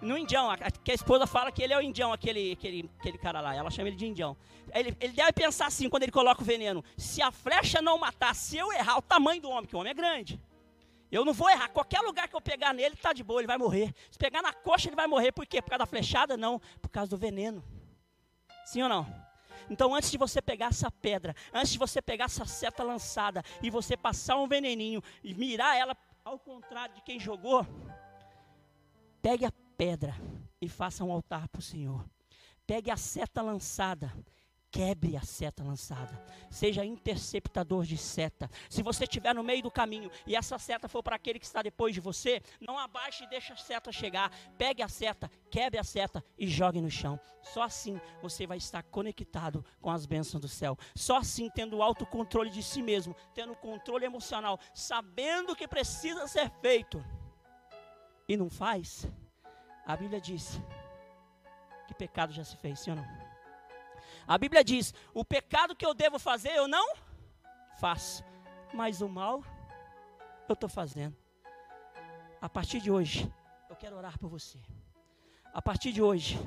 No 0.00 0.18
indião, 0.18 0.50
a, 0.50 0.56
que 0.56 0.90
a 0.90 0.94
esposa 0.94 1.26
fala 1.26 1.50
que 1.50 1.62
ele 1.62 1.72
é 1.72 1.78
o 1.78 1.80
indião, 1.80 2.12
aquele, 2.12 2.52
aquele, 2.52 2.90
aquele 2.98 3.16
cara 3.16 3.40
lá, 3.40 3.54
ela 3.54 3.70
chama 3.70 3.88
ele 3.88 3.96
de 3.96 4.06
indião. 4.06 4.36
Ele, 4.74 4.96
ele 5.00 5.12
deve 5.12 5.32
pensar 5.32 5.66
assim 5.66 5.88
quando 5.88 6.02
ele 6.02 6.12
coloca 6.12 6.42
o 6.42 6.44
veneno: 6.44 6.84
se 6.96 7.22
a 7.22 7.30
flecha 7.30 7.80
não 7.80 7.96
matar, 7.96 8.34
se 8.34 8.58
eu 8.58 8.72
errar 8.72 8.98
o 8.98 9.02
tamanho 9.02 9.40
do 9.40 9.48
homem, 9.48 9.66
que 9.66 9.74
o 9.74 9.78
homem 9.78 9.92
é 9.92 9.94
grande, 9.94 10.40
eu 11.10 11.24
não 11.24 11.32
vou 11.32 11.48
errar. 11.48 11.68
Qualquer 11.68 12.00
lugar 12.00 12.28
que 12.28 12.36
eu 12.36 12.40
pegar 12.40 12.74
nele, 12.74 12.94
está 12.94 13.12
de 13.12 13.22
boa, 13.22 13.40
ele 13.40 13.46
vai 13.46 13.56
morrer. 13.56 13.94
Se 14.10 14.18
pegar 14.18 14.42
na 14.42 14.52
coxa, 14.52 14.88
ele 14.88 14.96
vai 14.96 15.06
morrer. 15.06 15.32
Por 15.32 15.46
quê? 15.46 15.62
Por 15.62 15.70
causa 15.70 15.78
da 15.78 15.86
flechada? 15.86 16.36
Não, 16.36 16.60
por 16.82 16.90
causa 16.90 17.10
do 17.10 17.16
veneno. 17.16 17.64
Sim 18.64 18.82
ou 18.82 18.88
não? 18.88 19.26
Então, 19.70 19.94
antes 19.94 20.10
de 20.10 20.18
você 20.18 20.40
pegar 20.40 20.66
essa 20.66 20.90
pedra, 20.90 21.34
antes 21.52 21.72
de 21.72 21.78
você 21.78 22.00
pegar 22.00 22.26
essa 22.26 22.44
seta 22.44 22.82
lançada 22.82 23.42
e 23.62 23.70
você 23.70 23.96
passar 23.96 24.36
um 24.36 24.48
veneninho 24.48 25.02
e 25.22 25.34
mirar 25.34 25.76
ela 25.76 25.96
ao 26.24 26.38
contrário 26.38 26.94
de 26.94 27.02
quem 27.02 27.20
jogou, 27.20 27.66
pegue 29.22 29.44
a 29.44 29.52
pedra 29.76 30.14
e 30.60 30.68
faça 30.68 31.04
um 31.04 31.12
altar 31.12 31.48
para 31.48 31.58
o 31.58 31.62
Senhor. 31.62 32.04
Pegue 32.66 32.90
a 32.90 32.96
seta 32.96 33.42
lançada 33.42 34.12
quebre 34.70 35.16
a 35.16 35.22
seta 35.22 35.62
lançada. 35.62 36.22
Seja 36.50 36.84
interceptador 36.84 37.84
de 37.84 37.96
seta. 37.96 38.50
Se 38.68 38.82
você 38.82 39.04
estiver 39.04 39.34
no 39.34 39.42
meio 39.42 39.62
do 39.62 39.70
caminho 39.70 40.10
e 40.26 40.36
essa 40.36 40.58
seta 40.58 40.88
for 40.88 41.02
para 41.02 41.16
aquele 41.16 41.38
que 41.38 41.46
está 41.46 41.62
depois 41.62 41.94
de 41.94 42.00
você, 42.00 42.42
não 42.60 42.78
abaixe 42.78 43.24
e 43.24 43.28
deixe 43.28 43.52
a 43.52 43.56
seta 43.56 43.90
chegar. 43.90 44.30
Pegue 44.58 44.82
a 44.82 44.88
seta, 44.88 45.30
quebre 45.50 45.78
a 45.78 45.84
seta 45.84 46.22
e 46.38 46.46
jogue 46.46 46.80
no 46.80 46.90
chão. 46.90 47.18
Só 47.42 47.62
assim 47.62 48.00
você 48.20 48.46
vai 48.46 48.58
estar 48.58 48.82
conectado 48.82 49.64
com 49.80 49.90
as 49.90 50.04
bênçãos 50.06 50.40
do 50.40 50.48
céu. 50.48 50.76
Só 50.94 51.16
assim, 51.18 51.48
tendo 51.48 51.82
autocontrole 51.82 52.50
de 52.50 52.62
si 52.62 52.82
mesmo, 52.82 53.14
tendo 53.34 53.54
controle 53.56 54.04
emocional, 54.04 54.58
sabendo 54.74 55.52
o 55.52 55.56
que 55.56 55.68
precisa 55.68 56.26
ser 56.26 56.50
feito 56.60 57.04
e 58.28 58.36
não 58.36 58.50
faz, 58.50 59.08
a 59.86 59.96
Bíblia 59.96 60.20
diz 60.20 60.60
que 61.86 61.94
pecado 61.94 62.32
já 62.32 62.42
se 62.42 62.56
fez, 62.56 62.80
sim 62.80 62.90
ou 62.90 62.96
não? 62.96 63.25
A 64.26 64.36
Bíblia 64.36 64.64
diz: 64.64 64.92
o 65.14 65.24
pecado 65.24 65.74
que 65.76 65.86
eu 65.86 65.94
devo 65.94 66.18
fazer, 66.18 66.50
eu 66.50 66.66
não 66.66 66.94
faço, 67.78 68.24
mas 68.74 69.00
o 69.00 69.08
mal 69.08 69.42
eu 70.48 70.54
estou 70.54 70.68
fazendo. 70.68 71.16
A 72.40 72.48
partir 72.48 72.80
de 72.80 72.90
hoje, 72.90 73.32
eu 73.68 73.76
quero 73.76 73.96
orar 73.96 74.18
por 74.18 74.28
você. 74.28 74.58
A 75.52 75.62
partir 75.62 75.92
de 75.92 76.02
hoje, 76.02 76.38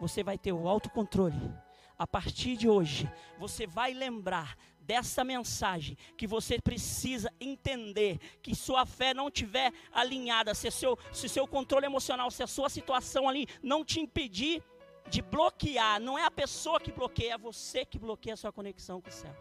você 0.00 0.22
vai 0.22 0.36
ter 0.36 0.52
o 0.52 0.68
autocontrole. 0.68 1.54
A 1.98 2.06
partir 2.06 2.56
de 2.56 2.68
hoje, 2.68 3.10
você 3.38 3.66
vai 3.66 3.94
lembrar 3.94 4.56
dessa 4.80 5.24
mensagem 5.24 5.96
que 6.16 6.26
você 6.26 6.60
precisa 6.60 7.32
entender 7.40 8.18
que 8.42 8.54
sua 8.54 8.84
fé 8.84 9.14
não 9.14 9.30
tiver 9.30 9.72
alinhada, 9.92 10.54
se 10.54 10.70
seu, 10.70 10.98
se 11.12 11.28
seu 11.28 11.46
controle 11.46 11.86
emocional, 11.86 12.30
se 12.30 12.42
a 12.42 12.46
sua 12.46 12.68
situação 12.68 13.28
ali 13.28 13.48
não 13.62 13.84
te 13.84 13.98
impedir 13.98 14.62
de 15.08 15.22
bloquear, 15.22 16.00
não 16.00 16.18
é 16.18 16.24
a 16.24 16.30
pessoa 16.30 16.80
que 16.80 16.90
bloqueia, 16.90 17.34
é 17.34 17.38
você 17.38 17.84
que 17.84 17.98
bloqueia 17.98 18.34
a 18.34 18.36
sua 18.36 18.52
conexão 18.52 19.00
com 19.00 19.08
o 19.08 19.12
céu. 19.12 19.34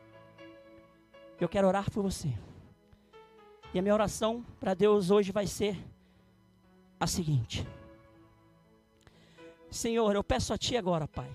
Eu 1.40 1.50
quero 1.50 1.68
orar 1.68 1.90
por 1.92 2.02
você. 2.04 2.30
E 3.74 3.80
a 3.80 3.82
minha 3.82 3.94
oração 3.94 4.46
para 4.60 4.74
Deus 4.74 5.12
hoje 5.12 5.32
vai 5.32 5.48
ser 5.48 5.78
a 7.00 7.08
seguinte: 7.08 7.68
Senhor, 9.70 10.16
eu 10.16 10.24
peço 10.24 10.54
a 10.54 10.58
Ti 10.58 10.78
agora, 10.78 11.08
Pai 11.08 11.30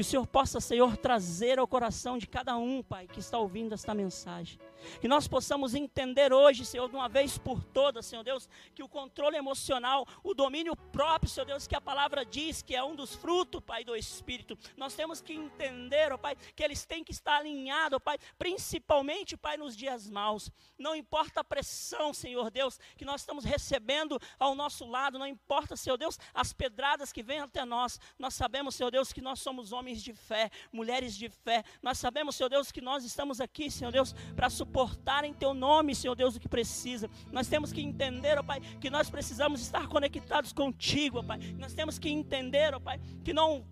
que 0.00 0.02
o 0.02 0.04
Senhor 0.04 0.26
possa, 0.26 0.62
Senhor, 0.62 0.96
trazer 0.96 1.58
ao 1.58 1.68
coração 1.68 2.16
de 2.16 2.26
cada 2.26 2.56
um, 2.56 2.82
Pai, 2.82 3.06
que 3.06 3.20
está 3.20 3.36
ouvindo 3.36 3.74
esta 3.74 3.92
mensagem. 3.92 4.58
Que 4.98 5.06
nós 5.06 5.28
possamos 5.28 5.74
entender 5.74 6.32
hoje, 6.32 6.64
Senhor, 6.64 6.88
de 6.88 6.96
uma 6.96 7.06
vez 7.06 7.36
por 7.36 7.62
todas, 7.62 8.06
Senhor 8.06 8.22
Deus, 8.22 8.48
que 8.74 8.82
o 8.82 8.88
controle 8.88 9.36
emocional, 9.36 10.06
o 10.24 10.32
domínio 10.32 10.74
próprio, 10.74 11.30
Senhor 11.30 11.44
Deus, 11.44 11.66
que 11.66 11.76
a 11.76 11.80
palavra 11.82 12.24
diz 12.24 12.62
que 12.62 12.74
é 12.74 12.82
um 12.82 12.94
dos 12.96 13.14
frutos, 13.14 13.60
Pai, 13.60 13.84
do 13.84 13.94
Espírito. 13.94 14.56
Nós 14.74 14.94
temos 14.94 15.20
que 15.20 15.34
entender, 15.34 16.12
ó 16.12 16.16
Pai, 16.16 16.34
que 16.56 16.64
eles 16.64 16.86
têm 16.86 17.04
que 17.04 17.12
estar 17.12 17.36
alinhados, 17.36 17.96
ó 17.96 18.00
Pai, 18.00 18.16
principalmente, 18.38 19.36
Pai, 19.36 19.58
nos 19.58 19.76
dias 19.76 20.08
maus. 20.08 20.50
Não 20.78 20.96
importa 20.96 21.40
a 21.40 21.44
pressão, 21.44 22.14
Senhor 22.14 22.50
Deus, 22.50 22.78
que 22.96 23.04
nós 23.04 23.20
estamos 23.20 23.44
recebendo 23.44 24.18
ao 24.38 24.54
nosso 24.54 24.86
lado, 24.86 25.18
não 25.18 25.26
importa, 25.26 25.76
Senhor 25.76 25.98
Deus, 25.98 26.18
as 26.32 26.54
pedradas 26.54 27.12
que 27.12 27.22
vêm 27.22 27.40
até 27.40 27.66
nós. 27.66 28.00
Nós 28.18 28.32
sabemos, 28.32 28.74
Senhor 28.74 28.90
Deus, 28.90 29.12
que 29.12 29.20
nós 29.20 29.40
somos 29.40 29.72
homens 29.72 29.89
homens 29.90 30.02
de 30.02 30.12
fé, 30.12 30.50
mulheres 30.72 31.16
de 31.16 31.28
fé. 31.28 31.64
Nós 31.82 31.98
sabemos, 31.98 32.36
Senhor 32.36 32.48
Deus, 32.48 32.70
que 32.70 32.80
nós 32.80 33.04
estamos 33.04 33.40
aqui, 33.40 33.70
Senhor 33.70 33.90
Deus, 33.90 34.14
para 34.36 34.48
suportar 34.48 35.24
em 35.24 35.34
Teu 35.34 35.52
nome, 35.52 35.94
Senhor 35.94 36.14
Deus, 36.14 36.36
o 36.36 36.40
que 36.40 36.48
precisa. 36.48 37.10
Nós 37.32 37.48
temos 37.48 37.72
que 37.72 37.80
entender, 37.80 38.38
ó 38.38 38.42
Pai, 38.42 38.60
que 38.80 38.88
nós 38.88 39.10
precisamos 39.10 39.60
estar 39.60 39.88
conectados 39.88 40.52
contigo, 40.52 41.18
ó 41.18 41.22
Pai. 41.22 41.38
Nós 41.58 41.74
temos 41.74 41.98
que 41.98 42.08
entender, 42.08 42.74
ó 42.74 42.80
Pai, 42.80 43.00
que 43.24 43.32
não 43.32 43.64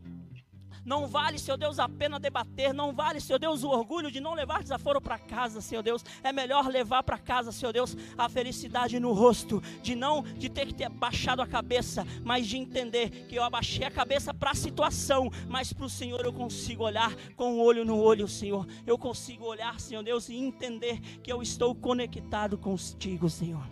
não 0.88 1.06
vale, 1.06 1.38
Senhor 1.38 1.58
Deus, 1.58 1.78
a 1.78 1.86
pena 1.86 2.18
debater. 2.18 2.72
Não 2.72 2.94
vale, 2.94 3.20
Senhor 3.20 3.38
Deus, 3.38 3.62
o 3.62 3.68
orgulho 3.68 4.10
de 4.10 4.20
não 4.20 4.32
levar 4.32 4.62
desaforo 4.62 5.02
para 5.02 5.18
casa, 5.18 5.60
Senhor 5.60 5.82
Deus. 5.82 6.02
É 6.22 6.32
melhor 6.32 6.66
levar 6.66 7.02
para 7.02 7.18
casa, 7.18 7.52
Senhor 7.52 7.74
Deus, 7.74 7.94
a 8.16 8.26
felicidade 8.26 8.98
no 8.98 9.12
rosto. 9.12 9.62
De 9.82 9.94
não 9.94 10.22
de 10.22 10.48
ter 10.48 10.66
que 10.66 10.72
ter 10.72 10.88
baixado 10.88 11.42
a 11.42 11.46
cabeça, 11.46 12.06
mas 12.24 12.46
de 12.46 12.56
entender 12.56 13.26
que 13.28 13.36
eu 13.36 13.44
abaixei 13.44 13.84
a 13.84 13.90
cabeça 13.90 14.32
para 14.32 14.52
a 14.52 14.54
situação, 14.54 15.30
mas 15.46 15.74
para 15.74 15.84
o 15.84 15.90
Senhor 15.90 16.24
eu 16.24 16.32
consigo 16.32 16.84
olhar 16.84 17.14
com 17.36 17.58
o 17.58 17.62
olho 17.62 17.84
no 17.84 17.98
olho, 17.98 18.26
Senhor. 18.26 18.66
Eu 18.86 18.96
consigo 18.96 19.44
olhar, 19.44 19.78
Senhor 19.78 20.02
Deus, 20.02 20.30
e 20.30 20.36
entender 20.36 21.00
que 21.22 21.30
eu 21.30 21.42
estou 21.42 21.74
conectado 21.74 22.56
contigo, 22.56 23.28
Senhor. 23.28 23.68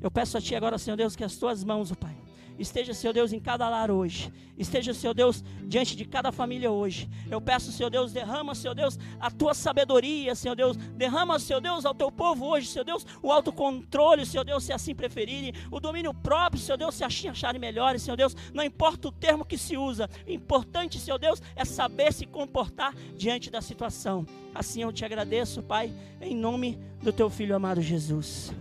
Eu 0.00 0.12
peço 0.12 0.38
a 0.38 0.40
Ti 0.40 0.54
agora, 0.54 0.78
Senhor 0.78 0.96
Deus, 0.96 1.16
que 1.16 1.24
as 1.24 1.36
Tuas 1.36 1.64
mãos, 1.64 1.90
oh 1.90 1.96
Pai 1.96 2.19
esteja, 2.60 2.92
Senhor 2.94 3.12
Deus, 3.12 3.32
em 3.32 3.40
cada 3.40 3.68
lar 3.68 3.90
hoje. 3.90 4.32
Esteja, 4.56 4.92
Senhor 4.92 5.14
Deus, 5.14 5.42
diante 5.64 5.96
de 5.96 6.04
cada 6.04 6.30
família 6.30 6.70
hoje. 6.70 7.08
Eu 7.30 7.40
peço, 7.40 7.72
Senhor 7.72 7.88
Deus, 7.88 8.12
derrama, 8.12 8.54
Senhor 8.54 8.74
Deus, 8.74 8.98
a 9.18 9.30
tua 9.30 9.54
sabedoria, 9.54 10.34
Senhor 10.34 10.54
Deus. 10.54 10.76
Derrama, 10.76 11.38
Senhor 11.38 11.60
Deus, 11.60 11.86
ao 11.86 11.94
teu 11.94 12.12
povo 12.12 12.46
hoje, 12.46 12.66
Senhor 12.66 12.84
Deus, 12.84 13.06
o 13.22 13.32
autocontrole, 13.32 14.26
Senhor 14.26 14.44
Deus, 14.44 14.64
se 14.64 14.72
assim 14.72 14.94
preferirem. 14.94 15.54
O 15.70 15.80
domínio 15.80 16.12
próprio, 16.12 16.60
Senhor 16.60 16.76
Deus, 16.76 16.94
se 16.94 17.02
assim 17.02 17.28
acharem 17.28 17.60
melhores, 17.60 18.02
Senhor 18.02 18.16
Deus. 18.16 18.36
Não 18.52 18.62
importa 18.62 19.08
o 19.08 19.12
termo 19.12 19.44
que 19.44 19.56
se 19.56 19.76
usa. 19.78 20.08
O 20.26 20.30
importante, 20.30 20.98
Senhor 20.98 21.18
Deus, 21.18 21.42
é 21.56 21.64
saber 21.64 22.12
se 22.12 22.26
comportar 22.26 22.94
diante 23.16 23.50
da 23.50 23.62
situação. 23.62 24.26
Assim 24.54 24.82
eu 24.82 24.92
te 24.92 25.04
agradeço, 25.04 25.62
Pai, 25.62 25.92
em 26.20 26.36
nome 26.36 26.78
do 27.02 27.12
teu 27.12 27.30
filho 27.30 27.56
amado 27.56 27.80
Jesus. 27.80 28.52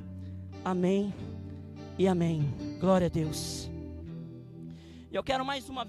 Amém 0.63 1.13
e 1.97 2.07
amém. 2.07 2.53
Glória 2.79 3.07
a 3.07 3.09
Deus. 3.09 3.69
E 5.11 5.15
eu 5.15 5.23
quero 5.23 5.43
mais 5.43 5.67
uma 5.69 5.83